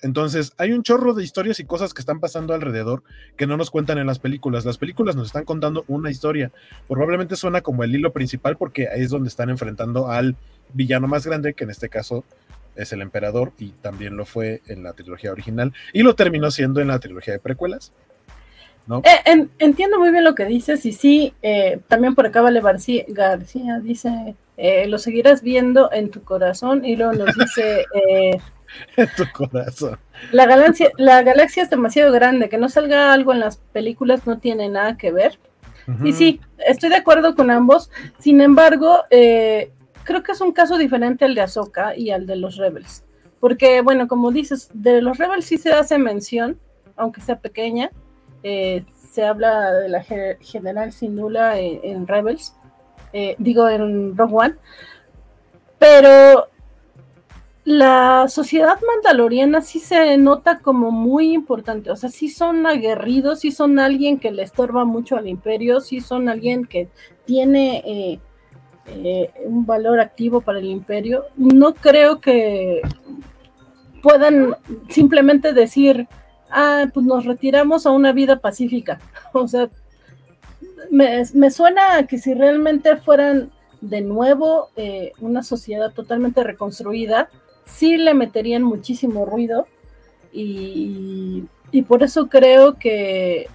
[0.02, 3.02] Entonces hay un chorro de historias y cosas que están pasando alrededor
[3.38, 4.66] que no nos cuentan en las películas.
[4.66, 6.52] Las películas nos están contando una historia.
[6.88, 10.36] Probablemente suena como el hilo principal porque ahí es donde están enfrentando al
[10.74, 12.24] villano más grande, que en este caso
[12.76, 16.82] es el emperador y también lo fue en la trilogía original y lo terminó siendo
[16.82, 17.92] en la trilogía de precuelas.
[18.88, 19.00] ¿no?
[19.00, 22.62] Eh, en- entiendo muy bien lo que dices y sí, eh, también por acá Vale
[22.62, 28.38] García, García dice, eh, lo seguirás viendo en tu corazón y luego nos dice, eh,
[28.98, 29.98] En tu corazón.
[30.32, 34.40] la, galaxia, la galaxia es demasiado grande, que no salga algo en las películas no
[34.40, 35.40] tiene nada que ver.
[36.04, 37.92] Y sí, estoy de acuerdo con ambos.
[38.18, 39.72] Sin embargo, eh,
[40.04, 43.04] creo que es un caso diferente al de Ahsoka y al de los Rebels.
[43.40, 46.60] Porque, bueno, como dices, de los Rebels sí se hace mención,
[46.96, 47.92] aunque sea pequeña.
[48.42, 52.56] eh, se habla de la ge- general Syndulla en, en Rebels,
[53.16, 54.56] eh, digo en Rogue One.
[55.80, 56.50] Pero
[57.64, 63.52] la sociedad mandaloriana sí se nota como muy importante, o sea, sí son aguerridos, sí
[63.52, 66.90] son alguien que le estorba mucho al imperio, sí son alguien que
[67.26, 68.20] tiene eh,
[68.88, 71.24] eh, un valor activo para el imperio.
[71.38, 72.82] No creo que
[74.04, 74.58] puedan
[74.90, 76.10] simplemente decir,
[76.52, 79.00] ah, pues nos retiramos a una vida pacífica.
[79.34, 79.70] O sea,
[80.92, 83.52] me, me suena a que si realmente fueran
[83.82, 87.30] de nuevo eh, una sociedad totalmente reconstruida,
[87.66, 89.68] sí le meterían muchísimo ruido
[90.32, 93.48] y, y por eso creo que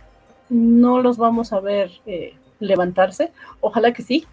[0.48, 3.32] no los vamos a ver eh, levantarse.
[3.61, 4.27] Ojalá que sí,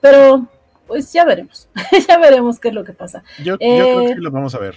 [0.00, 0.46] pero
[0.86, 1.68] pues ya veremos,
[2.08, 3.22] ya veremos qué es lo que pasa.
[3.38, 4.76] Yo, yo creo que Eh, sí lo vamos a ver.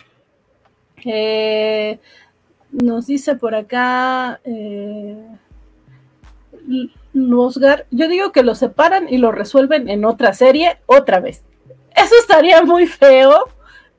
[1.06, 2.00] Eh,
[2.72, 5.18] nos dice por acá eh,
[7.14, 11.44] Losgar, yo digo que lo separan y lo resuelven en otra serie otra vez.
[11.96, 13.50] Eso estaría muy feo,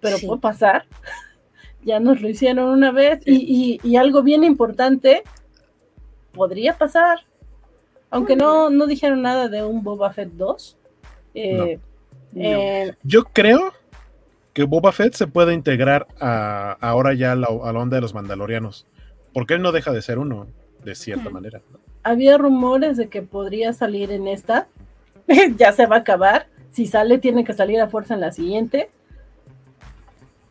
[0.01, 0.27] pero Sí.
[0.27, 0.87] puede pasar.
[1.85, 5.25] Ya nos lo hicieron una vez y, y- y algo bien importante
[6.33, 7.19] podría pasar.
[8.09, 10.79] Aunque no, no dijeron nada de un Boba Fett 2.
[11.35, 11.81] Eh,
[12.37, 13.73] eh, Yo creo
[14.53, 18.01] que Boba Fett se puede integrar a, ahora ya a la, a la onda de
[18.03, 18.87] los mandalorianos.
[19.35, 20.47] Porque él no deja de ser uno,
[20.85, 21.63] de cierta manera.
[21.73, 21.79] ¿no?
[22.03, 24.69] Había rumores de que podría salir en esta.
[25.57, 26.47] ya se va a acabar.
[26.71, 28.91] Si sale, tiene que salir a fuerza en la siguiente.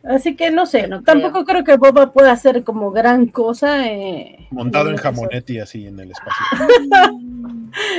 [0.04, 1.62] Así que no sé, no tampoco creo.
[1.62, 3.86] que Boba pueda hacer como gran cosa.
[3.88, 5.14] eh, Montado en el episodio.
[5.16, 6.46] jamonetti así en el espacio.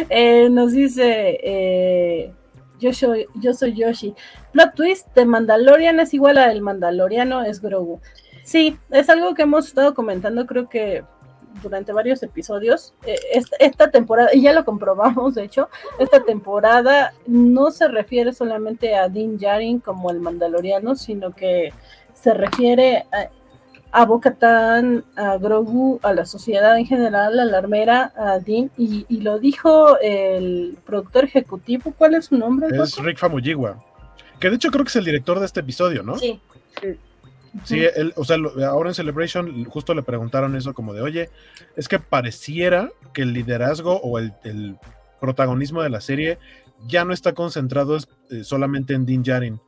[0.10, 2.32] Eh, nos dice eh,
[2.80, 4.14] yo, soy, yo soy Yoshi.
[4.52, 8.00] Plot twist de Mandalorian es igual al Mandaloriano es Grogu.
[8.44, 11.04] Sí, es algo que hemos estado comentando, creo que
[11.62, 12.94] durante varios episodios.
[13.06, 15.70] Eh, esta, esta temporada, y ya lo comprobamos, de hecho,
[16.00, 21.74] esta temporada no se refiere solamente a Din Djarin como el Mandaloriano, sino que
[22.14, 23.30] se refiere a,
[23.92, 29.06] a Bocatán, a Grogu, a la sociedad en general, a la armera, a Dean, y,
[29.08, 32.68] y lo dijo el productor ejecutivo, ¿cuál es su nombre?
[32.76, 33.84] Es Rick Famuyiwa,
[34.40, 36.18] que de hecho creo que es el director de este episodio, ¿no?
[36.18, 36.40] Sí.
[36.82, 36.98] Sí,
[37.70, 41.30] él, o sea, ahora en Celebration justo le preguntaron eso como de, oye,
[41.76, 44.78] es que pareciera que el liderazgo o el, el
[45.20, 46.38] protagonismo de la serie
[46.88, 47.98] ya no está concentrado
[48.30, 49.62] eh, solamente en Din Djarin.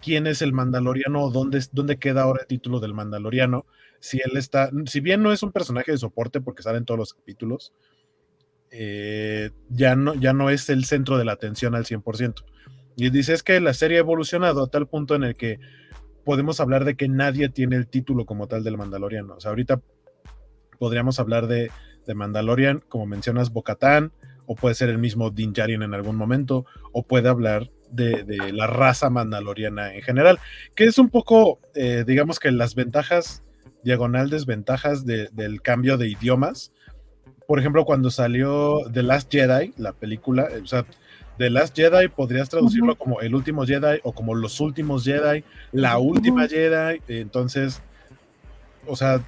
[0.00, 3.66] ¿Quién es el Mandaloriano o dónde, dónde queda ahora el título del Mandaloriano?
[4.00, 6.98] Si él está, si bien no es un personaje de soporte porque sale en todos
[6.98, 7.72] los capítulos,
[8.70, 12.44] eh, ya, no, ya no es el centro de la atención al 100%.
[12.96, 15.60] Y dice, es que la serie ha evolucionado a tal punto en el que
[16.24, 19.34] podemos hablar de que nadie tiene el título como tal del Mandaloriano.
[19.34, 19.80] O sea, ahorita
[20.78, 21.70] podríamos hablar de,
[22.06, 24.12] de Mandalorian, como mencionas, Bocatán,
[24.46, 28.66] o puede ser el mismo Din Djarin en algún momento, o puede hablar de, la
[28.66, 30.38] raza mandaloriana en general,
[30.74, 33.42] que es un poco, eh, digamos que las ventajas,
[33.84, 36.72] diagonal desventajas de- del cambio de idiomas.
[37.46, 40.86] Por ejemplo, cuando salió The Last Jedi, la película, eh, o sea,
[41.38, 45.98] The Last Jedi podrías traducirlo como el último Jedi o como los últimos Jedi, la
[45.98, 47.00] última Jedi.
[47.08, 47.82] Entonces,
[48.86, 49.22] o sea,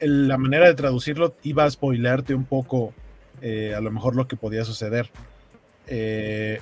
[0.00, 2.92] la manera de traducirlo iba a spoilearte un poco
[3.40, 5.10] eh, a lo mejor lo que podía suceder.
[5.86, 6.60] Eh,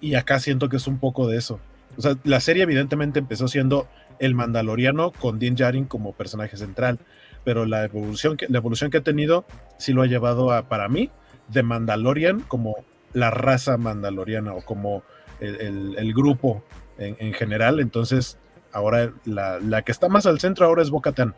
[0.00, 1.60] y acá siento que es un poco de eso.
[1.96, 3.88] O sea, la serie evidentemente empezó siendo
[4.18, 6.98] el Mandaloriano con Din Djarin como personaje central,
[7.42, 9.44] pero la evolución que, la evolución que ha tenido
[9.78, 11.10] sí lo ha llevado a, para mí,
[11.48, 12.76] de Mandalorian como
[13.12, 15.02] la raza mandaloriana o como
[15.40, 16.62] el, el- el grupo
[16.98, 17.80] en, en general.
[17.80, 18.38] Entonces,
[18.72, 21.34] ahora la, la que está más al centro ahora es Bo-Katan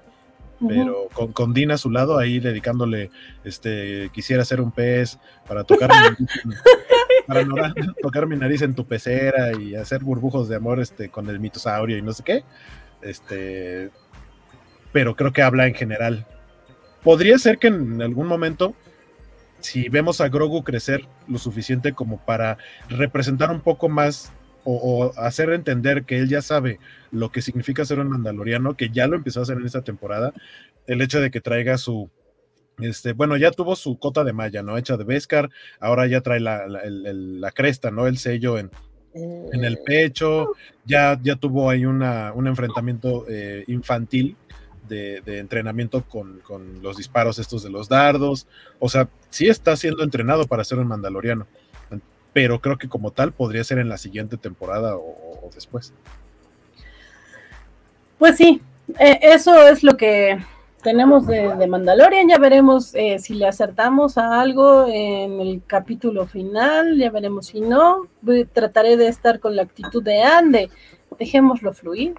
[0.68, 3.10] pero con, con Dean a su lado ahí dedicándole,
[3.42, 5.18] este, quisiera ser un pez
[5.48, 6.24] para tocar mi
[7.26, 7.56] para no-
[8.00, 11.98] tocar mi nariz en tu pecera y hacer burbujos de amor este, con el mitosaurio
[11.98, 12.44] y no sé qué.
[13.00, 13.90] Este,
[14.92, 16.26] pero creo que habla en general.
[17.02, 18.74] Podría ser que en algún momento,
[19.62, 22.58] si vemos a Grogu crecer lo suficiente como para
[22.88, 24.32] representar un poco más
[24.64, 26.78] o, o hacer entender que él ya sabe
[27.10, 30.32] lo que significa ser un mandaloriano, que ya lo empezó a hacer en esta temporada,
[30.86, 32.10] el hecho de que traiga su,
[32.80, 34.76] este, bueno, ya tuvo su cota de malla, ¿no?
[34.78, 38.06] Hecha de Beskar, ahora ya trae la, la, el- el- la cresta, ¿no?
[38.06, 38.70] El sello en,
[39.14, 40.52] en el pecho,
[40.84, 44.36] ya, ya tuvo ahí una, un enfrentamiento eh, infantil
[44.88, 48.46] de, de entrenamiento con, con los disparos estos de los dardos,
[48.78, 51.46] o sea, sí está siendo entrenado para ser un mandaloriano,
[52.32, 55.92] pero creo que como tal podría ser en la siguiente temporada o, después.
[58.18, 58.62] Pues sí,
[59.00, 60.38] eh, eso es lo que
[60.82, 62.28] tenemos de, Mandalorian.
[62.28, 66.98] Ya veremos eh, si le acertamos a algo en el capítulo final.
[66.98, 68.08] Ya veremos si no.
[68.52, 70.70] Trataré de estar con la actitud de Ande.
[71.18, 72.14] Dejémoslo fluir.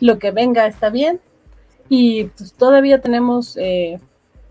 [0.00, 1.20] Lo que venga está bien.
[1.88, 4.00] Y pues todavía tenemos, eh,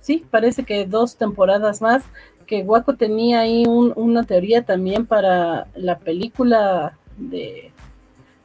[0.03, 2.03] sí, parece que dos temporadas más.
[2.45, 7.71] Que Waco tenía ahí un- una teoría también para la película de,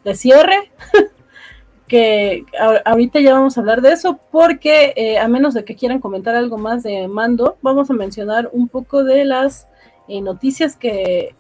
[0.05, 0.71] de cierre
[1.89, 5.75] que a- ahorita ya vamos a hablar de eso, porque eh, a menos de que
[5.75, 9.67] quieran comentar algo más de Mando, vamos a mencionar un poco de las
[10.07, 11.35] eh, noticias que,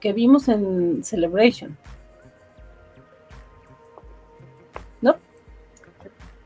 [0.00, 1.76] que vimos en Celebration.
[5.00, 5.16] ¿No?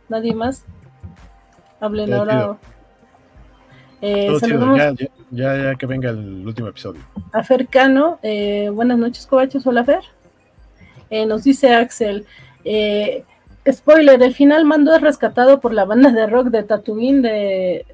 [0.09, 0.65] ¿Nadie más?
[1.81, 2.59] Hablen ahora.
[4.01, 7.01] Eh, saludamos ya, ya, ya, ya que venga el último episodio.
[7.33, 8.19] a Fer Cano.
[8.23, 9.67] Eh, buenas noches, Cobachos.
[9.67, 10.01] Hola, Fer.
[11.11, 12.27] Eh, nos dice Axel.
[12.65, 13.25] eh,
[13.71, 17.85] spoiler: el final Mando es rescatado por la banda de rock de Tatooine de,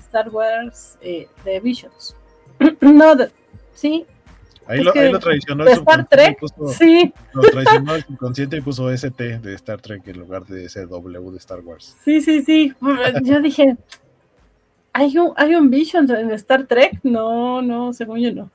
[0.00, 2.16] Star Wars de Visions.
[2.80, 3.30] no, de-
[3.74, 4.06] sí,
[4.66, 6.38] Ahí, lo, ahí lo traicionó el Star Trek.
[6.40, 10.66] puso- Sí, Lo traicionó el subconsciente y puso ST de Star Trek en lugar de
[10.66, 11.96] ese W de Star Wars.
[12.04, 12.74] sí, sí, sí.
[13.22, 13.76] Yo dije.
[14.98, 16.98] ¿Hay un, ¿Hay un Visions en Star Trek?
[17.04, 18.50] No, no, según yo no.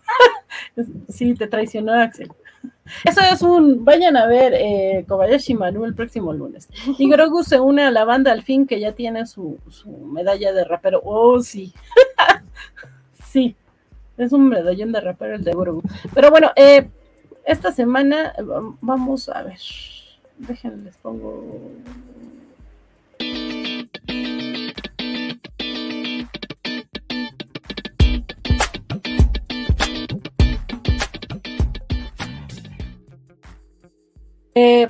[1.10, 2.32] sí, te traicionó Axel.
[3.06, 3.86] Eso es un.
[3.86, 6.68] Vayan a ver eh, Kobayashi Maru el próximo lunes.
[7.00, 10.52] Y Grogu se une a la banda al fin, que ya tiene su, su medalla
[10.52, 11.02] de rapero.
[11.06, 11.74] Oh, sí.
[13.32, 13.56] sí.
[14.18, 15.82] Es un medallón de rapero el de Grogu.
[16.14, 16.90] Pero bueno, eh,
[17.46, 19.58] esta semana eh, vam- vamos a ver.
[20.38, 21.72] Déjenme, les pongo.
[34.56, 34.88] Eh,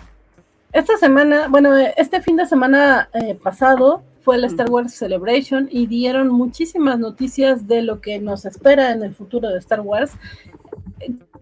[0.71, 5.87] esta semana, bueno, este fin de semana eh, pasado fue el Star Wars Celebration y
[5.87, 10.13] dieron muchísimas noticias de lo que nos espera en el futuro de Star Wars.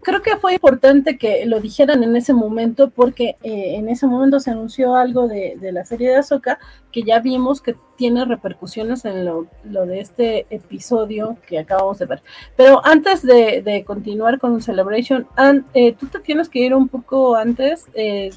[0.02, 4.40] Creo que fue importante que lo dijeran en ese momento porque eh, en ese momento
[4.40, 6.58] se anunció algo de, la serie de Ahsoka
[6.90, 12.22] que ya vimos que tiene repercusiones en lo, de este episodio que acabamos de ver.
[12.56, 15.28] Pero antes de, continuar con Celebration,
[15.72, 17.86] eh, tú te tienes que ir un poco antes.
[17.94, 18.30] Eh,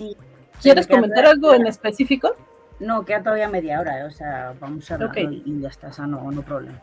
[0.62, 2.36] ¿Quieres comentar algo en específico?
[2.80, 6.06] No, queda todavía media hora, o sea, vamos a ver y ya está, o sea,
[6.06, 6.80] no, no problema.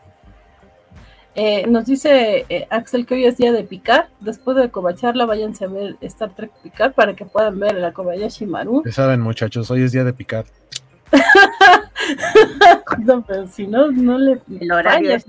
[1.35, 4.09] Eh, nos dice eh, Axel que hoy es día de picar.
[4.19, 8.45] Después de cobacharla, váyanse a ver Star Trek Picar para que puedan ver la Kobayashi
[8.45, 8.83] Maru.
[8.85, 10.45] Ya saben, muchachos, hoy es día de picar.
[12.99, 14.41] no, pero si no, no le.
[14.59, 15.17] El horario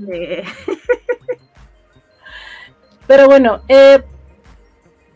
[3.07, 4.03] Pero bueno, eh,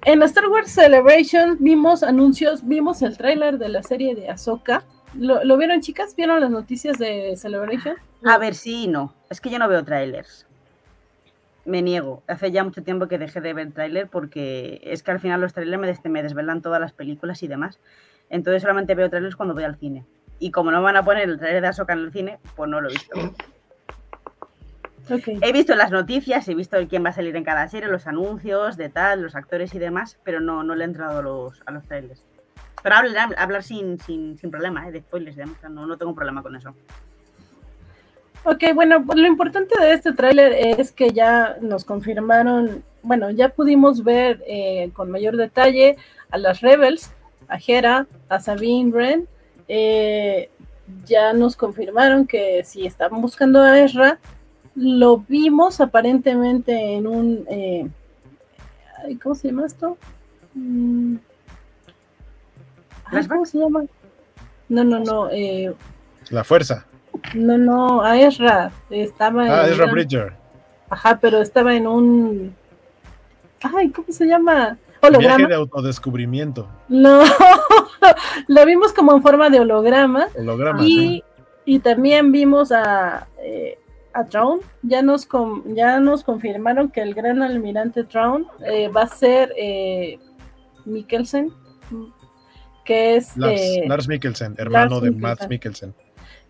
[0.05, 4.85] en Star Wars Celebration vimos anuncios, vimos el tráiler de la serie de Ahsoka.
[5.15, 6.15] ¿Lo, ¿Lo, vieron, chicas?
[6.15, 7.97] ¿Vieron las noticias de Celebration?
[8.24, 9.15] A ver, sí y no.
[9.31, 10.47] Es que yo no veo trailers
[11.68, 12.22] me niego.
[12.26, 15.52] Hace ya mucho tiempo que dejé de ver tráiler porque es que al final los
[15.52, 17.78] trailers me, me desvelan todas las películas y demás.
[18.30, 20.04] Entonces solamente veo trailers cuando voy al cine.
[20.38, 22.80] Y como no van a poner el trailer de Ahsoka en el cine, pues no
[22.80, 23.34] lo he visto.
[25.40, 28.76] He visto las noticias, he visto quién va a salir en cada serie, los anuncios
[28.76, 31.70] de tal, los actores y demás, pero no, no le he entrado a los, a
[31.70, 32.24] los trailers.
[32.82, 34.92] Pero hablar, hablar sin, sin, sin problema, ¿eh?
[34.92, 35.36] de spoilers,
[35.70, 36.74] no, no tengo problema con eso.
[38.44, 44.05] Ok, bueno, lo importante de este tráiler es que ya nos confirmaron, bueno, ya pudimos
[44.05, 45.97] ver eh, con mayor detalle
[46.31, 47.10] a las Rebels,
[47.48, 49.28] a Hera, a Sabine Wren.
[49.69, 50.51] Eh,
[51.05, 54.19] ya nos confirmaron que si estaban buscando a Ezra,
[54.74, 57.44] lo vimos aparentemente en un...
[57.51, 57.89] Eh,
[59.23, 59.98] ¿Cómo se llama esto?
[60.55, 61.16] Mm.
[63.28, 63.85] ¿Cómo se llama?
[64.69, 65.28] No, no, no.
[66.31, 66.88] La fuerza.
[67.34, 68.70] No, no, a Ezra.
[68.90, 70.32] Estaba ah, Ezra Bridger.
[70.90, 72.54] Ajá, pero estaba en un.
[73.62, 74.78] Ay, ¿cómo se llama?
[75.00, 75.36] Holograma.
[75.36, 76.68] Viaje de autodescubrimiento.
[76.88, 77.22] No,
[78.48, 80.28] lo vimos como en forma de holograma.
[80.36, 81.24] Holograma, y, sí.
[81.64, 83.78] y también vimos a, eh,
[84.12, 84.60] a Traun.
[84.82, 85.28] Ya nos,
[85.66, 90.18] ya nos confirmaron que el gran almirante Traun eh, va a ser eh,
[90.84, 91.52] Mikkelsen,
[92.84, 93.36] que es.
[93.36, 95.94] Lars, Lars Mikkelsen, hermano de Matt Mikkelsen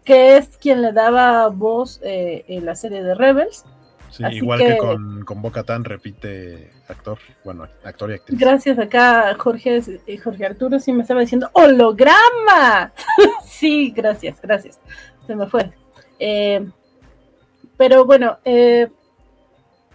[0.09, 3.67] que es quien le daba voz eh, en la serie de Rebels.
[4.11, 8.41] Sí, igual que, con, con Boca repite actor, bueno, actor y actriz.
[8.41, 12.95] Gracias acá, Jorge, eh, Jorge Arturo, sí me estaba diciendo holograma.
[13.45, 14.81] sí, gracias, gracias.
[15.27, 15.73] Se me fue.
[16.19, 16.67] Eh,
[17.77, 18.89] pero bueno, eh,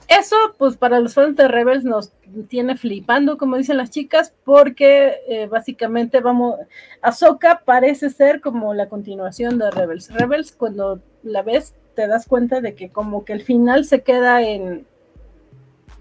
[0.08, 2.14] eso, pues para los fans de Rebels nos
[2.48, 6.56] tiene flipando, como dicen las chicas, porque eh, básicamente vamos,
[7.02, 10.10] Ahsoka parece ser como la continuación de Rebels.
[10.12, 14.42] Rebels, cuando la ves, te das cuenta de que como que el final se queda
[14.42, 14.86] en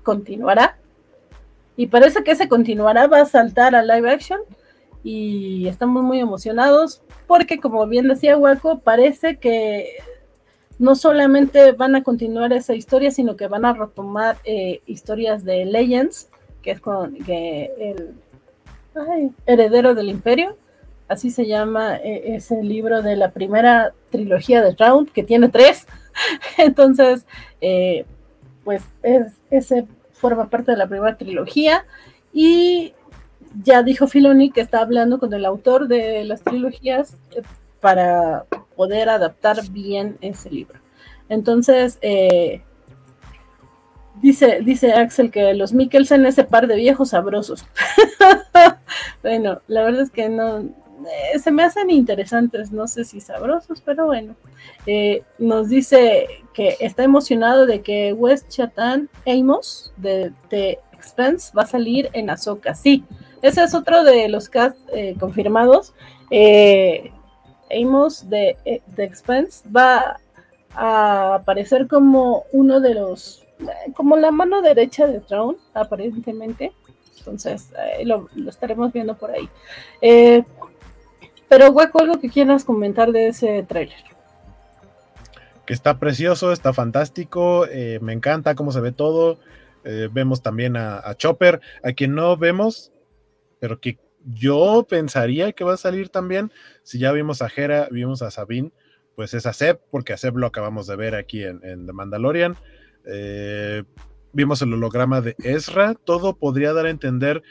[0.03, 0.79] continuará.
[1.77, 4.41] Y parece que ese continuará va a saltar a live action.
[5.05, 9.97] Y estamos muy emocionados porque, como bien decía Waco, parece que
[10.83, 15.65] no solamente van a continuar esa historia, sino que van a retomar eh, historias de
[15.65, 16.29] Legends,
[16.61, 18.17] que es con el
[19.47, 20.57] heredero del imperio,
[21.07, 25.87] así se llama eh, ese libro de la primera trilogía de Round, que tiene tres.
[26.59, 27.27] Entonces,
[27.61, 28.05] eh,
[28.65, 28.83] pues
[29.51, 31.87] ese forma parte de la primera trilogía.
[32.33, 32.93] Y
[33.63, 37.17] ya dijo Filoni que está hablando con el autor de las trilogías
[37.81, 40.79] para poder adaptar bien ese libro.
[41.29, 42.63] Entonces, eh,
[44.21, 47.65] dice, dice Axel que los Mikkelsen ese par de viejos sabrosos.
[49.23, 53.81] bueno, la verdad es que no, eh, se me hacen interesantes, no sé si sabrosos,
[53.81, 54.37] pero bueno.
[54.87, 61.63] Eh, nos dice que está emocionado de que West Chatan Amos de, The Expense va
[61.63, 62.75] a salir en Azoka.
[62.75, 63.05] Sí,
[63.41, 64.79] ese es otro de los cast
[65.19, 65.95] confirmados.
[67.73, 68.57] Amos de
[68.95, 70.19] The Expense va
[70.75, 73.47] a aparecer como uno de los,
[73.95, 76.73] como la mano derecha de Throne, aparentemente.
[77.19, 79.49] Entonces, eh, lo, estaremos viendo por ahí.
[80.01, 80.43] Eh,
[81.49, 84.03] pero, Hueco, algo que quieras comentar de ese tráiler.
[85.67, 89.39] Que está precioso, está fantástico, eh, me encanta cómo se ve todo.
[89.85, 92.93] vemos también a, Chopper, a quien no vemos,
[93.59, 96.53] pero que yo pensaría que va a salir también.
[96.83, 98.73] Si ya vimos a Hera, vimos a Sabine,
[99.15, 102.57] pues es a Seb, porque a Seb lo acabamos de ver aquí en, The Mandalorian.
[103.07, 103.83] Eh,
[104.33, 107.43] vimos el holograma de Ezra, todo podría dar a entender,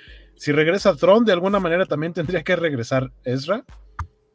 [0.41, 3.64] si regresa Throne, de alguna manera también tendría que regresar Ezra.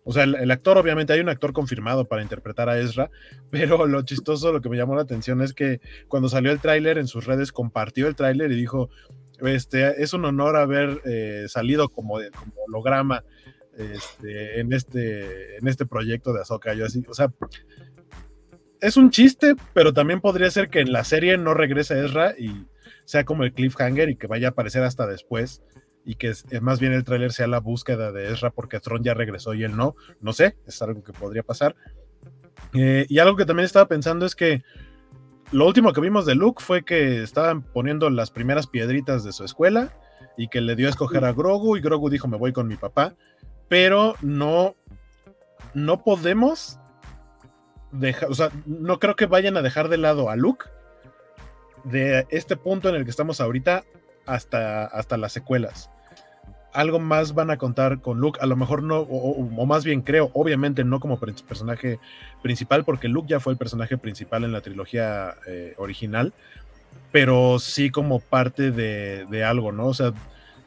[0.05, 3.11] O sea, el, actor, obviamente, hay un actor confirmado para interpretar a Ezra,
[3.51, 6.99] pero lo chistoso, lo que me llamó la atención es que cuando salió el tráiler
[6.99, 8.89] en sus redes, compartió el tráiler y dijo,
[9.43, 12.19] este, es un honor haber eh, salido como,
[12.67, 13.25] holograma
[13.77, 16.41] este, en, este, en este proyecto de
[16.85, 17.31] así, o sea,
[18.81, 22.67] es un chiste, pero también podría ser que en la serie no regrese Ezra y
[23.05, 25.63] sea como el cliffhanger y que vaya a aparecer hasta después
[26.05, 29.55] y que más bien el tráiler sea la búsqueda de Ezra porque Tron ya regresó
[29.55, 29.97] y él no.
[30.21, 31.75] No sé, es algo que podría pasar.
[32.75, 34.63] Eh, y algo que también estaba pensando es que
[35.53, 39.45] lo último que vimos de Luke fue que estaban poniendo las primeras piedritas de su
[39.45, 39.93] escuela
[40.37, 42.77] y que le dio a escoger a Grogu y Grogu dijo me voy con mi
[42.77, 43.15] papá,
[43.69, 44.75] pero no,
[45.75, 46.79] no podemos
[47.93, 50.67] dejar, o sea, no creo que vayan a dejar de lado a Luke
[51.85, 53.85] de este punto en el que estamos ahorita
[54.27, 55.91] hasta, hasta las secuelas.
[56.77, 60.31] Algo más van a contar con Luke, a lo mejor no, o, más bien creo,
[60.35, 61.99] obviamente no como personaje
[62.43, 66.35] principal, porque Luke ya fue el personaje principal en la trilogía eh, original,
[67.13, 69.87] pero sí como parte de, algo, ¿no?
[69.87, 70.13] O sea,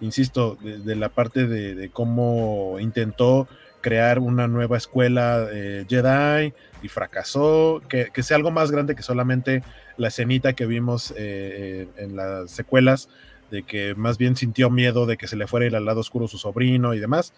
[0.02, 3.48] insisto, de, la parte de, cómo intentó
[3.80, 9.61] crear una nueva escuela eh, Jedi y fracasó, que, sea algo más grande que solamente
[9.95, 13.10] la escenita que vimos eh, en las secuelas
[13.49, 16.27] de que más bien sintió miedo de que se le fuera ir al lado oscuro
[16.27, 17.34] su sobrino y demás.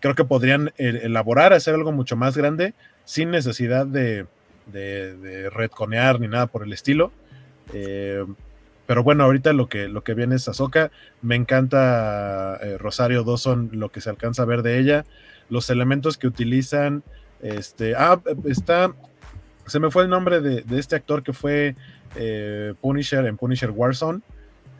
[0.00, 2.74] Creo que podrían eh, elaborar, hacer algo mucho más grande
[3.04, 4.26] sin necesidad de,
[4.66, 5.60] de,
[6.18, 7.12] ni nada por el estilo.
[7.72, 8.24] Eh,
[8.86, 10.90] pero bueno, ahorita lo que, lo que viene es Azoka.
[11.20, 15.04] Me encanta eh, Rosario Dawson, lo que se alcanza a ver de ella.
[15.48, 17.04] Los elementos que utilizan.
[17.40, 18.92] Este, ah, está.
[19.66, 21.76] Se me fue el nombre de, de este actor que fue
[22.80, 24.20] Punisher en Punisher Warzone.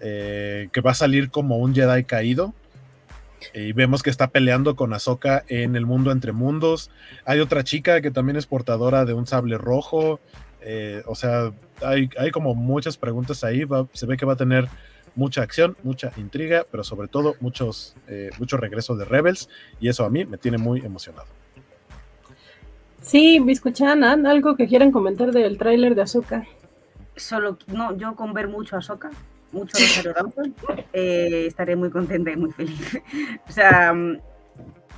[0.04, 2.52] Eh, que va a salir como un Jedi caído.
[3.54, 6.90] Y vemos que está peleando con Ahsoka en el mundo entre mundos.
[7.24, 10.20] Hay otra chica que también es portadora de un sable rojo.
[10.60, 11.52] Eh, o sea,
[11.82, 13.64] hay, como muchas preguntas ahí.
[13.92, 14.68] se ve que va a tener
[15.14, 19.48] mucha acción, mucha intriga, pero sobre todo muchos, eh, mucho regreso de Rebels.
[19.80, 21.28] Y eso a mí me tiene muy emocionado.
[23.00, 26.44] Sí, me escuchan algo que quieran comentar del tráiler de Ahsoka.
[27.14, 29.10] Solo, no, yo con ver mucho a Ahsoka
[29.52, 30.54] mucho Rosario Dawson,
[30.92, 33.00] eh, estaré muy contenta y muy feliz.
[33.48, 34.18] o sea, mm,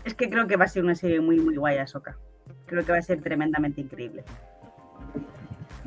[0.04, 2.16] es que creo que va a ser una serie muy, muy guay, Ahsoka.
[2.66, 4.24] Creo que va a ser tremendamente increíble.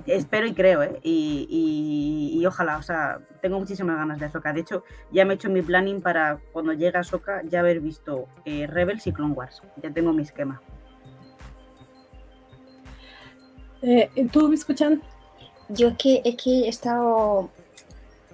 [0.06, 1.00] Espero y creo, ¿eh?
[1.04, 4.54] Y, ojalá, o sea, tengo muchísimas ganas de Ahsoka.
[4.54, 8.28] De hecho, ya me he hecho mi planning para cuando llegue Ahsoka ya haber visto
[8.46, 9.62] eh, Rebels y Clone Wars.
[9.84, 10.62] Ya tengo mi esquema.
[13.82, 15.02] Eh, ¿Tú me escuchan?
[15.70, 17.50] Yo es que, es que he estado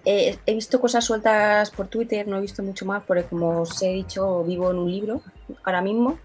[0.06, 3.90] he visto cosas sueltas por Twitter, no he visto mucho más, porque como os he
[3.90, 5.22] dicho, vivo en un libro
[5.64, 6.20] ahora mismo.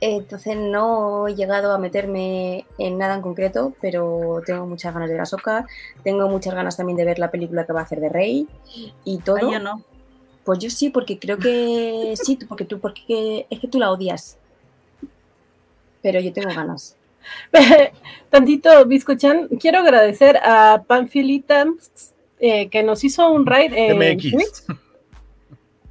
[0.00, 5.16] Entonces no he llegado a meterme en nada en concreto, pero tengo muchas ganas de
[5.16, 5.66] la soca,
[6.02, 8.48] tengo muchas ganas también de ver la película que va a hacer de Rey
[9.04, 9.50] y todo.
[9.50, 9.82] yo no.
[10.44, 14.36] Pues yo sí, porque creo que sí, porque tú, porque es que tú la odias.
[16.02, 16.96] Pero yo tengo ganas.
[18.30, 21.64] Tantito, Biscochan, quiero agradecer a Panfilita
[22.40, 24.66] eh, que nos hizo un raid en MX.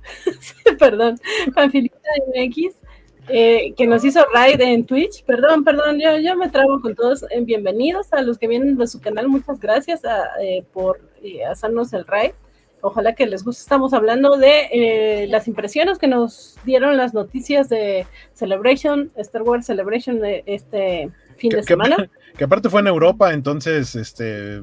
[0.79, 1.17] perdón,
[1.55, 1.97] Panfilita
[2.35, 2.75] MX,
[3.29, 5.23] eh, que nos hizo raid en Twitch.
[5.23, 7.23] Perdón, perdón, yo, yo me trago con todos.
[7.31, 9.29] Eh, bienvenidos a los que vienen de su canal.
[9.29, 10.01] Muchas gracias
[10.73, 10.99] por
[11.49, 12.31] hacernos el raid.
[12.81, 13.61] Ojalá que les guste.
[13.61, 20.19] Estamos hablando de las impresiones que nos dieron las noticias de Celebration, Star Wars Celebration
[20.19, 22.09] de este fin de semana.
[22.37, 24.61] que aparte fue en Europa, entonces, este,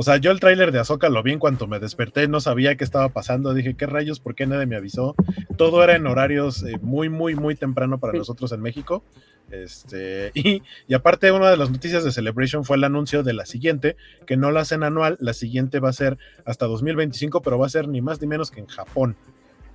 [0.00, 2.76] o sea, yo el tráiler de Azoka lo vi en cuanto me desperté, no sabía
[2.76, 4.20] qué estaba pasando, dije, ¿qué rayos?
[4.20, 5.16] ¿Por qué nadie me avisó?
[5.56, 9.02] Todo era en horarios eh, muy, muy, muy temprano para nosotros en México.
[9.50, 13.44] Este, y, y, aparte, una de las noticias de Celebration fue el anuncio de la
[13.44, 17.66] siguiente, que no la hacen anual, la siguiente va a ser hasta 2025, pero va
[17.66, 19.16] a ser ni más ni menos que en Japón.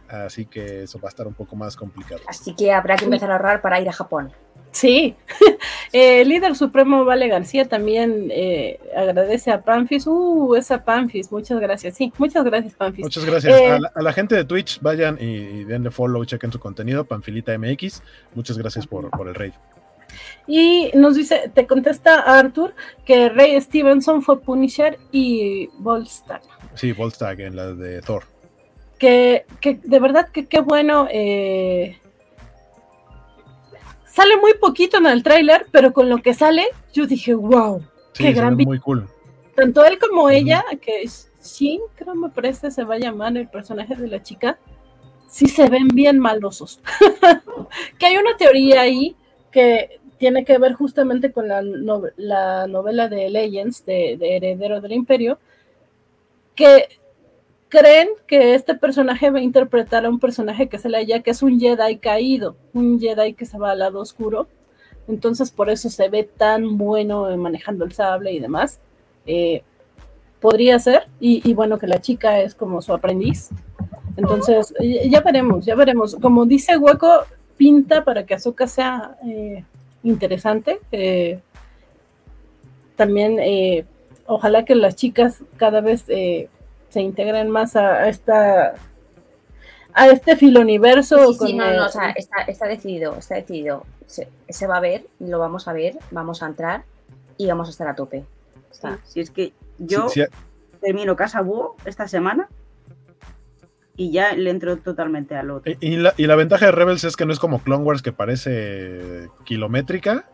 [0.07, 2.21] Así que eso va a estar un poco más complicado.
[2.29, 4.31] Así que habrá que empezar a ahorrar para ir a Japón.
[4.73, 5.15] Sí,
[5.93, 10.07] el líder supremo Vale García también eh, agradece a Panfis.
[10.07, 11.95] Uh, esa Panfis, muchas gracias.
[11.95, 13.05] Sí, muchas gracias, Panfis.
[13.05, 13.53] Muchas gracias.
[13.53, 18.01] Eh, a, la, gente de Twitch, vayan y, denle follow, chequen su contenido, Panfilita MX.
[18.33, 19.53] Muchas gracias por, el rey.
[20.47, 22.73] Y nos dice, te contesta Arthur
[23.05, 26.41] que Rey Stevenson fue Punisher y Volstagg.
[26.73, 28.23] Sí, Volstagg en la de Thor.
[28.97, 31.07] Que, que de verdad que qué bueno.
[31.11, 31.99] Eh,
[34.13, 37.81] sale muy poquito en el tráiler, pero con lo que sale, yo dije, wow,
[38.13, 39.07] qué gran muy cool.
[39.55, 41.09] Tanto él como ella, que
[41.39, 44.59] sí, creo me parece se va a llamar el personaje de la chica,
[45.27, 46.79] sí se ven bien malosos.
[47.97, 49.15] que hay una teoría ahí
[49.51, 51.63] que tiene que ver justamente con la,
[52.67, 55.39] novela de Legends, de, Heredero del Imperio,
[56.53, 56.87] que
[57.73, 61.31] creen que este personaje va a interpretar a un personaje que se le haya, que
[61.31, 64.47] es un Jedi caído, un Jedi que se va al lado oscuro.
[65.07, 68.79] Entonces por eso se ve tan bueno manejando el sable y demás.
[69.25, 69.63] Eh,
[70.39, 73.49] podría ser, y, bueno, que la chica es como su aprendiz.
[74.17, 74.71] Entonces,
[75.09, 76.15] ya veremos, ya veremos.
[76.21, 77.23] Como dice Hueco,
[77.57, 79.63] pinta para que Azoka sea eh,
[80.03, 80.79] interesante.
[80.91, 81.39] Eh,
[82.95, 83.39] también,
[84.27, 86.05] ojalá que las chicas cada vez
[86.93, 88.75] se integren más a, esta
[89.95, 91.33] a este filoniverso.
[91.33, 93.85] Sí, no, no, o sea, está, decidido, está decidido.
[94.05, 96.83] Se, va a ver, lo vamos a ver, vamos a entrar
[97.35, 98.25] y vamos a estar a tope.
[99.05, 100.07] Si es que yo
[100.81, 102.47] termino Casa Búho esta semana
[103.95, 105.73] y ya le entro totalmente al otro.
[105.79, 108.11] Y, la, y la ventaja de Rebels es que no es como Clone Wars que
[108.11, 110.27] parece kilométrica,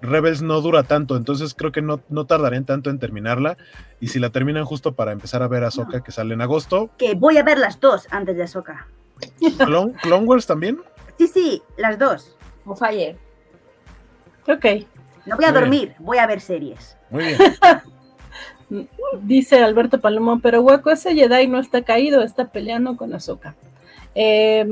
[0.00, 3.56] Rebels no dura tanto, entonces creo que no, no tardarán tanto en terminarla.
[4.00, 6.90] Y si la terminan justo para empezar a ver a Ahsoka, que sale en agosto.
[6.98, 8.86] Que voy a ver las dos antes de Ahsoka.
[9.56, 10.80] ¿Clone, Wars también?
[11.18, 12.36] Sí, sí, las dos.
[12.64, 13.16] O falle.
[14.46, 14.64] Ok.
[15.26, 16.96] No voy a dormir, voy a ver series.
[17.10, 17.38] Muy bien.
[19.22, 23.54] Dice Alberto Palomo, pero hueco, ese Jedi no está caído, está peleando con Ahsoka.
[24.14, 24.66] Eh,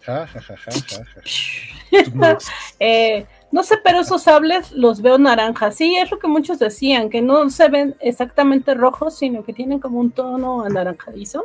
[0.00, 2.38] ja, ja, ja, ja, ja.
[2.80, 5.76] eh, no sé, pero esos sables los veo naranjas.
[5.76, 9.78] Sí, es lo que muchos decían, que no se ven exactamente rojos, sino que tienen
[9.78, 11.44] como un tono anaranjadizo.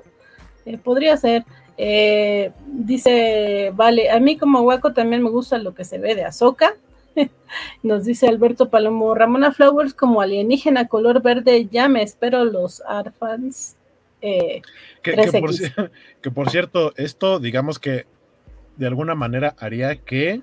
[0.66, 1.44] Eh, podría ser.
[1.78, 6.24] Eh, dice, vale, a mí como hueco también me gusta lo que se ve de
[6.24, 6.76] Azoka.
[7.84, 13.76] Nos dice Alberto Palomo, Ramona Flowers como alienígena color verde, ya me espero los Arfans.
[14.22, 14.62] Eh,
[15.02, 15.14] que
[16.34, 18.06] por cierto, esto digamos que
[18.78, 20.42] de alguna manera haría que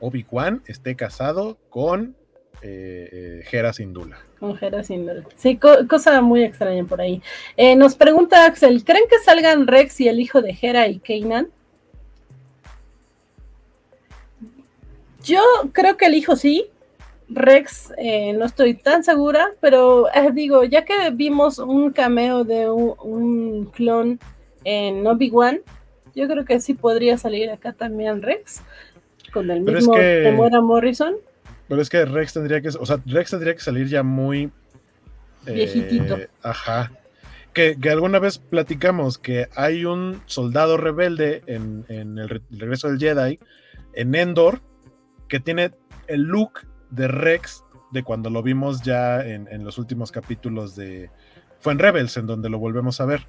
[0.00, 2.16] Obi-Wan esté casado con
[2.62, 4.18] eh, Hera Sindula.
[4.38, 5.24] Con Hera Sindula.
[5.36, 7.22] Sí, cosa muy extraña por ahí.
[7.56, 11.48] Eh, nos pregunta Axel, ¿creen que salgan Rex y el hijo de Hera y Kanan?
[15.22, 15.42] Yo
[15.72, 16.66] creo que el hijo sí.
[17.30, 23.66] Rex, eh, no estoy tan segura, pero digo, ya que vimos un cameo de un
[23.66, 24.18] clon
[24.64, 25.60] en Obi-Wan,
[26.14, 28.62] yo creo que sí podría salir acá también Rex
[29.32, 31.16] con el mismo que, muera Morrison.
[31.68, 34.50] Pero es que Rex tendría que, o sea, Rex tendría que salir ya muy
[35.46, 36.18] eh, viejitito.
[36.42, 36.92] ajá.
[37.52, 43.40] Que, alguna vez platicamos que hay un soldado rebelde en, el, regreso del Jedi,
[43.94, 44.60] en Endor,
[45.28, 45.72] que tiene
[46.06, 46.60] el look
[46.90, 51.10] de Rex de cuando lo vimos ya en, en, los últimos capítulos de...
[51.58, 53.26] Fue en Rebels, en donde lo volvemos a ver,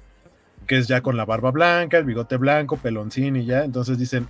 [0.68, 3.64] que es ya con la barba blanca, el bigote blanco, peloncín y ya.
[3.64, 4.28] Entonces dicen,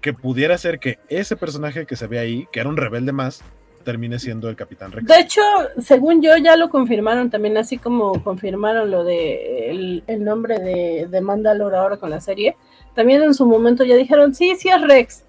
[0.00, 3.42] que pudiera ser que ese personaje que se ve ahí, que era un rebelde más,
[3.84, 5.06] termine siendo el Capitán Rex.
[5.06, 5.40] De hecho,
[5.80, 11.20] según yo, ya lo confirmaron también, así como confirmaron lo de el, nombre de, de
[11.20, 12.56] Mandalore ahora con la serie.
[12.94, 15.24] También en su momento ya dijeron, sí, sí es Rex.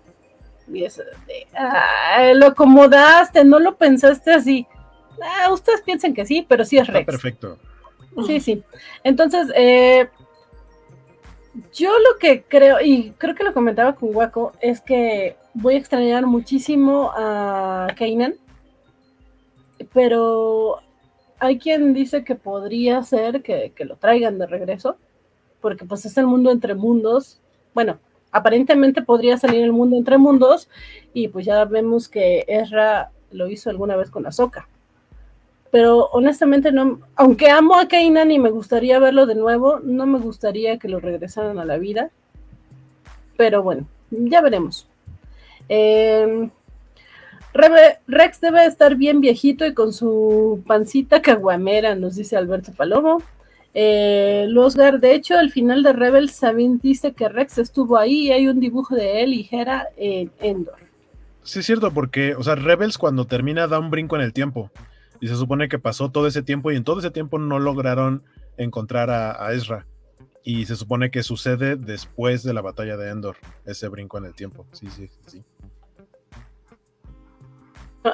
[0.72, 1.04] Y eso
[2.36, 4.68] lo acomodaste, no lo pensaste así.
[5.22, 7.06] Ah, ustedes piensen que sí, pero sí es Rex.
[7.06, 7.58] perfecto.
[8.26, 8.64] Sí, sí.
[9.04, 10.10] Entonces, eh,
[11.74, 15.78] yo lo que creo, y creo que lo comentaba con Waco, es que voy a
[15.78, 18.36] extrañar muchísimo a Kanan,
[19.94, 20.80] pero
[21.40, 24.98] hay quien dice que podría ser que, lo traigan de regreso,
[25.62, 27.42] porque pues es el mundo entre mundos.
[27.74, 28.00] Bueno,
[28.32, 30.70] aparentemente podría salir el mundo entre mundos,
[31.14, 34.68] y pues ya vemos que Ezra lo hizo alguna vez con Ahsoka
[35.72, 40.20] pero honestamente no, aunque amo a Kanan y me gustaría verlo de nuevo, no me
[40.20, 42.10] gustaría que lo regresaran a la vida.
[43.38, 44.88] Pero bueno, ya veremos.
[45.68, 46.50] Em,
[47.54, 53.22] Rex debe estar bien viejito y con su pancita caguamera, nos dice Alberto Palomo.
[53.74, 54.48] Eh,
[55.00, 58.60] de hecho, al final de Rebels, Sabine dice que Rex estuvo ahí y hay un
[58.60, 60.78] dibujo de él y Hera en Endor.
[61.44, 64.72] Sí, es cierto, porque, o sea, Rebels cuando termina da un brinco en el tiempo.
[65.22, 68.24] Y se supone que pasó todo ese tiempo y en todo ese tiempo no lograron
[68.58, 69.86] encontrar a, Ezra.
[70.44, 73.36] Y se supone que sucede después de la batalla de Endor,
[73.66, 74.66] ese brinco en el tiempo.
[74.72, 75.44] Sí, sí, sí.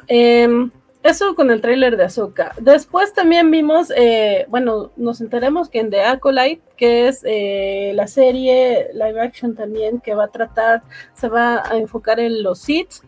[0.08, 0.72] Em,
[1.04, 2.54] eso con el tráiler de Azoka.
[2.60, 8.08] Después también vimos, eh, bueno, nos enteramos que en The Acolyte, que es eh, la
[8.08, 10.82] serie live action también, que va a tratar,
[11.14, 13.04] se va a enfocar en los Sith,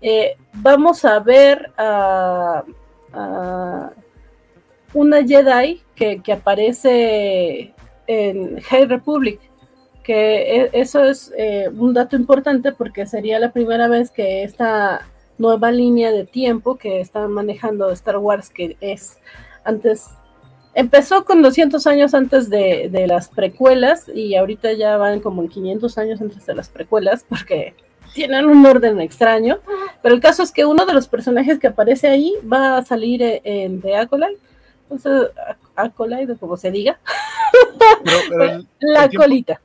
[0.00, 2.64] eh, vamos a ver a
[4.94, 7.74] una Jedi que, aparece
[8.06, 9.40] en High Republic,
[10.02, 15.06] que e, eso es eh, un dato importante porque sería la primera vez que esta
[15.38, 19.18] nueva línea de tiempo que está manejando Star Wars, que es
[19.64, 20.10] antes
[20.74, 25.48] empezó con 200 años antes de, de, las precuelas y ahorita ya van como en
[25.48, 27.74] 500 años antes de las precuelas porque
[28.14, 29.58] tienen un orden extraño.
[30.02, 33.22] Pero el caso es que uno de los personajes que aparece ahí va a salir
[33.22, 34.38] en The Acolyte.
[34.90, 35.30] Entonces,
[35.76, 36.98] Acolyte, como se diga.
[38.80, 39.60] la colita.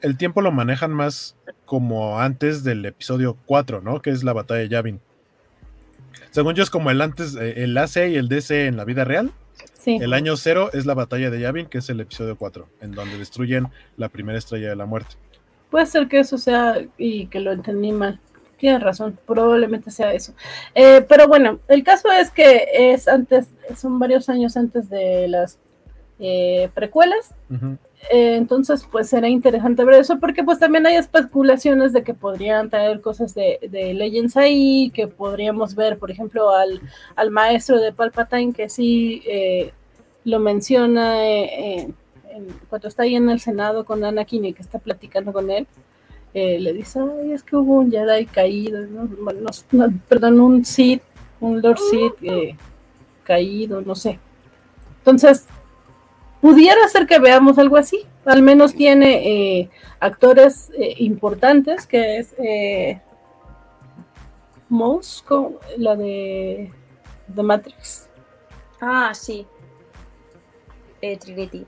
[0.00, 4.02] El tiempo lo manejan más como antes del episodio 4, ¿no?
[4.02, 5.00] Que es la batalla de Yavin.
[6.30, 9.04] Según yo es como el antes, eh, el AC y el DC en la vida
[9.04, 9.32] real.
[9.78, 9.98] Sí.
[10.00, 13.18] El año cero es la batalla de Yavin, que es el episodio 4, en donde
[13.18, 15.16] destruyen la primera estrella de la muerte.
[15.74, 18.20] Puede ser que eso sea y que lo entendí mal.
[18.58, 20.32] Tienes razón, probablemente sea eso.
[20.72, 25.58] Eh, pero bueno, el caso es que es antes, son varios años antes de las
[26.20, 27.34] eh, precuelas.
[28.12, 32.70] Eh, entonces, pues será interesante ver eso, porque pues también hay especulaciones de que podrían
[32.70, 36.80] traer cosas de, de Legends ahí, que podríamos ver, por ejemplo, al,
[37.16, 39.24] al maestro de Palpatine, que sí
[40.22, 41.16] lo menciona
[42.68, 45.66] cuando está ahí en el Senado con Anakin y que está platicando con él.
[46.34, 48.80] le dice, ay, es que hubo un Jedi caído,
[50.08, 51.02] perdón, un Sith,
[51.40, 52.56] un Lord Sith
[53.24, 54.18] caído, no sé.
[54.98, 55.46] Entonces,
[56.40, 58.06] pudiera ser que veamos algo así.
[58.24, 59.70] Al menos tiene eh,
[60.00, 63.00] actores eh, importantes, que es eh,
[64.68, 65.24] Mouse,
[65.76, 66.70] la de
[67.34, 68.08] The Matrix.
[68.80, 69.46] Ah, sí.
[71.20, 71.66] Trinity.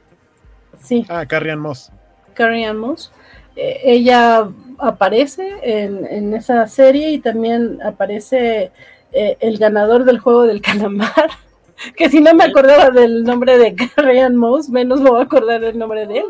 [0.81, 1.05] Sí.
[1.09, 1.91] Ah, Carrie Moss.
[2.35, 3.13] Carrie Moss.
[3.57, 4.49] ella
[4.79, 8.71] aparece en, en, esa serie y también aparece
[9.13, 11.31] el ganador del juego del calamar
[11.97, 15.61] que si no me acordaba del nombre de Ryan Mouse, menos me voy a acordar
[15.61, 16.27] del nombre de él.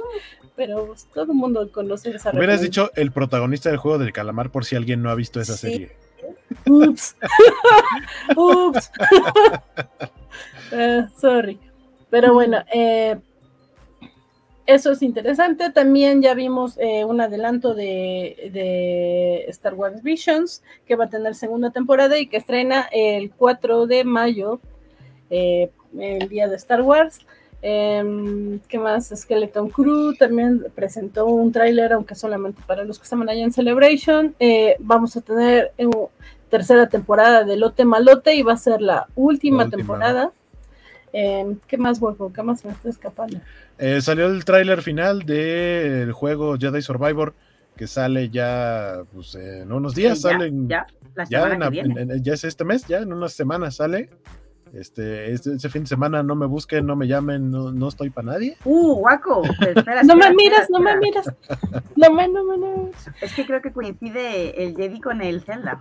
[0.55, 4.51] Pero pues, todo el mundo conoce esa Hubieras dicho el protagonista del juego del calamar
[4.51, 5.93] por si alguien no ha visto esa serie.
[6.66, 7.16] Ups.
[8.36, 8.90] Ups.
[10.73, 11.60] uh, sorry.
[12.09, 13.16] Pero bueno, eh,
[14.66, 15.70] eso es interesante.
[15.70, 21.34] También ya vimos eh, un adelanto de, de, Star Wars Visions, que va a tener
[21.34, 24.60] segunda temporada y que estrena el 4 de mayo
[25.30, 27.20] eh, el día de Star Wars.
[27.62, 29.12] Eh, ¿Qué más?
[29.14, 34.34] Skeleton Crew también presentó un tráiler, aunque solamente para los que estaban allá en Celebration.
[34.38, 35.88] Eh, vamos a tener eh,
[36.51, 40.32] tercera temporada de Lote Malote y va a ser la última, temporada.
[41.12, 42.32] Em, ¿Qué más, huevo?
[42.32, 43.38] ¿Qué más me está escapando?
[43.78, 47.34] Eh, salió el tráiler final del juego Jedi Survivor
[47.76, 50.20] que sale ya pues, en unos días.
[50.20, 50.86] ya, salen, ya,
[51.28, 54.10] ya, en, ya es este mes, ya en unas semanas sale.
[54.72, 58.10] Este, este, ese fin de semana no me busquen, no me llamen, no, no estoy
[58.10, 58.56] para nadie.
[58.64, 59.42] Uh, guaco.
[60.04, 61.26] no me miras, no me miras.
[61.94, 62.90] No me, no me, no.
[63.20, 65.80] Es que creo que coincide el Jedi con el Zelda.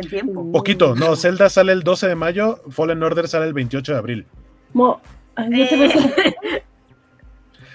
[0.00, 0.52] El tiempo.
[0.52, 4.26] Poquito, no, Zelda sale el 12 de mayo, Fallen Order sale el 28 de abril.
[4.72, 5.00] Mo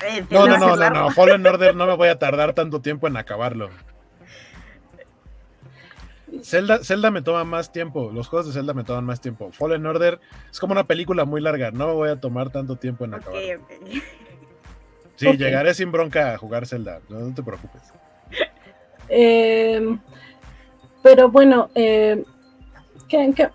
[0.05, 3.07] Eh, no, no, no, no, no, Fallen Order no me voy a tardar tanto tiempo
[3.07, 3.69] en acabarlo.
[6.43, 9.51] Zelda, Zelda me toma más tiempo, los juegos de Zelda me toman más tiempo.
[9.51, 10.19] Fallen Order
[10.51, 13.37] es como una película muy larga, no me voy a tomar tanto tiempo en acabar.
[13.37, 13.57] Okay,
[15.15, 17.81] Sí, llegaré sin bronca a jugar Zelda, no, te preocupes.
[19.07, 19.97] Eh,
[21.05, 22.23] pero bueno, eh,
[23.07, 23.51] ¿qué,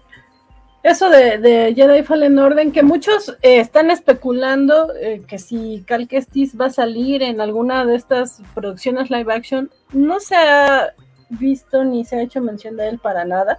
[0.84, 6.06] eso de, de, Jedi Fallen Order, que muchos eh, están especulando eh, que si Cal
[6.06, 10.94] Kestis va a salir en alguna de estas producciones live action, no se ha
[11.28, 13.58] visto ni se ha hecho mención de él para nada.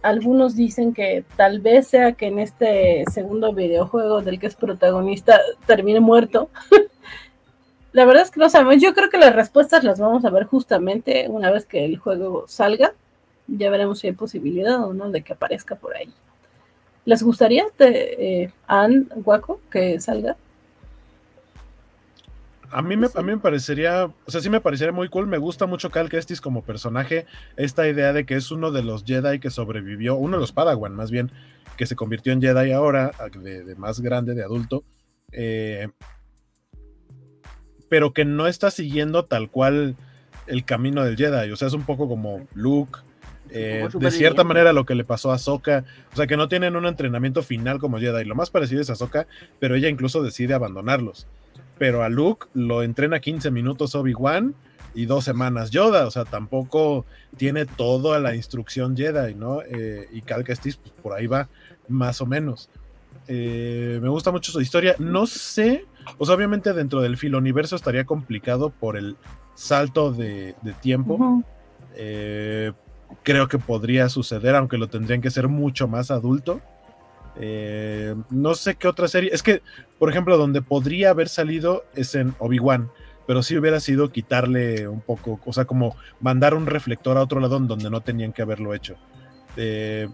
[0.00, 5.38] Algunos dicen que tal vez sea que en este segundo videojuego del que es protagonista
[5.66, 6.48] termine muerto.
[7.92, 8.82] La verdad es que no sabemos.
[8.82, 12.46] Yo creo que las respuestas las vamos a ver justamente una vez que el juego
[12.48, 12.94] salga.
[13.54, 16.12] Ya veremos si hay posibilidad o no de que aparezca por ahí.
[17.04, 20.36] ¿Les gustaría, de, eh, Anne Guaco, que salga?
[22.70, 25.26] A mí, me, a mí me parecería, o sea, sí me parecería muy cool.
[25.26, 27.26] Me gusta mucho Cal Kestis como personaje.
[27.56, 30.94] Esta idea de que es uno de los Jedi que sobrevivió, uno de los Padawan
[30.94, 31.30] más bien,
[31.76, 34.84] que se convirtió en Jedi ahora, de, más grande, de adulto.
[35.32, 35.88] Eh,
[37.90, 39.96] pero que no está siguiendo tal cual
[40.46, 41.50] el camino del Jedi.
[41.50, 43.00] O sea, es un poco como Luke.
[43.54, 46.74] Eh, de cierta manera lo que le pasó a Ahsoka, o sea que no tienen
[46.76, 49.26] un entrenamiento final como Jedi, lo más parecido es a Ahsoka,
[49.58, 51.26] pero ella incluso decide abandonarlos
[51.82, 54.54] pero a Luke lo entrena 15 minutos Obi-Wan
[54.94, 57.04] y dos semanas Yoda, o sea, tampoco
[57.36, 59.62] tiene toda la instrucción Jedi, ¿no?
[59.62, 61.48] Eh, y Cal Kestis, pues por ahí va,
[61.88, 62.70] más o menos.
[63.26, 64.94] Eh, me gusta mucho su historia.
[65.00, 65.86] No sé,
[66.18, 69.16] o sea, obviamente dentro del filo universo estaría complicado por el
[69.56, 71.42] salto de, tiempo.
[71.96, 72.70] Eh,
[73.22, 76.60] creo que podría suceder, aunque lo tendrían que ser mucho más adulto.
[77.36, 79.30] Eh, no sé qué otra serie.
[79.32, 79.62] Es que,
[79.98, 82.90] por ejemplo, donde podría haber salido es en Obi-Wan,
[83.26, 87.40] pero sí hubiera sido quitarle un poco, o sea, como mandar un reflector a otro
[87.40, 88.96] lado donde no tenían que haberlo hecho.
[89.56, 90.08] de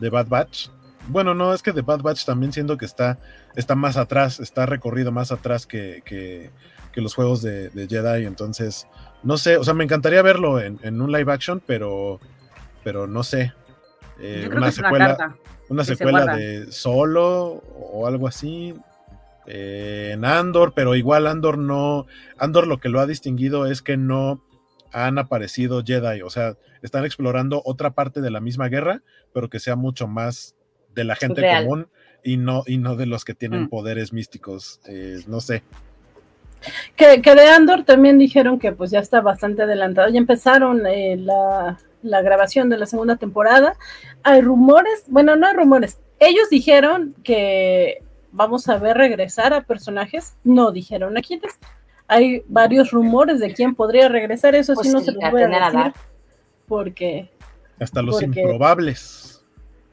[0.00, 0.68] Bad Batch.
[1.08, 3.18] Bueno, no, es que de Bad Batch también siento que está,
[3.56, 6.50] está más atrás, está recorrido más atrás que, que,
[7.00, 8.24] los juegos de, Jedi.
[8.24, 8.86] Entonces,
[9.24, 12.20] no sé, o sea, me encantaría verlo en, en un live action, pero,
[12.82, 13.52] pero no sé.
[14.20, 15.36] Eh, una, secuela,
[15.68, 18.74] una, secuela de Solo o algo así.
[19.46, 22.06] Eh, en Andor, pero igual Andor no.
[22.38, 24.42] Andor lo que lo ha distinguido es que no
[24.92, 29.02] han aparecido Jedi, o sea, están explorando otra parte de la misma guerra,
[29.32, 30.54] pero que sea mucho más
[30.94, 31.88] de la gente común
[32.22, 33.68] y no, y no de los que tienen mm.
[33.70, 35.64] poderes místicos, eh, no sé.
[36.96, 41.78] Que, que, de Andor también dijeron que pues ya está bastante adelantado, ya empezaron la,
[42.02, 43.76] la grabación de la segunda temporada.
[44.22, 45.98] Hay rumores, bueno, no hay rumores.
[46.20, 51.58] Ellos dijeron que vamos a ver regresar a personajes, no dijeron a quiénes.
[52.06, 55.92] Hay varios rumores de quién podría regresar, eso sí no se lo voy a decir.
[56.66, 57.30] Porque.
[57.80, 59.42] Hasta los improbables.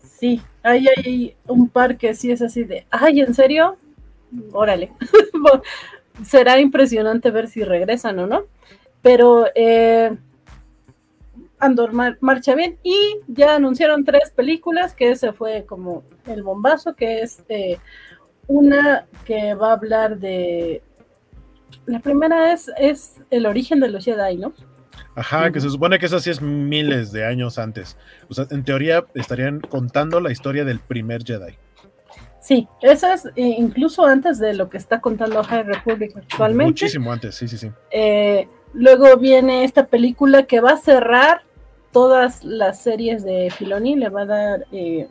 [0.03, 3.77] Sí, hay, hay un par que sí es así de, ay, ¿en serio?
[4.51, 4.91] Órale.
[6.23, 8.45] Será impresionante ver si regresan o no.
[9.01, 10.15] Pero eh,
[11.59, 17.21] Andor marcha bien y ya anunciaron tres películas, que ese fue como el bombazo, que
[17.21, 17.77] es eh,
[18.47, 20.81] una que va a hablar de...
[21.85, 24.53] La primera es, es el origen de los Jedi, ¿no?
[25.15, 27.97] Ajá, que se supone que eso sí es miles de años antes.
[28.29, 31.57] O sea, en teoría estarían contando la historia del primer Jedi.
[32.51, 36.65] Sí, eso es eh, incluso antes de lo que está contando High Republic actualmente.
[36.83, 37.71] Muchísimo antes, sí, sí, sí.
[37.91, 41.43] Eh, luego viene esta película que va a cerrar
[41.93, 45.07] todas las series de Filoni, le va a dar eh,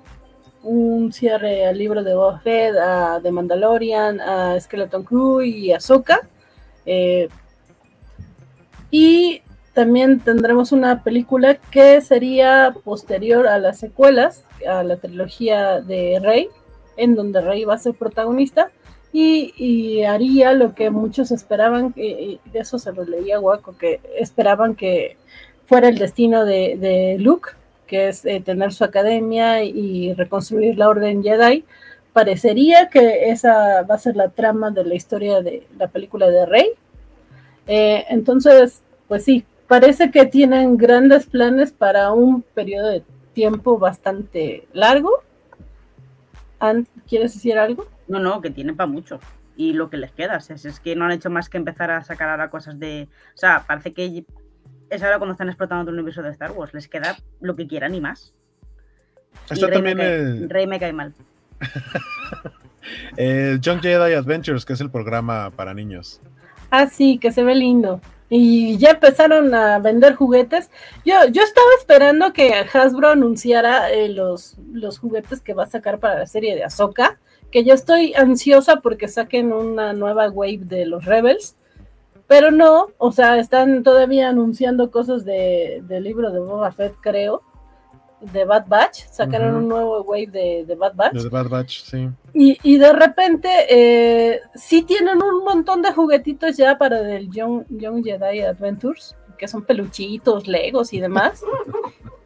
[0.62, 5.80] un cierre al libro de Boba Fett, a The Mandalorian, a Skeleton Crew y a
[5.80, 6.28] Soka.
[6.84, 7.30] Eh,
[8.90, 9.40] y
[9.72, 16.50] también tendremos una película que sería posterior a las secuelas, a la trilogía de Rey,
[17.01, 18.70] en donde Rey va a ser protagonista.
[19.12, 25.16] Y, haría lo que muchos esperaban, de eso se lo leía Guaco, que esperaban que
[25.66, 27.51] fuera el destino de, Luke,
[27.89, 31.64] que es eh, tener su academia y reconstruir la Orden Jedi,
[32.12, 36.47] parecería que esa va a ser la trama de la historia de la película de
[36.47, 36.70] Rey.
[37.66, 43.02] Eh, entonces, pues sí, parece que tienen grandes planes para un periodo de
[43.32, 45.10] tiempo bastante largo.
[47.09, 47.87] ¿Quieres decir algo?
[48.09, 49.20] No, no, que tienen para mucho.
[49.57, 52.03] Y lo que les queda, es, es que no han hecho más que empezar a
[52.03, 53.09] sacar ahora cosas de...
[53.35, 54.24] O sea, parece que
[54.91, 56.74] es ahora cuando están explotando todo el universo de Star Wars.
[56.74, 58.35] Les queda lo que quieran y más.
[59.49, 60.51] Está Rey también me cae, el...
[60.51, 61.15] Rey me cae mal.
[63.16, 66.20] el Young Jedi Adventures, que es el programa para niños.
[66.70, 68.01] Ah, sí, que se ve lindo.
[68.31, 70.70] Y ya empezaron a vender juguetes.
[71.05, 75.98] Yo, yo estaba esperando que Hasbro anunciara eh, los, los juguetes que va a sacar
[75.98, 77.19] para la serie de Ahsoka.
[77.51, 81.57] Que yo estoy ansiosa porque saquen una nueva wave de los Rebels
[82.31, 87.43] pero no, o sea, están todavía anunciando cosas de, del libro de Boba Fett, creo,
[88.20, 89.06] de Bad Batch.
[89.10, 91.14] Sacaron un nuevo wave de, de, Bad Batch.
[91.14, 92.09] De Bad Batch, sí.
[92.34, 97.64] Y, y de repente, eh, sí tienen un montón de juguetitos ya para el Young,
[97.68, 101.42] Young Jedi Adventures, que son peluchitos, legos y demás.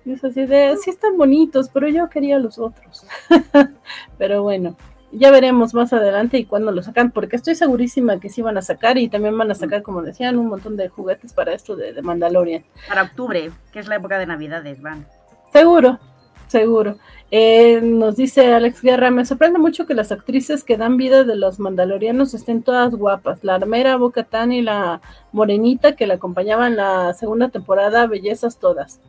[0.05, 3.07] y es así de, sí están bonitos, pero yo quería los otros.
[4.19, 4.77] pero bueno
[5.17, 8.63] ya veremos más adelante y cuándo lo sacan, porque estoy segurísima que sí van a
[8.63, 12.01] sacar y también van a sacar, como decían, un montón de juguetes para esto de,
[12.03, 12.65] Mandalorian.
[12.89, 15.07] Para octubre, que es la época de Navidades, van.
[15.55, 16.01] Seguro,
[16.49, 16.99] seguro.
[17.31, 21.37] Eh, nos dice Alex Guerra, me sorprende mucho que las actrices que dan vida de
[21.37, 23.45] los mandalorianos estén todas guapas.
[23.45, 25.01] La armera, Boca y la
[25.31, 29.01] morenita que la acompañaban en la segunda temporada, bellezas todas.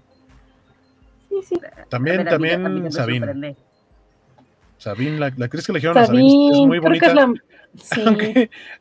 [1.30, 1.56] Sí, sí.
[1.90, 3.56] También, también, Sabine.
[4.78, 7.28] Sabine, la, la actriz que eligieron a Sabine es muy bonita.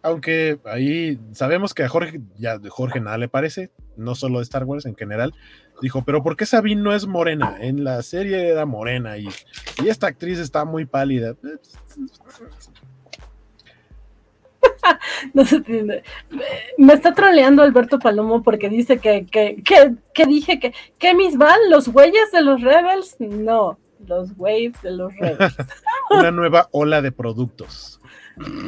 [0.03, 4.65] Aunque, ahí sabemos que a Jorge, ya Jorge nada le parece, no solo de Star
[4.65, 5.35] Wars en general,
[5.81, 7.57] dijo, pero ¿por qué Sabine no es morena?
[7.61, 9.29] En la serie era morena y,
[9.83, 11.37] y esta actriz está muy pálida.
[15.35, 16.03] no se entiende.
[16.79, 21.37] Me está troleando Alberto Palomo porque dice que, que, que, que dije que, que mis
[21.37, 23.17] van los güeyes de los Rebels.
[23.19, 25.55] No, los waves de los Rebels.
[26.11, 28.01] Una nueva ola de productos.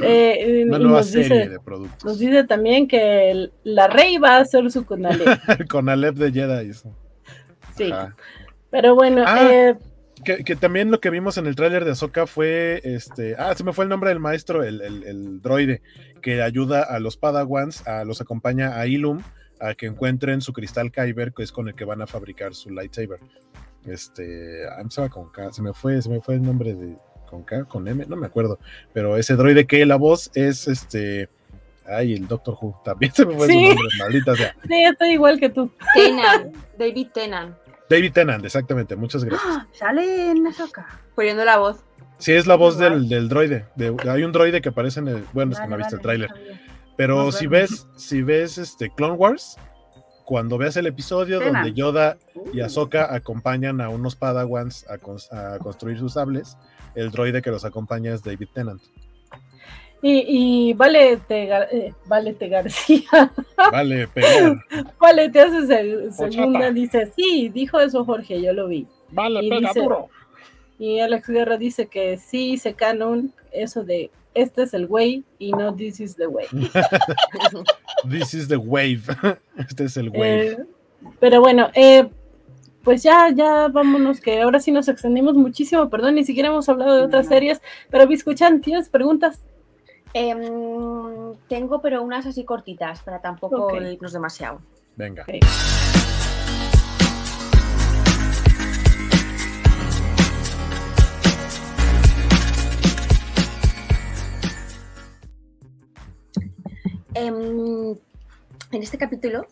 [0.02, 2.04] Eh, Una nueva serie de productos.
[2.04, 5.26] Nos dice también que la Rey va a hacer su Conalep.
[5.68, 6.72] Conalep de Jedi.
[6.72, 7.92] Sí.
[8.70, 9.74] Pero bueno, ah, eh,
[10.24, 13.34] Que, también lo que vimos en el tráiler de Ahsoka fue este.
[13.38, 15.82] Ah, se me fue el nombre del maestro, el, el, droide,
[16.22, 19.20] que ayuda a los Padawans, a, los acompaña a Ilum
[19.60, 22.70] a que encuentren su cristal Kyber, que es con el que van a fabricar su
[22.70, 23.20] lightsaber.
[23.84, 24.66] Este.
[24.68, 26.96] Ah, con K, se me fue, se me fue el nombre de.
[27.36, 28.58] Con K, con M, no me acuerdo.
[28.94, 31.28] Pero ese droide que la voz es este.
[31.86, 32.80] Ay, el Doctor Who.
[32.82, 34.56] También se me fue su nombre, maldita sea.
[34.66, 35.70] Sí, estoy igual que tú.
[35.94, 37.56] Tenan, David Tenan.
[37.88, 39.48] David Tennant, exactamente, muchas gracias.
[39.48, 39.66] ¡Ah!
[39.72, 41.00] Sale en Ahsoka.
[41.14, 41.84] Poniendo la voz.
[42.18, 43.66] Sí, es la voz del, del, droide.
[44.08, 45.24] hay un droide que aparece en el.
[45.34, 46.30] Bueno, es que no ha visto el tráiler.
[46.96, 49.56] Pero si ves, si ves este Clone Wars,
[50.24, 52.16] cuando veas el episodio donde Yoda
[52.52, 52.64] y uh.
[52.64, 54.94] Ahsoka acompañan a unos Padawans a,
[55.54, 56.58] a, construir sus sables,
[56.96, 58.82] el droide que los acompaña es David Tennant.
[60.02, 63.08] Y, vale, te, eh, vale te García.
[63.72, 64.56] Vale, pegar.
[65.00, 68.86] Vale, te hace segunda, dice, sí, dijo eso Jorge, yo lo vi.
[69.10, 70.08] Vale, y pega duro.
[70.78, 75.50] Y Alex Guerra dice que sí, se canon eso de este es el way y
[75.52, 76.46] no this is the way.
[78.10, 79.02] this is the wave.
[79.58, 80.52] Este es el wave.
[80.52, 80.58] Eh,
[81.18, 82.06] pero bueno, eh,
[82.86, 86.94] pues ya, ya vámonos, que ahora sí nos extendimos muchísimo, perdón, ni siquiera hemos hablado
[86.94, 87.60] de otras series,
[87.90, 89.40] pero escuchan, ¿tienes preguntas?
[90.14, 94.60] Em, tengo, pero unas así cortitas, para tampoco irnos demasiado.
[94.94, 95.26] Venga.
[107.14, 107.96] Em,
[108.70, 109.48] en este capítulo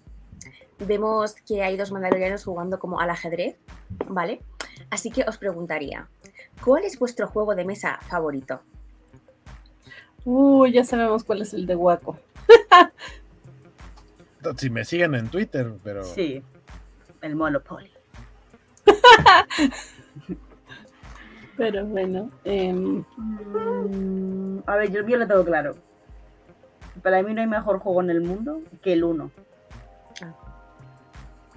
[0.79, 3.57] vemos que hay dos mandalorianos jugando como al ajedrez,
[4.09, 4.41] ¿vale?
[4.91, 6.09] Así que os preguntaría,
[6.65, 8.61] ¿cuál es vuestro juego de mesa favorito?
[10.25, 12.19] Uy, ya sabemos cuál es el de Waco.
[14.57, 16.05] si me siguen en Twitter, pero.
[16.05, 16.43] Sí,
[17.21, 17.91] el Monopoly.
[21.57, 22.31] pero bueno.
[22.45, 25.77] Em, mm, a ver, yo mío lo tengo claro.
[27.03, 29.31] Para mí no hay mejor juego en el mundo que el 1.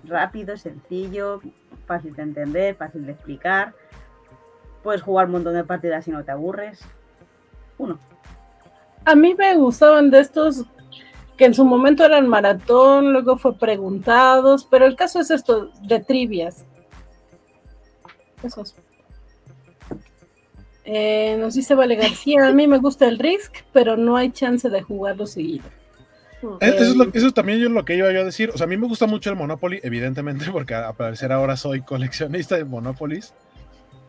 [0.08, 1.42] Rápido, sencillo,
[1.86, 3.74] fácil de entender, fácil de explicar.
[4.84, 6.80] Puedes jugar un montón de partidas y no te aburres.
[7.78, 8.00] Uno
[9.08, 10.66] a mí me gustaban de estos
[11.38, 16.02] que en su momento eran maratón, luego fue preguntados, pero el caso es esto, de
[16.02, 16.66] trivias.
[18.44, 18.76] Esos.
[20.84, 24.70] Eh, nos dice Vale García, a mí me gusta el Risk, pero no hay chance
[24.70, 25.70] de jugarlo seguido.
[26.62, 28.52] Eh, eso, es lo, eso también yo lo que iba yo a decir.
[28.54, 31.82] O sea, a mí me gusta mucho el Monopoly, evidentemente, porque a parecer ahora soy
[31.82, 33.34] coleccionista de Monopolies.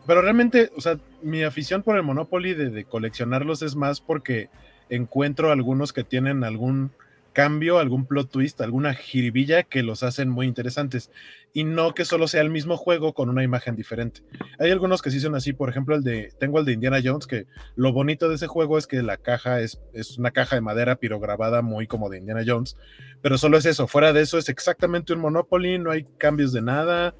[0.05, 4.49] Pero realmente, o sea, mi afición por el Monopoly de, de coleccionarlos es más porque
[4.89, 6.91] encuentro algunos que tienen algún
[7.39, 11.09] cambio, algún plot twist, alguna jiribilla que los hacen muy interesantes
[11.53, 14.23] y no que solo sea el mismo juego con una imagen diferente.
[14.59, 17.27] Hay algunos que sí son así, por ejemplo, el de tengo el de Indiana Jones
[17.27, 17.45] que
[17.77, 20.97] lo bonito de ese juego es que la caja es, es una caja de madera
[20.97, 22.75] pirograbada muy como de Indiana Jones,
[23.21, 26.61] pero solo es eso, fuera de eso es exactamente un Monopoly, no hay cambios de
[26.61, 27.15] nada,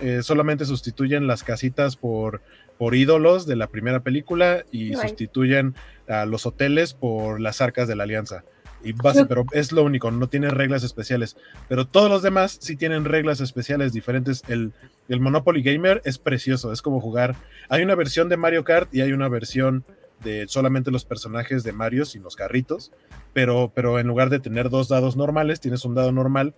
[0.00, 2.40] eh, solamente sustituyen las casitas por
[2.78, 5.74] por ídolos de la primera película y sustituyen
[6.08, 8.44] a los hoteles por las arcas de la alianza.
[8.82, 11.36] Y base, pero es lo único, no tiene reglas especiales.
[11.68, 14.42] Pero todos los demás sí tienen reglas especiales diferentes.
[14.48, 14.72] El,
[15.08, 17.34] el Monopoly Gamer es precioso, es como jugar.
[17.68, 19.84] Hay una versión de Mario Kart y hay una versión
[20.22, 22.92] de solamente los personajes de Mario sin los carritos.
[23.32, 26.54] Pero, pero en lugar de tener dos dados normales, tienes un dado normal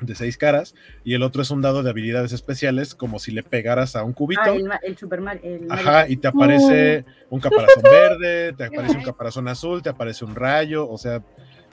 [0.00, 0.74] de seis caras
[1.04, 4.12] y el otro es un dado de habilidades especiales como si le pegaras a un
[4.12, 4.42] cubito.
[4.44, 5.42] Ah, el, Super Mario.
[5.70, 10.34] Ajá, y te aparece un caparazón verde, te aparece un caparazón azul, te aparece un
[10.34, 11.16] rayo, o sea,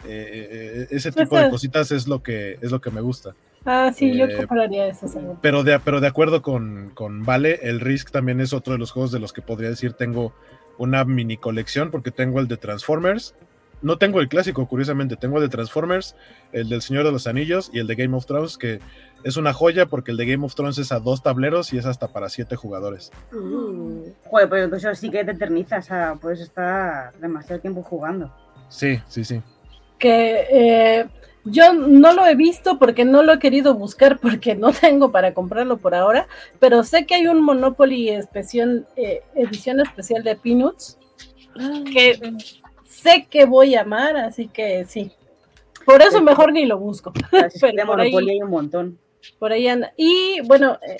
[0.05, 3.35] eh, eh, ese tipo de cositas es lo que es lo que me gusta.
[3.65, 5.07] Ah, sí, yo eh, compararía eso.
[5.41, 8.91] Pero de, pero de acuerdo con, con Vale, el Risk también es otro de los
[8.91, 10.33] juegos de los que podría decir tengo
[10.77, 13.35] una mini colección porque tengo el de Transformers,
[13.81, 16.15] no tengo el clásico, curiosamente, tengo el de Transformers,
[16.51, 18.79] el del Señor de los Anillos y el de Game of Thrones, que
[19.23, 21.85] es una joya porque el de Game of Thrones es a dos tableros y es
[21.85, 23.11] hasta para siete jugadores.
[23.31, 24.01] Mm.
[24.25, 28.33] Joder, pues eso sí que te eternizas, o puedes estar demasiado tiempo jugando.
[28.69, 29.41] Sí, sí, sí.
[29.99, 31.07] Que eh,
[31.45, 35.33] yo no lo he visto porque no lo he querido buscar porque no tengo para
[35.33, 36.27] comprarlo por ahora,
[36.59, 40.97] pero sé que hay un Monopoly especial, eh, edición especial de Peanuts
[41.91, 42.19] que
[42.87, 45.11] sé que voy a amar, así que sí.
[45.85, 47.13] Por eso mejor ni lo busco.
[47.61, 48.99] Pero por ahí, hay un montón.
[49.39, 49.93] Por ahí anda.
[49.95, 50.97] Y bueno, eh,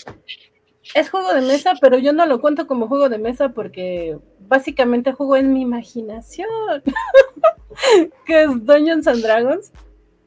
[0.95, 5.11] es juego de mesa, pero yo no lo cuento como juego de mesa porque básicamente
[5.11, 6.47] juego en mi imaginación,
[8.25, 9.71] que es Dungeons and Dragons.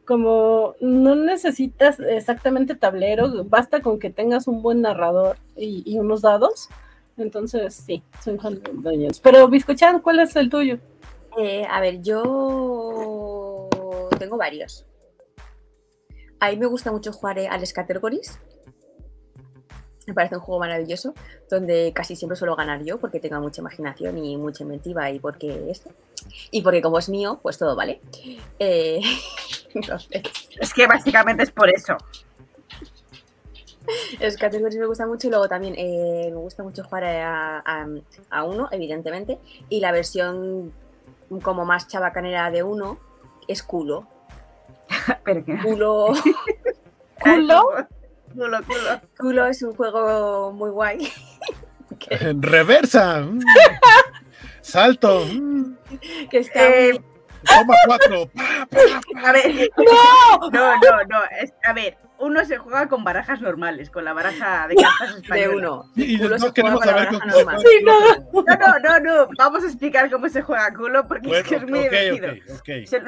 [0.05, 6.23] Como no necesitas exactamente tablero, basta con que tengas un buen narrador y, y unos
[6.23, 6.69] dados
[7.17, 9.21] Entonces, sí, soy fan de Dungeons.
[9.21, 10.81] Pero, Biscochan, ¿cuál es el tuyo?
[11.39, 13.69] Eh, a ver, yo
[14.19, 14.87] tengo varios.
[16.41, 18.39] A mí me gusta mucho jugar eh, al Scattergories.
[20.07, 21.15] Me parece un juego maravilloso,
[21.49, 25.71] donde casi siempre suelo ganar yo, porque tengo mucha imaginación y mucha inventiva, y porque
[25.71, 25.91] esto.
[26.51, 28.01] Y porque como es mío, pues todo vale.
[28.59, 29.01] Eh,
[29.75, 30.23] entonces,
[30.59, 31.97] Es que básicamente es por eso.
[34.21, 37.87] Los categories me gusta mucho y luego también eh, me gusta mucho jugar a, a-
[38.31, 39.39] a uno, evidentemente,
[39.69, 40.73] y la versión
[41.39, 42.99] como más chabacanera de uno
[43.47, 44.07] es culo.
[45.25, 46.09] Pero que Culo,
[47.21, 47.63] ¿Culo?
[48.35, 49.01] Culo, culo.
[49.19, 51.13] culo es un juego muy guay.
[52.11, 53.21] En reversa.
[53.21, 53.41] mm.
[54.61, 55.25] Salto.
[55.27, 55.77] mm.
[56.31, 57.01] Que está Eh,
[57.45, 58.29] Toma cuatro.
[58.35, 59.71] pa, pa, A ver.
[59.77, 60.51] ¡No!
[60.51, 61.19] No, no, no.
[61.41, 65.21] es- a ver, uno se juega con barajas normales, con la baraja de cartas de
[65.23, 65.57] española.
[65.57, 65.93] uno.
[65.97, 67.61] Y Culo no se juega queremos con la saber baraja con- normal.
[67.61, 68.01] Sí, no.
[68.43, 69.29] No, no, no, no.
[69.39, 72.29] Vamos a explicar cómo se juega culo porque es que es muy ok, divertido.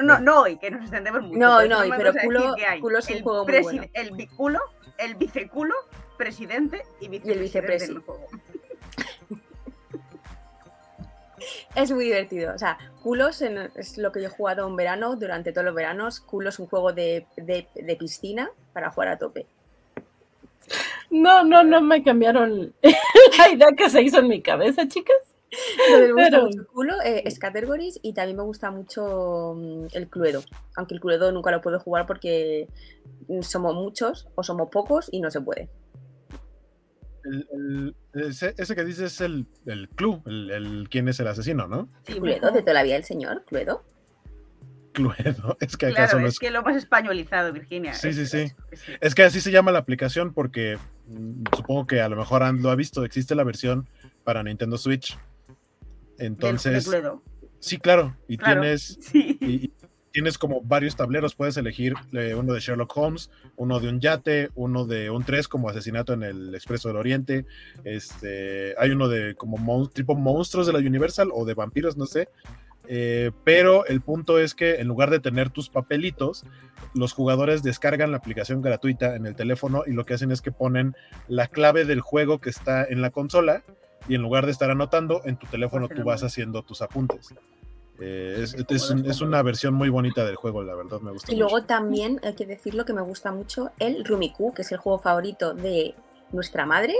[0.03, 1.37] No, no hoy, que nos extendemos mucho.
[1.39, 2.55] No, no, pero culo-
[2.99, 3.83] es un el juego muy bueno.
[3.93, 4.59] El biculo,
[4.97, 5.75] el viceculo,
[6.17, 7.87] presidente y vicepresidente vicepresi.
[7.93, 8.27] del juego.
[11.75, 12.53] Es muy divertido.
[12.53, 15.75] O sea, culos en- es lo que yo he jugado en verano, durante todos los
[15.75, 16.19] veranos.
[16.19, 19.45] Culo es un juego de, de- de piscina para jugar a tope.
[21.09, 22.73] No, no, no me cambiaron
[23.37, 25.15] la idea que se hizo en mi cabeza, chicas.
[25.91, 30.07] Me gusta Pero- mucho culo, eh, es categories y también me gusta mucho mm, el
[30.07, 30.41] Cluedo.
[30.75, 32.67] Aunque el Cluedo nunca lo puedo jugar porque
[33.41, 35.69] somos muchos o somos pocos y no se puede.
[37.25, 37.47] El-
[38.13, 41.67] el- ese, ese que dices es el, el club, el, el quién es el asesino,
[41.67, 41.89] ¿no?
[42.05, 43.83] Sí, Cluedo, de toda la vida el señor, Cluedo.
[44.93, 45.57] Cluedo.
[45.61, 47.93] Es que acá Claro, solo es es que lo más españolizado, Virginia.
[47.93, 48.53] Sí, es- sí, sí.
[49.01, 50.77] es- que así se llama la aplicación porque
[51.07, 53.87] mm, supongo que a lo mejor Ann lo ha visto, existe la versión
[54.23, 55.17] para Nintendo Switch.
[56.17, 57.23] del- Entonces, de Cluedo.
[57.59, 58.61] sí, claro, y Claro.
[58.61, 59.37] tienes Sí.
[59.41, 59.73] y, y
[60.13, 64.51] tienes como varios tableros, puedes elegir eh, uno de Sherlock Holmes, uno de un yate,
[64.55, 67.45] uno de un 3 como asesinato en el Expreso del Oriente,
[67.83, 72.05] este, hay uno de como mon- tipo monstruos de la Universal o de vampiros, no
[72.05, 72.29] sé.
[72.87, 76.43] Eh, pero el punto es que en lugar de tener tus papelitos,
[76.93, 80.51] los jugadores descargan la aplicación gratuita en el teléfono y lo que hacen es que
[80.51, 80.95] ponen
[81.27, 83.63] la clave del juego que está en la consola
[84.07, 87.33] y en lugar de estar anotando, en tu teléfono tú vas haciendo tus apuntes.
[88.05, 91.31] Eh, es, es un- es una versión muy bonita del juego, la verdad me gusta.
[91.31, 91.45] Y mucho.
[91.49, 94.99] luego también hay que decirlo que me gusta mucho el Rumiku, que es el juego
[94.99, 95.95] favorito de
[96.31, 96.95] nuestra madre.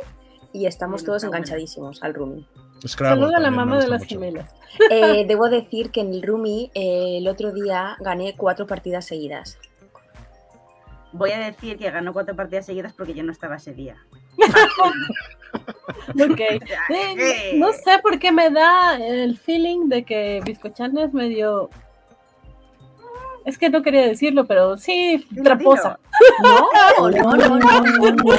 [0.53, 2.47] Y estamos todos enganchadísimos al Rumi.
[2.87, 4.15] Scrabble Saluda a la mamá de las mucho.
[4.19, 4.53] gemelas.
[4.91, 9.57] Eh, debo decir que en el Rumi eh, el otro día gané cuatro partidas seguidas.
[11.11, 13.97] Voy a decir que ganó cuatro partidas seguidas porque yo no estaba ese día.
[16.89, 21.69] Eh, no sé por qué me da el feeling de que Biscochan es medio.
[23.45, 25.99] Es que no quería decirlo, pero sí, traposa.
[26.43, 27.59] No, no, no, no.
[27.59, 28.33] no.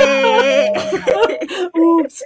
[0.00, 0.72] Eh,
[1.74, 2.24] Ups.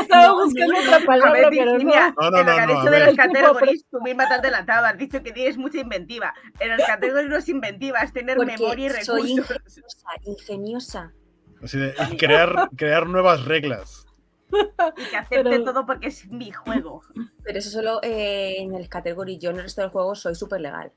[0.00, 1.72] Estaba buscando otra palabra, ver, pero.
[1.72, 4.86] Virginia, No, no, en no, no, a de los categories, tú misma te has delatado,
[4.86, 6.34] has dicho que tienes mucha inventiva.
[6.58, 9.76] En los categories no es inventiva, es tener Porque memoria y soy recursos.
[9.76, 11.12] ingeniosa, ingeniosa.
[11.62, 14.06] Así de y crear, crear nuevas reglas.
[14.52, 17.02] Y que acepte Pero- todo porque es mi juego.
[17.44, 19.38] Pero eso solo eh, en el category.
[19.38, 20.92] Yo en el resto del juego soy súper legal.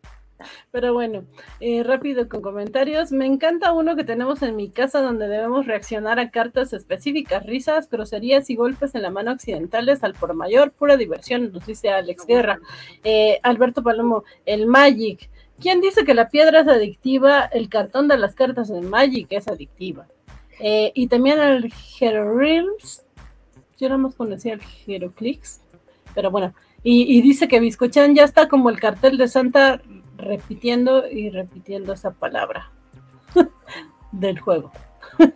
[0.72, 1.23] Pero bueno,
[1.60, 3.11] eh, rápido con comentarios.
[3.11, 7.90] Me encanta uno que tenemos en mi casa donde debemos reaccionar a cartas específicas, risas,
[7.90, 12.26] groserías y golpes en la mano accidentales al por mayor, pura diversión, nos dice Alex
[12.26, 12.60] Guerra.
[13.03, 15.30] Eh, Alberto Palomo, el Magic.
[15.61, 17.41] ¿Quién dice que la piedra es adictiva?
[17.45, 20.07] El cartón de las cartas en Magic es adictiva.
[20.60, 23.04] Eh, y también el Heroreals.
[23.78, 25.62] Yo no más conocía el Heroclix,
[26.14, 26.54] pero bueno.
[26.84, 29.82] Y, y dice que Biscochan ya está como el cartel de Santa
[30.18, 32.72] repitiendo y repitiendo esa palabra
[34.12, 34.72] del juego.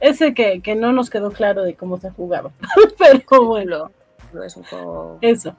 [0.00, 2.52] Ese que, que no nos quedó claro de cómo se jugaba.
[2.98, 3.90] Pero bueno,
[4.44, 5.18] es un juego.
[5.20, 5.54] eso.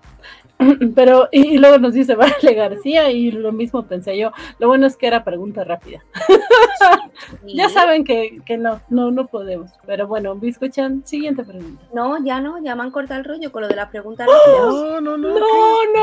[0.96, 4.32] Pero, y, y luego nos dice Vale García, y lo mismo pensé yo.
[4.60, 6.04] Lo bueno es que era pregunta rápida.
[7.46, 9.72] Ya saben que, que no, no, no podemos.
[9.86, 11.84] Pero bueno, Biscochan, siguiente pregunta.
[11.94, 14.66] No, ya no, ya me han cortado el rollo con lo de las preguntas rápidas.
[14.74, 15.30] No, no, no.
[15.40, 15.46] No,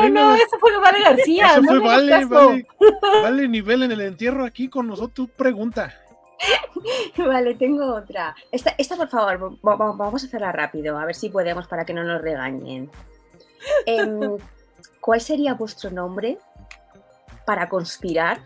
[0.01, 0.09] ¿qué?
[0.09, 1.47] no, ese fue Vale García.
[1.53, 2.67] Eso no fue vale, vale,
[3.23, 5.29] vale nivel en el entierro aquí con nosotros.
[5.35, 5.93] Pregunta.
[7.17, 8.33] Vale, tengo otra.
[8.51, 11.83] Esta, esta por favor, va- va- vamos a hacerla rápido, a ver si podemos para
[11.85, 12.89] que no nos regañen.
[13.85, 14.37] Em,
[15.01, 16.37] ¿Cuál sería vuestro nombre
[17.45, 18.41] para conspirar?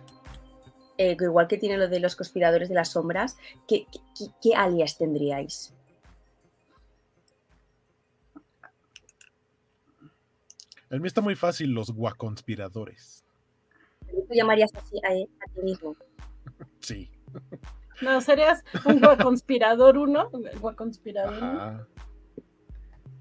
[0.97, 3.37] Eh, igual que tiene lo de los conspiradores de las sombras,
[3.67, 3.87] ¿qué,
[4.55, 5.73] alias tendríais?
[10.89, 13.25] El mío está muy fácil, los guaconspiradores.
[14.05, 15.95] ¿Tú llamarías así a, él, a ti mismo?
[16.79, 17.09] Sí.
[18.01, 20.29] No, serías un guaconspirador uno,
[20.59, 21.87] guaconspirador Ajá.
[21.87, 21.87] uno.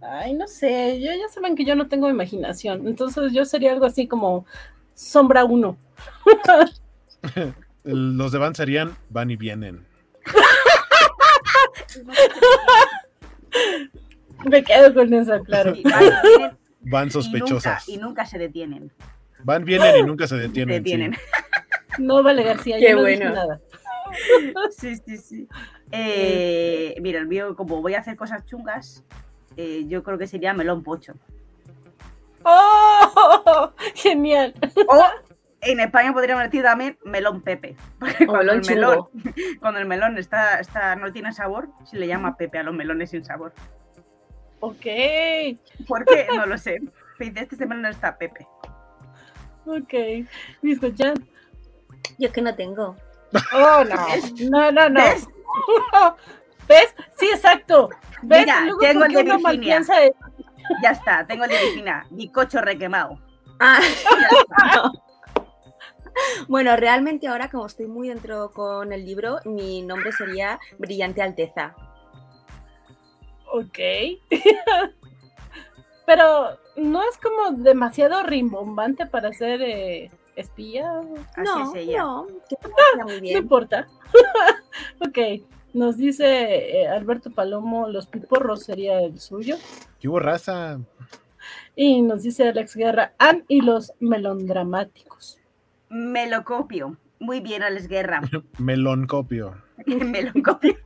[0.02, 3.86] Ay, no sé, yo, ya saben que yo no tengo imaginación, entonces yo sería algo
[3.86, 4.44] así como
[4.94, 5.76] sombra uno.
[7.84, 9.84] El- Los de Van serían van y vienen.
[14.44, 15.74] Me quedo con eso, claro.
[15.74, 17.88] Sí, van, vienen Van y nunca, sospechosas.
[17.88, 18.90] y nunca se detienen.
[19.44, 20.76] Van, vienen y nunca se Se detienen.
[20.76, 20.80] sí.
[20.90, 21.16] detienen.
[21.98, 23.34] No vale García, Qué yo no dije bueno.
[23.34, 23.60] nada.
[24.70, 25.46] Sí, sí, sí.
[25.90, 29.04] Eh, mira, el mío, como voy a hacer cosas chungas,
[29.56, 31.14] eh, yo creo que sería melón pocho.
[32.44, 33.72] ¡Oh!
[33.94, 34.54] Genial.
[34.88, 35.04] O
[35.60, 37.76] en España podríamos decir también melón pepe.
[37.98, 39.08] Porque cuando, melón el melón,
[39.60, 43.10] cuando el melón está, está, no tiene sabor, se le llama pepe a los melones
[43.10, 43.52] sin sabor.
[44.60, 44.86] Ok,
[45.88, 46.28] ¿Por qué?
[46.34, 46.80] No lo sé.
[47.18, 48.46] Este melón está pepe.
[49.66, 49.92] ok.
[50.62, 51.14] ¿Me escuchan?
[52.18, 52.96] Yo es que no tengo.
[53.54, 54.50] Oh, no.
[54.50, 55.02] No, no, no.
[56.68, 56.94] ¿Ves?
[57.18, 57.90] Sí, exacto.
[58.22, 58.40] ¿Ves?
[58.40, 59.80] Mira, Luego, tengo ¿por el de Virginia.
[59.80, 60.14] de-
[60.82, 63.18] Ya está, tengo el de Virginia, bicocho requemado.
[63.60, 63.80] Ah,
[64.20, 64.92] Ya está.
[66.48, 71.74] bueno, realmente ahora como estoy muy dentro con el libro, mi nombre sería Brillante Alteza.
[73.52, 73.78] Ok.
[76.06, 80.90] Pero no es como demasiado rimbombante para ser eh, espía.
[81.36, 81.98] Así no, es ella.
[82.02, 83.86] no, que No importa.
[85.00, 85.18] ok.
[85.74, 89.56] Nos dice eh, Alberto Palomo, los piporros sería el suyo.
[89.98, 90.78] ¿Qué hubo raza?
[91.74, 95.38] Y nos dice Alex Guerra, Ann y los melondramáticos.
[95.88, 96.96] Me lo copio.
[97.18, 98.20] Muy bien, Alex Guerra.
[98.58, 99.54] Meloncopio.
[99.86, 100.76] Me lo copio.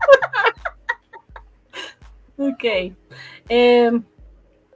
[2.39, 2.65] Ok.
[3.49, 3.91] Eh,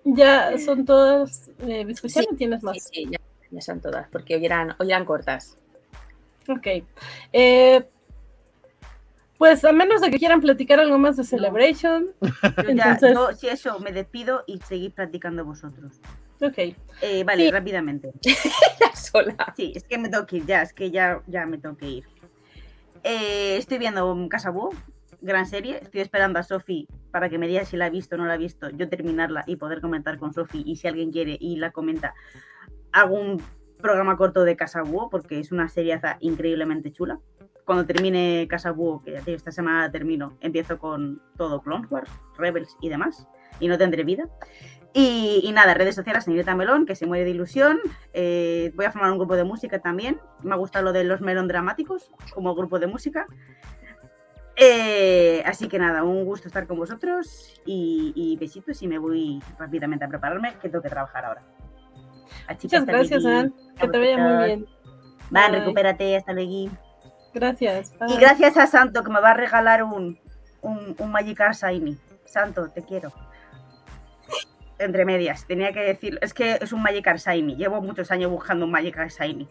[0.05, 1.51] ya son todas.
[1.61, 2.83] Eh, ¿Biscochano Sí, tienes más?
[2.83, 3.19] Sí, sí, ya,
[3.51, 5.59] ya son todas, porque hoy eran, hoy eran cortas.
[6.49, 6.67] Ok.
[7.33, 7.87] Eh,
[9.41, 12.09] pues a menos de que quieran platicar algo más de Celebration.
[12.21, 15.99] Yo ya, Entonces- yo, si eso, me despido y seguís practicando vosotros.
[16.43, 16.59] Ok.
[17.01, 17.51] Eh, vale, Sí.
[17.51, 18.13] rápidamente.
[18.81, 19.35] Ya sola.
[19.57, 21.89] Sí, es que me tengo que ir ya, es que ya, ya me tengo que
[21.89, 22.05] ir.
[23.03, 24.75] Eh, estoy viendo Casa Búho,
[25.23, 25.79] gran serie.
[25.83, 28.35] Estoy esperando a Sofi para que me diga si la ha visto o no la
[28.35, 30.63] ha visto, yo terminarla y poder comentar con Sofi.
[30.67, 32.13] Y si alguien quiere y la comenta,
[32.93, 33.43] hago un
[33.81, 37.21] programa corto de Casa Búho porque es una seriaza increíblemente chula.
[37.65, 42.77] Cuando termine Casa Búho, que ya esta semana termino, empiezo con todo Clone Wars, Rebels
[42.81, 43.27] y demás.
[43.61, 44.29] Y no tendré vida.
[44.93, 47.79] Y, y nada, redes sociales, señorita Melón, que se muere de ilusión.
[48.13, 50.19] Eh, voy a formar un grupo de música también.
[50.43, 53.27] Me ha gustado lo de los melón dramáticos como grupo de música.
[54.57, 59.43] Eh, así que nada, un gusto estar con vosotros y, y besitos y me voy
[59.59, 61.43] rápidamente a prepararme que tengo que trabajar ahora.
[62.47, 63.55] A Muchas gracias, hasta Ann.
[63.57, 63.75] luego.
[63.81, 64.67] Que te vaya muy bien.
[65.31, 65.61] Van, Bye.
[65.61, 66.71] recupérate, hasta luego.
[67.33, 67.95] Gracias.
[68.09, 70.19] Y gracias a Santo que me va a regalar un,
[70.63, 71.15] un, un
[71.53, 71.97] Shiny.
[72.25, 73.13] Santo, te quiero.
[74.79, 77.57] Entre medias, tenía que decir, es que es un Magikarp Shiny.
[77.57, 79.49] Llevo muchos años buscando un Magikarp Shiny.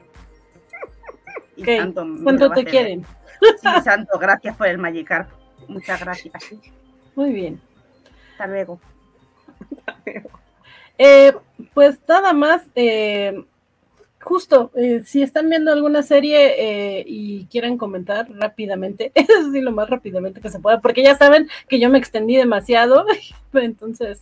[1.56, 3.06] Y Ok, Santo me lo ¿Cuánto te quieren?
[3.62, 5.30] Sí, Santo, gracias por el Magikarp.
[5.68, 6.34] Muchas gracias.
[7.16, 7.62] Muy bien.
[8.32, 8.80] Hasta luego.
[10.98, 11.34] Eh,
[11.74, 13.44] pues nada más, eh,
[14.22, 19.72] justo, eh, si están viendo alguna serie eh, y quieren comentar rápidamente, eso sí, lo
[19.72, 23.06] más rápidamente que se pueda, porque ya saben que yo me extendí demasiado,
[23.54, 24.22] entonces,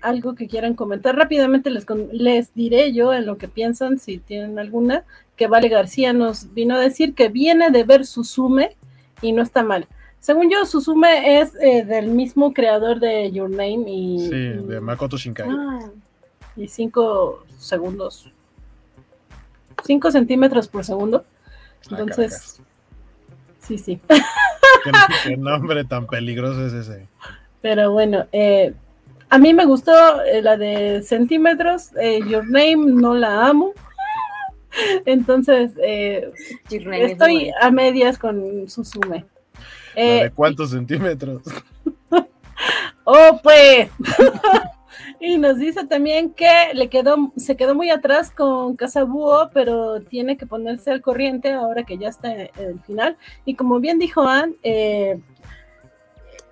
[0.00, 4.58] algo que quieran comentar rápidamente les, les diré yo en lo que piensan, si tienen
[4.58, 5.04] alguna,
[5.36, 8.76] que Vale García nos vino a decir que viene de ver Susume
[9.22, 9.86] y no está mal.
[10.20, 14.80] Según yo, Susume es eh, del mismo creador de Your Name y, Sí, y- de
[14.80, 15.48] Makoto Shinkai.
[15.50, 15.88] Ah,
[16.56, 18.30] y 5 segundos.
[19.84, 21.24] 5 centímetros por segundo.
[21.90, 22.60] Ah, Entonces,
[23.60, 23.98] sí, sí.
[24.08, 24.90] ¿Qué,
[25.24, 27.06] qué nombre tan peligroso es ese?
[27.62, 28.74] Pero bueno, eh,
[29.30, 31.90] a mí me gustó eh, la de centímetros.
[31.98, 33.72] eh, Your Name no la amo.
[35.06, 36.30] Entonces, eh,
[36.70, 39.24] es estoy a medias con Susume.
[40.00, 41.42] ¿La Eh, ¿De cuántos centímetros?
[43.04, 43.90] Oh, pues.
[45.20, 50.36] y nos dice también que le quedó, se quedó muy atrás con Casabúo, pero tiene
[50.36, 53.16] que ponerse al corriente ahora que ya está en el final.
[53.44, 55.18] Y como bien dijo Ann, eh,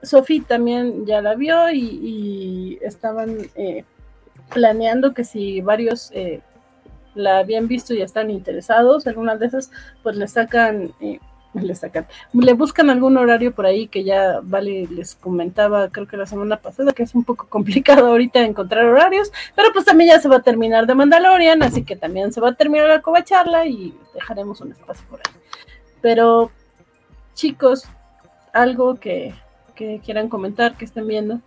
[0.03, 3.85] Sophie también ya la vio y, y estaban eh,
[4.53, 6.41] planeando que si varios eh,
[7.15, 9.71] la habían visto y están interesados en una de esas,
[10.03, 11.19] pues le sacan eh,
[11.55, 12.07] le sacan.
[12.33, 16.57] Le buscan algún horario por ahí que ya Vale les comentaba, creo que la semana
[16.59, 20.37] pasada, que es un poco complicado ahorita encontrar horarios, pero pues también ya se va
[20.37, 24.61] a terminar de Mandalorian, así que también se va a terminar la covacharla y dejaremos
[24.61, 25.35] un espacio por ahí.
[26.01, 26.51] Pero,
[27.35, 27.89] chicos,
[28.53, 29.35] algo que,
[29.75, 31.41] que quieran comentar, que estén viendo.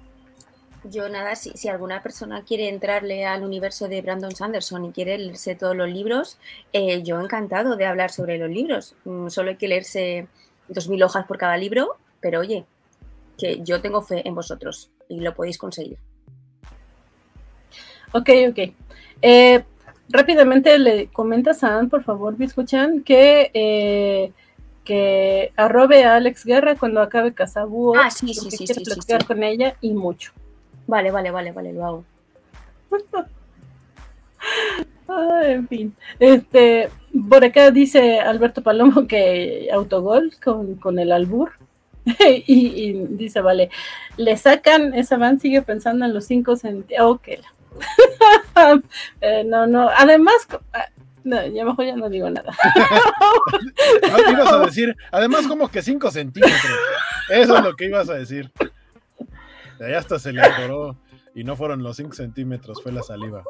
[0.84, 5.18] Yo nada, si, si alguna persona quiere entrarle al universo de Brandon Sanderson y quiere
[5.18, 6.40] leerse todos los libros,
[6.74, 8.96] eh, yo encantado de hablar sobre los libros.
[9.06, 10.28] Mm, Solo hay que leerse
[10.68, 12.66] dos mil hojas por cada libro, pero oye,
[13.38, 15.98] que yo tengo fe en vosotros y lo podéis conseguir.
[18.14, 18.74] Ok, ok.
[19.22, 19.64] Eh,
[20.10, 24.32] rápidamente le comentas a Ann, por favor, me escuchan, que, eh,
[24.84, 27.96] que arrobe a Alex Guerra cuando acabe Casabúo.
[27.96, 29.28] Ah, sí, sí, sí, sí, sí, platicar sí.
[29.28, 30.34] con ella y mucho.
[30.92, 32.04] Vale, vale, vale, vale, lo hago.
[35.08, 35.96] Ay, en fin.
[36.20, 36.90] Este,
[37.30, 41.54] por acá dice Alberto Palomo que autogol con, con el albur.
[42.06, 43.70] y, y dice, vale,
[44.18, 47.22] le sacan, esa van sigue pensando en los cinco centavos.
[48.54, 48.84] Ok.
[49.22, 50.88] Eh, no, no, además, ah,
[51.24, 52.54] no, ya mejor ya no digo nada.
[52.76, 56.62] Ah, ibas a decir, además como que 5 centímetros.
[57.30, 58.52] Eso es lo que ibas a decir.
[59.82, 60.96] De ahí hasta se le atoró
[61.34, 63.44] y no fueron los 5 centímetros, fue la saliva.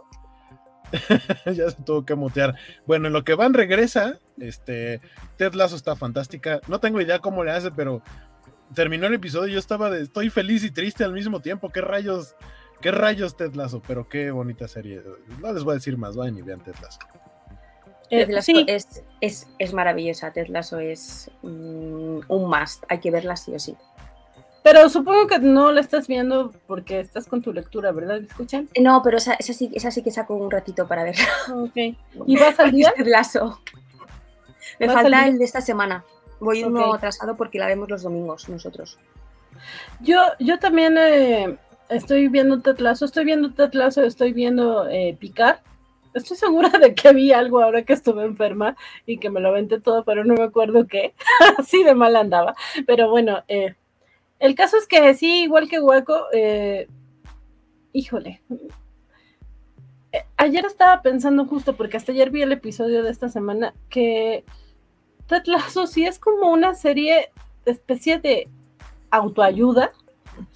[1.46, 2.56] ya se tuvo que mutear.
[2.88, 5.02] Bueno, en lo que Van regresa, este,
[5.36, 6.62] Ted Lasso está fantástica.
[6.70, 8.02] No tengo idea cómo le hace, pero
[8.74, 11.70] terminó el episodio y yo estaba de, estoy feliz y triste al mismo tiempo.
[11.70, 12.34] ¿Qué rayos?
[12.80, 13.82] ¿Qué rayos Ted Lasso?
[13.86, 15.02] Pero qué bonita serie.
[15.42, 17.00] No les voy a decir más, vayan y vean Ted Lasso.
[18.10, 20.32] Eh, Ted Lasso sí, es, es, es maravillosa.
[20.32, 22.86] Ted Lasso es mm, un must.
[22.88, 23.76] Hay que verla sí o sí.
[24.64, 28.20] Pero supongo que no la estás viendo porque estás con tu lectura, ¿verdad?
[28.20, 28.70] ¿Me escuchan?
[28.80, 31.26] No, pero esa, esa sí, esa sí que saco un ratito para verla.
[31.56, 31.96] Ok.
[32.28, 32.94] ¿Y vas al día?
[33.06, 33.60] Lasso.
[34.80, 36.04] Me ¿Vas al falta el de esta semana.
[36.40, 36.96] Voy uno Ok.
[36.96, 38.98] atrasado porque la vemos los domingos nosotros.
[40.00, 41.58] Yo, yo también eh,
[41.90, 45.62] estoy viendo Ted Lasso, estoy viendo Ted Lasso, estoy viendo eh, Picar.
[46.14, 48.76] Estoy segura de que vi algo ahora que estuve enferma
[49.06, 51.14] y que me lo aventé todo, pero no me acuerdo qué.
[51.58, 52.56] Así de mal andaba.
[52.86, 53.76] Pero bueno, eh,
[54.42, 56.88] el caso es que sí, igual que Hueco, eh,
[57.94, 58.42] híjole.
[60.12, 64.44] Eh, Ayer estaba pensando justo, porque hasta ayer vi el episodio de esta semana, que
[65.28, 67.30] Ted Lasso sí es como una serie,
[67.66, 68.50] especie de
[69.12, 69.92] autoayuda,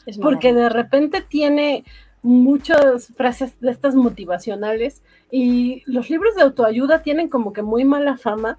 [0.07, 1.83] Es porque de repente tiene
[2.23, 8.17] muchas frases de estas motivacionales y los libros de autoayuda tienen como que muy mala
[8.17, 8.57] fama,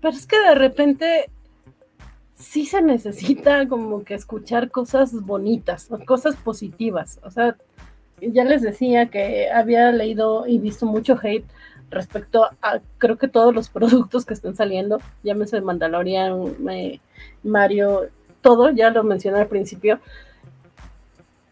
[0.00, 1.30] pero es que de repente
[2.38, 7.18] sí se necesita como que escuchar cosas bonitas, cosas positivas.
[7.24, 7.56] O sea,
[8.20, 11.44] ya les decía que había leído y visto mucho hate
[11.90, 17.00] respecto a creo que todos los productos que están saliendo, llámese Mandalorian, eh,
[17.42, 18.08] Mario,
[18.40, 20.00] todo, ya lo mencioné al principio.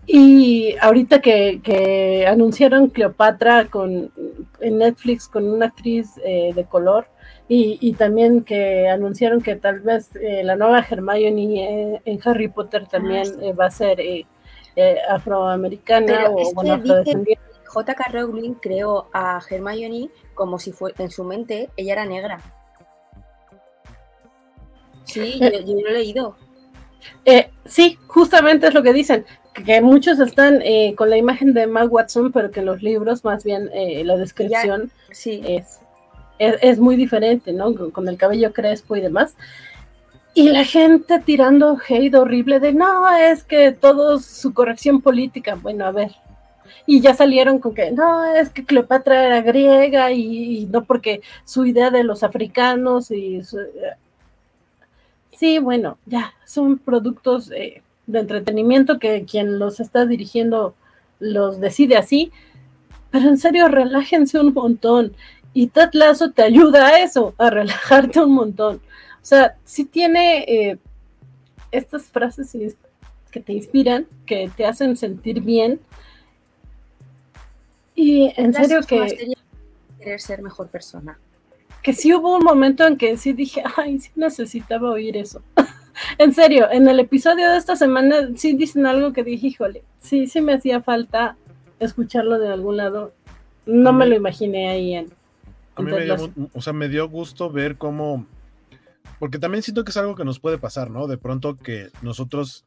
[0.08, 4.12] Y ahorita que, que anunciaron Cleopatra con,
[4.60, 7.08] en Netflix con una actriz eh, de color
[7.48, 12.48] y, y también que anunciaron que tal vez eh, la nueva Hermione eh, en Harry
[12.48, 13.46] Potter también Ah, sí.
[13.46, 14.26] eh, va a ser eh,
[15.08, 17.42] afroamericana Pero o es bueno, afrodescendiente.
[17.66, 18.04] J.K.
[18.12, 22.40] Rowling creó a Hermione como si fue en su mente ella era negra.
[25.04, 26.36] Sí, yo, yo lo he leído.
[27.24, 29.24] Eh, sí, justamente es lo que dicen,
[29.64, 33.24] que, muchos están eh, con la imagen de Matt Watson, pero que en los libros
[33.24, 35.40] más bien eh, la descripción Sí.
[35.46, 35.80] es,
[36.38, 37.74] es, es muy diferente, ¿no?
[37.92, 39.36] Con, el cabello crespo y demás.
[40.34, 45.86] Y la gente tirando hate horrible de, no, es que todo su corrección política, bueno,
[45.86, 46.12] a ver.
[46.86, 51.64] Y ya salieron con que, no, es que Cleopatra era griega y, no porque su
[51.64, 53.42] idea de los africanos y...
[53.42, 53.58] su-
[55.32, 60.74] sí, bueno, ya, son productos eh, de entretenimiento que quien los está dirigiendo
[61.18, 62.30] los decide así,
[63.10, 65.14] pero en serio, relájense un montón.
[65.56, 68.76] Y Ted Lasso te ayuda a eso, a relajarte un montón.
[68.76, 70.78] O sea, sí tiene eh,
[71.70, 72.54] estas frases
[73.30, 75.80] que te inspiran, que te hacen sentir bien.
[77.94, 79.34] Y en serio que,
[79.98, 81.18] querer ser mejor persona.
[81.82, 85.40] que sí hubo un momento en que sí dije, ay, sí necesitaba oír eso.
[86.18, 90.26] en serio, en el episodio de esta semana sí dicen algo que dije, híjole, sí,
[90.26, 91.34] sí me hacía falta
[91.80, 93.14] escucharlo de algún lado.
[93.64, 95.15] No me lo imaginé ahí en...
[95.76, 98.26] A mí me dio, o sea, me dio gusto ver cómo,
[99.18, 101.06] porque también siento que es algo que nos puede pasar, ¿no?
[101.06, 102.64] De pronto que nosotros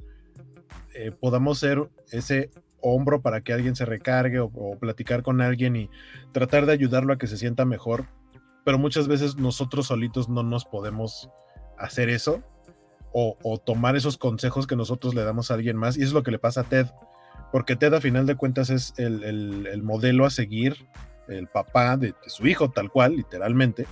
[0.93, 5.75] eh, podamos ser ese hombro para que alguien se recargue o, o platicar con alguien
[5.75, 5.89] y
[6.31, 8.05] tratar de ayudarlo a que se sienta mejor,
[8.63, 11.29] pero muchas veces nosotros solitos no nos podemos
[11.77, 12.43] hacer eso
[13.11, 15.97] o, tomar esos consejos que nosotros le damos a alguien más.
[15.97, 16.87] Y eso es lo que le pasa a Ted,
[17.51, 20.77] porque Ted a final de cuentas es el, modelo a seguir,
[21.29, 23.85] el papá de, su hijo tal cual, literalmente.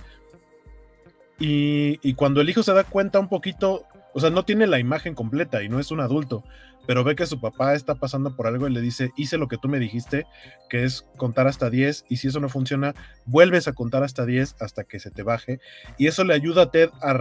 [1.38, 5.14] Y, cuando el hijo se da cuenta un poquito, o sea, no tiene la imagen
[5.14, 6.42] completa y no es un adulto,
[6.88, 9.58] pero ve que su papá está pasando por algo y le dice, hice lo que
[9.58, 10.26] tú me dijiste,
[10.68, 12.94] que es contar hasta 10, y si eso no funciona,
[13.26, 15.60] vuelves a contar hasta 10 hasta que se te baje,
[15.96, 17.12] y eso le ayuda a Ted a,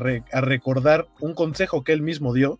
[0.41, 2.57] recordar un consejo que él mismo dio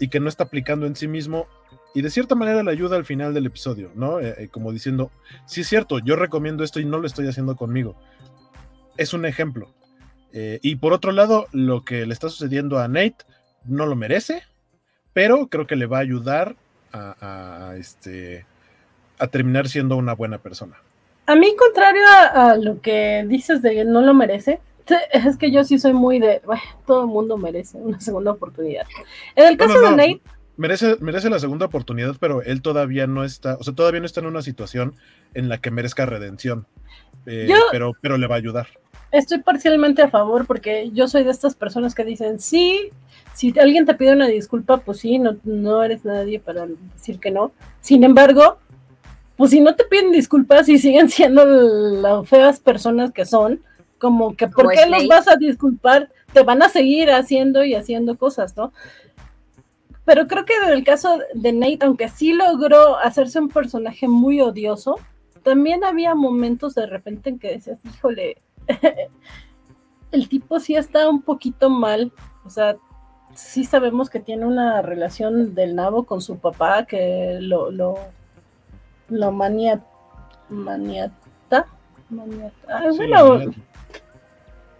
[0.00, 1.46] y que no está aplicando en sí mismo,
[1.94, 4.20] y de cierta manera le ayuda al final del episodio, ¿no?
[4.20, 5.10] Eh, eh, como diciendo,
[5.46, 7.96] sí es cierto, yo recomiendo esto y no lo estoy haciendo conmigo.
[8.96, 9.68] Es un ejemplo.
[10.32, 13.16] Eh, y por otro lado, lo que le está sucediendo a Nate
[13.64, 14.42] no lo merece,
[15.12, 16.56] pero creo que le va a ayudar
[16.92, 18.44] a, este,
[19.18, 20.76] a terminar siendo una buena persona.
[21.26, 22.02] A mí, contrario
[22.32, 24.60] a, lo que dices de que no lo merece,
[25.12, 26.40] es que yo sí soy muy de,
[26.86, 28.86] todo el mundo merece una segunda oportunidad.
[29.36, 30.37] En el caso de Nate...
[30.58, 34.20] Merece, merece la segunda oportunidad, pero él todavía no está, o sea, todavía no está
[34.20, 34.94] en una situación
[35.34, 36.66] en la que merezca redención.
[37.26, 38.66] Eh, pero, pero le va a ayudar.
[39.12, 42.90] Estoy parcialmente a favor porque yo soy de estas personas que dicen, sí,
[43.34, 47.30] si alguien te pide una disculpa, pues sí, no, no eres nadie para decir que
[47.30, 47.52] no.
[47.80, 48.58] Sin embargo,
[49.36, 53.62] pues si no te piden disculpas y siguen siendo las feas personas que son,
[53.98, 56.10] como que ¿por qué los vas a disculpar?
[56.32, 58.72] Te van a seguir haciendo y haciendo cosas, ¿no?
[60.08, 64.40] Pero creo que en el caso de Nate, aunque sí logró hacerse un personaje muy
[64.40, 64.98] odioso,
[65.42, 68.38] también había momentos de repente en que decías, híjole,
[70.12, 72.10] el tipo sí está un poquito mal,
[72.42, 72.78] o sea,
[73.34, 77.98] sí sabemos que tiene una relación del nabo con su papá que lo, lo,
[79.10, 79.84] lo maniata,
[80.48, 81.66] maniata,
[82.08, 83.52] bueno,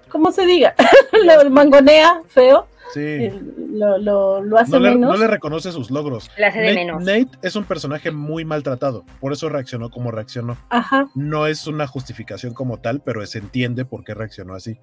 [0.09, 0.75] ¿cómo se diga?
[1.23, 2.67] lo mangonea feo.
[2.95, 3.31] Sí.
[3.71, 5.11] Lo, lo, hace menos.
[5.11, 6.31] no le reconoce sus logros.
[6.39, 7.05] Le hace de Nate, menos.
[7.05, 10.57] Nate es un personaje muy maltratado, por eso reaccionó como reaccionó.
[10.71, 11.09] Ajá.
[11.15, 14.79] No es una justificación como tal, pero se entiende por qué reaccionó así.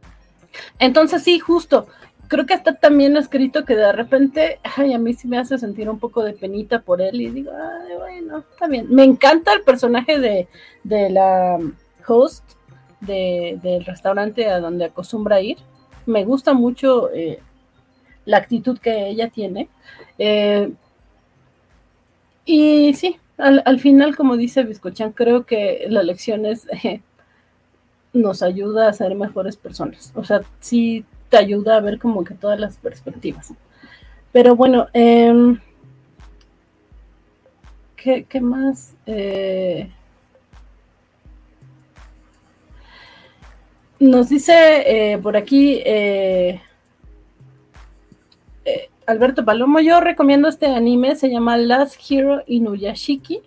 [0.79, 1.87] Entonces sí, justo
[2.27, 5.89] creo que está también escrito que de repente, ay, a mí sí me hace sentir
[5.89, 8.87] un poco de penita por él y digo, ay, bueno, está bien.
[8.89, 10.47] Me encanta el personaje de,
[10.83, 11.59] de la
[12.07, 12.43] host
[13.01, 15.57] de, del restaurante a donde acostumbra ir.
[16.05, 17.39] Me gusta mucho eh,
[18.25, 19.69] la actitud que ella tiene.
[20.17, 20.71] Eh,
[22.45, 26.67] y sí, al, final, como dice Biscochan, creo que la lección es...
[28.13, 30.11] nos ayuda a ser mejores personas.
[30.15, 33.53] O sea, sí te ayuda a ver como que todas las perspectivas.
[34.31, 35.59] Pero bueno, em,
[37.95, 38.95] ¿qué, más?
[39.05, 39.89] Eh,
[43.99, 45.81] nos dice eh, por aquí
[48.65, 53.41] eh, Alberto Palomo, yo recomiendo este anime, se llama Last Hero Inuyashiki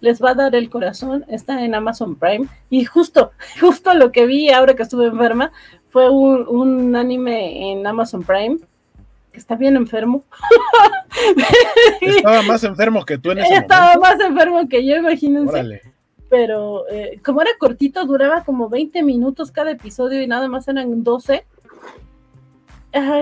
[0.00, 2.46] les va a dar el corazón, está en Amazon Prime.
[2.70, 5.52] Y justo, justo lo que vi ahora que estuve enferma
[5.88, 8.58] fue un, anime en Amazon Prime
[9.32, 10.24] que está bien enfermo.
[12.00, 15.82] Estaba más enfermo que tú en ese Estaba más enfermo que yo, imagínense.
[16.28, 21.04] Pero eh, como era cortito, duraba como 20 minutos cada episodio y nada más eran
[21.04, 21.44] 12.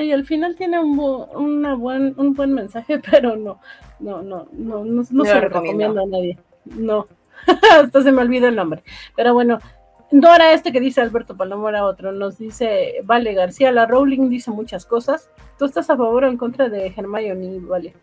[0.03, 0.99] Y al final tiene un,
[1.35, 3.61] una buen, un buen mensaje, pero no,
[4.01, 7.07] no, no, no, no, no se lo recomiendo a nadie no,
[7.73, 8.83] hasta se me olvida el nombre.
[9.17, 9.59] Pero bueno,
[10.11, 12.13] no era este que dice Alberto Palomo, era otro.
[12.13, 15.31] Nos dice Vale García, la Rowling dice muchas cosas.
[15.59, 17.61] ¿Tú estás a favor o en contra de Hermione?
[17.61, 17.95] Vale.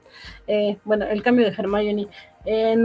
[0.47, 2.07] Eh, bueno, el cambio de Hermione.
[2.45, 2.75] Eh,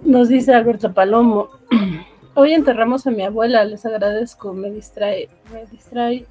[0.00, 1.50] nos dice Alberto Palomo.
[2.34, 6.24] Hoy enterramos a mi abuela, les agradezco, me distrae, me distrae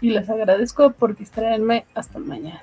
[0.00, 2.62] y les agradezco por distraerme hasta mañana.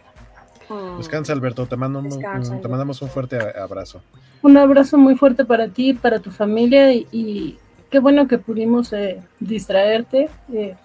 [0.69, 0.97] Mm.
[0.97, 1.65] Descansa, Alberto.
[1.65, 4.01] Te, mando te mandamos un fuerte abrazo.
[4.41, 7.57] Un abrazo muy fuerte para ti, para tu familia y,
[7.89, 10.29] qué bueno que pudimos eh, distraerte.
[10.53, 10.75] Eh,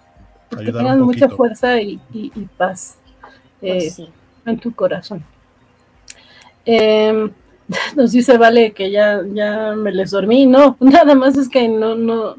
[0.49, 1.99] que tengas mucha fuerza y,
[2.57, 2.97] paz
[3.59, 4.09] pues eh,
[4.45, 5.23] en tu corazón.
[6.65, 7.31] Em,
[7.95, 10.45] nos dice Vale que ya, ya me les dormí.
[10.45, 12.35] No, nada más es que no, no.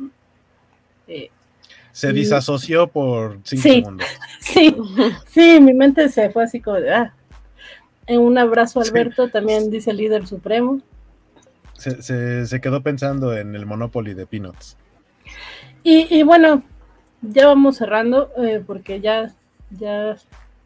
[1.95, 4.07] Se disasoció por cinco segundos.
[4.41, 4.77] Sí,
[5.27, 7.15] sí, mi mente se fue así como de, ah,
[8.09, 10.81] un abrazo, Alberto, también dice el líder supremo.
[11.79, 14.77] Se, quedó pensando en el Monopoly de Peanuts.
[15.85, 16.65] Y, bueno,
[17.23, 19.33] ya vamos cerrando, eh, porque ya,
[19.71, 20.17] ya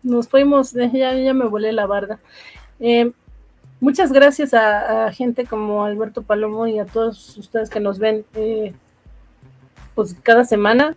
[0.02, 2.18] nos fuimos, ya, ya me volé la barda.
[2.80, 3.12] Eh,
[3.80, 8.72] muchas gracias a, gente como Alberto Palomo y a todos ustedes que nos ven eh,
[9.94, 10.96] pues cada semana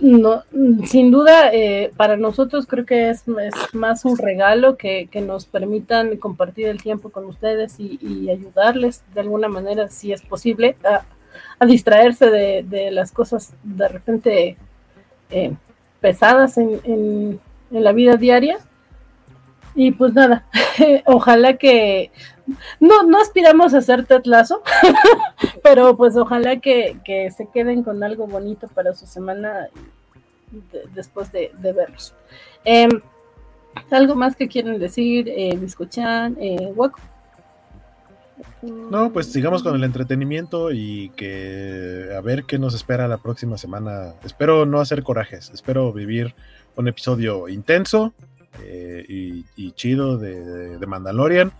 [0.00, 0.44] no,
[0.86, 3.24] sin duda, eh, para nosotros creo que es,
[3.72, 9.48] más un regalo que, nos permitan compartir el tiempo con ustedes y, ayudarles de alguna
[9.48, 11.04] manera, si es posible, a,
[11.66, 14.56] distraerse de, las cosas de repente
[15.30, 15.52] eh,
[16.00, 18.58] pesadas en, en, la vida diaria.
[19.74, 20.44] Y pues nada,
[21.06, 22.10] ojalá que
[22.78, 24.62] no, no aspiramos a ser tetlazo,
[25.62, 26.96] pero pues ojalá que,
[27.36, 29.68] se queden con algo bonito para su semana
[30.94, 32.14] después de, verlos.
[32.64, 32.90] Em,
[33.90, 36.74] ¿Algo más que quieren decir, eh, escuchan, eh,
[38.62, 43.56] No, pues sigamos con el entretenimiento y que a ver qué nos espera la próxima
[43.58, 44.14] semana.
[44.24, 46.34] Espero no hacer corajes, espero vivir
[46.74, 48.12] un episodio intenso
[48.62, 51.52] eh, y, chido de, de Mandalorian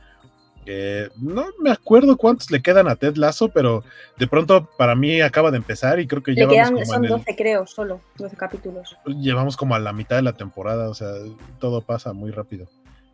[1.16, 3.84] no me acuerdo cuántos le quedan a Ted Lasso, pero
[4.18, 7.66] de pronto para mí acaba de empezar y creo que ya quedan, son 12 creo,
[7.66, 8.96] solo 12 capítulos.
[9.06, 11.12] Llevamos como a la mitad de la temporada, o sea,
[11.58, 12.68] todo pasa muy rápido.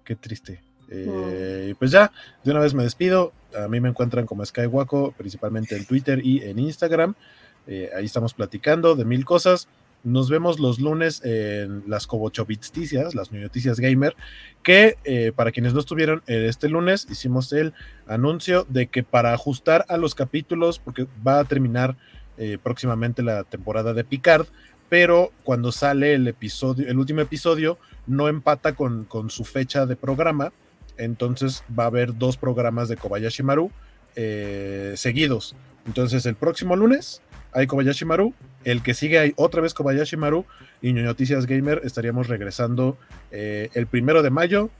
[0.05, 0.61] Qué triste.
[0.89, 2.13] Eh, pues ya,
[2.45, 3.33] de una vez me despido.
[3.57, 7.15] A mí me encuentran como Skywaco, principalmente en Twitter y en Instagram.
[7.67, 9.69] Eh, ahí estamos platicando de mil cosas.
[10.07, 14.15] Nos vemos los lunes en las Cobochovitsticias, las Noticias Gamer,
[14.63, 17.75] que eh, para quienes no estuvieron eh, este lunes, hicimos el
[18.07, 21.97] anuncio de que para ajustar a los capítulos, porque va a terminar
[22.39, 24.47] eh, próximamente la temporada de Picard,
[24.89, 27.77] pero cuando sale el episodio, el último episodio,
[28.07, 30.53] no empata con, con su fecha de programa,
[30.99, 33.73] entonces va a haber dos programas de Kobayashi Maru
[34.95, 35.57] seguidos.
[35.85, 37.23] Entonces el próximo lunes
[37.57, 38.35] hay Kobayashi Maru.
[38.65, 40.45] El que sigue hay otra vez Kobayashi Maru
[40.83, 42.99] y Noticias Gamer estaríamos regresando
[43.31, 44.71] eh, el primero de mayo.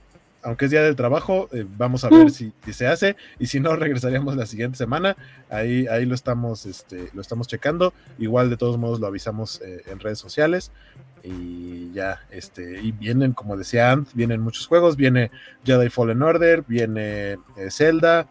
[0.43, 2.31] Aunque es día del trabajo, eh, vamos a ver mm.
[2.31, 5.17] si, se hace y si no regresaríamos la siguiente semana.
[5.49, 7.95] Ahí, ahí lo estamos, este, lo estamos checando.
[8.19, 10.71] Igual de todos modos lo avisamos eh, en redes sociales
[11.25, 15.31] y ya, este, y vienen, como decía Ant, vienen muchos juegos, viene
[15.65, 17.39] Jedi Fallen Order, viene
[17.71, 18.29] Zelda,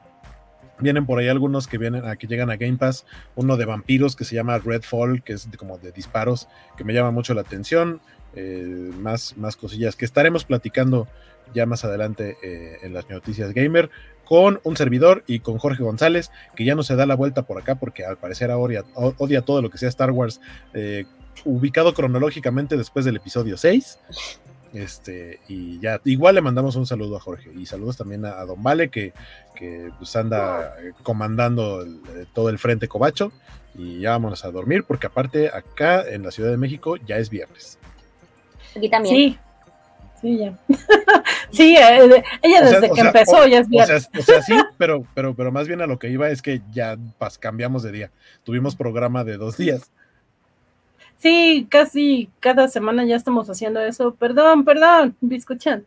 [0.80, 3.06] Vienen por ahí algunos que vienen a que llegan a Game Pass,
[3.36, 6.48] uno de vampiros que se llama Redfall, que es como de disparos,
[6.78, 8.02] que me llama mucho la atención.
[8.38, 11.08] Eh, más, más cosillas que estaremos platicando
[11.54, 13.90] ya más adelante eh, en las noticias gamer
[14.26, 17.62] con un servidor y con Jorge González, que ya no se da la vuelta por
[17.62, 20.42] acá porque al parecer odia, odia todo lo que sea Star Wars,
[20.74, 21.06] eh,
[21.46, 24.00] ubicado cronológicamente después del episodio 6.
[24.76, 28.62] Este, y ya, igual le mandamos un saludo a Jorge y saludos también a, Don
[28.62, 29.14] Vale que,
[29.56, 33.32] que pues anda comandando eh, todo el frente cobacho
[33.74, 37.30] y ya vámonos a dormir porque aparte acá en la Ciudad de México ya es
[37.30, 37.80] viernes.
[38.76, 39.16] Aquí también.
[39.16, 39.40] Sí,
[40.22, 40.60] sí, ya.
[41.52, 44.10] sí, eh, ella desde que empezó ya es viernes.
[44.20, 46.98] O sea, sí, pero, pero, pero más bien a lo que iba es que ya
[47.40, 48.12] cambiamos de día.
[48.44, 49.90] Tuvimos programa de dos días.
[51.26, 54.14] Sí, casi cada semana ya estamos haciendo eso.
[54.14, 55.84] Perdón, perdón, escuchan.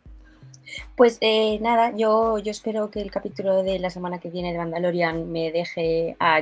[0.97, 4.57] Pues eh, nada, yo, yo espero que el capítulo de la semana que viene de
[4.57, 6.41] Mandalorian me deje a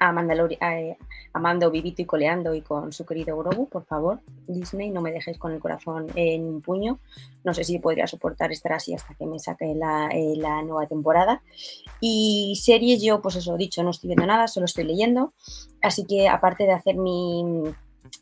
[0.00, 4.90] a, Mandalori a, Mando vivito y coleando y con su querido Grogu, por favor, Disney,
[4.90, 6.98] no me dejéis con el corazón en un puño.
[7.44, 10.86] No sé si podría soportar estar así hasta que me saque la, eh, la nueva
[10.86, 11.42] temporada.
[12.00, 15.32] Y series, yo, pues eso, dicho, no estoy viendo nada, solo estoy leyendo.
[15.80, 17.64] Así que aparte de hacer mi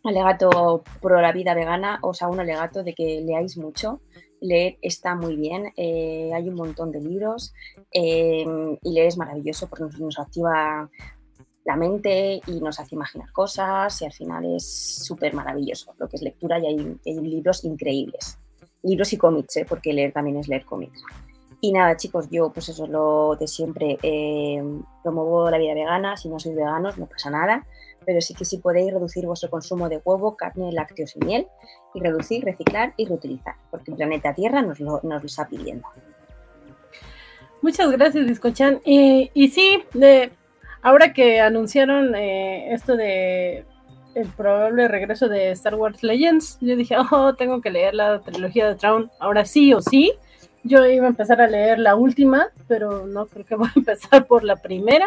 [0.05, 4.01] alegato pro la vida vegana, os hago un alegato de que leáis mucho.
[4.41, 7.55] Leer está muy bien, eh, hay un montón de libros
[7.91, 8.45] eh,
[8.83, 10.91] y leer es maravilloso porque nos activa
[11.67, 16.17] la mente y nos hace imaginar cosas y al final es súper maravilloso lo que
[16.17, 18.39] es lectura y hay, libros increíbles.
[18.83, 19.67] Libros y cómics, ¿eh?
[19.69, 21.03] porque leer también es leer cómics.
[21.61, 23.99] Y nada, chicos, yo pues eso es lo de siempre.
[24.03, 24.62] Eh,
[25.03, 27.67] promuevo la vida vegana, si no sois veganos no pasa nada,
[28.05, 31.49] pero sí que si podéis reducir vuestro consumo de huevo, carne, lácteos y miel,
[31.95, 35.89] y reducir, reciclar y reutilizar, porque el planeta Tierra nos lo, nos lo está pidiendo.
[37.62, 38.81] Muchas gracias, Discochan.
[38.85, 40.31] Y, y sí, de,
[40.83, 43.65] ahora que anunciaron eh, esto de
[44.17, 48.67] el probable regreso de Star Wars Legends, yo dije, oh, tengo que leer la trilogía
[48.67, 50.13] de Traun, ahora sí o sí.
[50.65, 54.27] Yo iba a empezar a leer la última, pero no creo que voy a empezar
[54.27, 55.07] por la primera.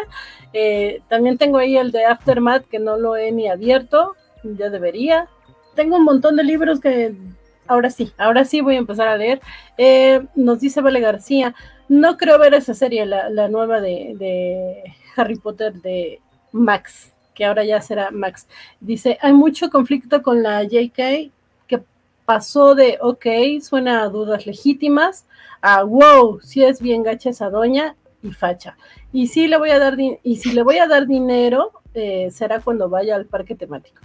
[0.52, 5.28] Eh, también tengo ahí el de Aftermath, que no lo he ni abierto, ya debería.
[5.74, 7.14] Tengo un montón de libros que
[7.66, 9.40] ahora sí, ahora sí voy a empezar a leer.
[9.76, 11.54] Eh, nos dice Vale García,
[11.88, 16.20] no creo ver esa serie, la, nueva de Harry Potter de
[16.52, 18.46] Max, que ahora ya será Max.
[18.80, 21.30] Dice, hay mucho conflicto con la JK
[21.66, 21.82] que
[22.24, 23.26] pasó de, ok,
[23.62, 25.26] suena a dudas legítimas,
[25.60, 28.76] a, wow, si es bien gacha esa doña y facha.
[29.12, 32.60] Y si le voy a dar, y si le voy a dar dinero, eh, será
[32.60, 34.02] cuando vaya al parque temático.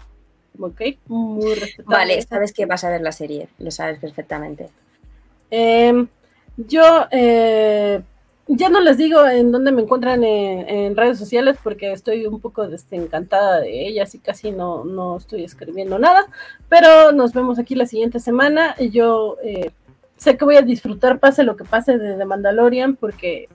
[0.59, 0.81] ¿ok?
[1.07, 1.97] Muy respetable.
[1.97, 4.69] Vale, sabes que vas a ver la serie, lo sabes perfectamente.
[5.49, 6.07] Em,
[6.57, 8.01] yo eh,
[8.47, 12.67] ya no les digo en dónde me encuentran en, redes sociales porque estoy un poco
[12.67, 16.25] desencantada de ellas y casi no, no estoy escribiendo nada,
[16.69, 18.75] pero nos vemos aquí la siguiente semana.
[18.77, 19.71] Yo eh,
[20.17, 23.49] sé que voy a disfrutar pase lo que pase de, The Mandalorian porque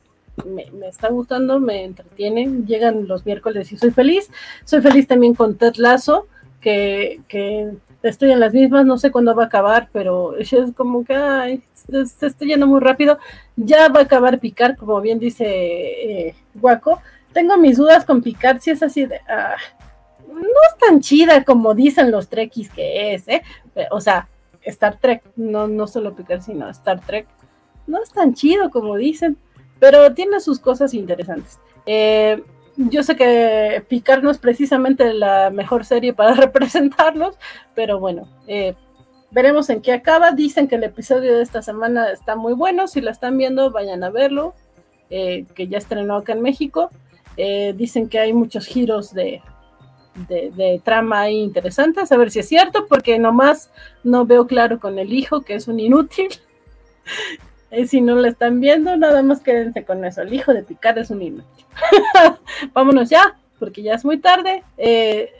[0.44, 4.30] me, está gustando, me entretiene, llegan los miércoles y soy feliz.
[4.64, 6.26] Soy feliz también con Ted Lasso,
[6.60, 7.70] que, que
[8.02, 11.62] estoy en las mismas, no sé cuándo va a acabar, pero es como que ay,
[12.06, 13.18] se, está yendo muy rápido.
[13.56, 17.00] Ya va a acabar Picar, como bien dice eh, Guaco.
[17.32, 19.20] Tengo mis dudas con Picar, si es así de.
[19.28, 19.56] Ah,
[20.28, 23.42] no es tan chida como dicen los Trekkies que es, ¿eh?
[23.90, 24.28] O sea,
[24.62, 27.26] Star Trek, no, no solo Picard, sino Star Trek.
[27.86, 29.36] No es tan chido como dicen,
[29.78, 31.58] pero tiene sus cosas interesantes.
[31.86, 32.42] Eh,
[32.76, 37.36] yo sé que Picard no es precisamente la mejor serie para representarlos,
[37.74, 38.74] pero bueno, eh,
[39.30, 40.32] veremos en qué acaba.
[40.32, 42.86] Dicen que el episodio de esta semana está muy bueno.
[42.86, 44.54] Si la están viendo, vayan a verlo,
[45.10, 46.90] eh, que ya estrenó acá en México.
[47.36, 49.40] Eh, dicen que hay muchos giros de,
[50.28, 52.12] de, trama ahí interesantes.
[52.12, 53.70] A ver si es cierto, porque nomás
[54.04, 56.28] no veo claro con el hijo, que es un inútil.
[57.86, 60.22] si no la están viendo, nada más quédense con eso.
[60.22, 61.66] El hijo de Picard es un inútil.
[62.72, 64.64] Vámonos ya, porque ya es muy tarde.
[64.76, 65.30] Eh,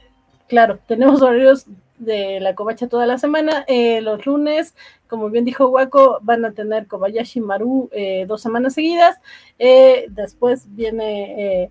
[0.49, 1.67] claro, tenemos horarios
[2.01, 3.65] de la covacha toda la semana.
[3.69, 4.75] Eh, los lunes,
[5.09, 9.20] como bien dijo Waco, van a tener Kobayashi Maru eh, dos semanas seguidas.
[9.59, 11.70] después viene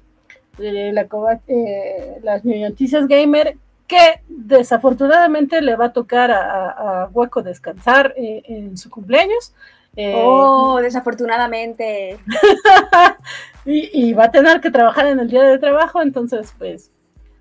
[0.57, 1.07] la
[2.21, 8.89] las noticias gamer, que desafortunadamente le va a tocar a, a Waco descansar en su
[8.89, 9.53] cumpleaños.
[9.97, 12.19] oh, desafortunadamente.
[13.65, 16.91] y, va a tener que trabajar en el día de trabajo, entonces pues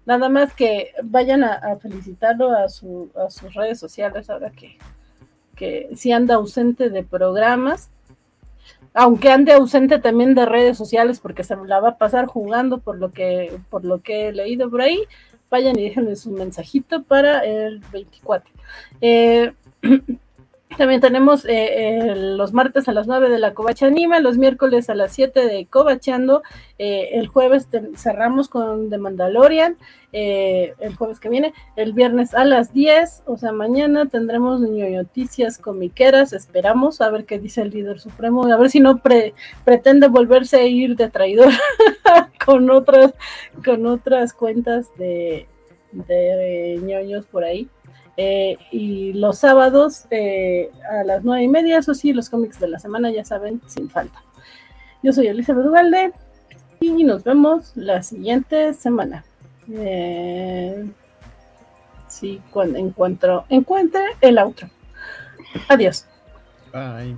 [0.09, 4.79] nada más que vayan a, felicitarlo a, su, a, sus redes sociales ahora que,
[5.55, 7.91] que sí anda ausente de programas,
[8.95, 12.97] aunque ande ausente también de redes sociales porque se la va a pasar jugando por
[12.99, 15.05] lo que, por lo que he leído por ahí,
[15.51, 18.51] vayan y déjenle su mensajito para el 24.
[19.03, 19.53] Eh,
[20.79, 24.95] También tenemos eh, los martes a las 9 de la Covacha Anima, los miércoles a
[24.95, 26.45] las 7 de Covachando,
[26.79, 27.67] eh, el jueves
[27.97, 29.77] cerramos con The Mandalorian,
[30.13, 35.59] eh, el jueves que viene, el viernes a las 10, o sea, mañana tendremos noticias
[35.59, 39.03] comiqueras, esperamos a ver qué dice el líder supremo, a ver si no
[39.65, 41.53] pretende volverse a ir de traidor
[42.47, 43.15] con otras,
[43.65, 45.49] con otras cuentas de,
[45.91, 47.69] de ñoños por ahí.
[48.21, 52.67] Eh, y los sábados eh, a las nueve y media, eso sí, los cómics de
[52.67, 54.21] la semana ya saben, sin falta.
[55.05, 56.13] Yo soy Elizabeth Ugalde
[56.81, 59.25] y nos vemos la siguiente semana.
[59.71, 60.85] Eh,
[62.09, 64.69] sí, cuando encuentro, encuentre el outro.
[65.69, 66.05] Adiós.
[66.73, 67.17] Bye.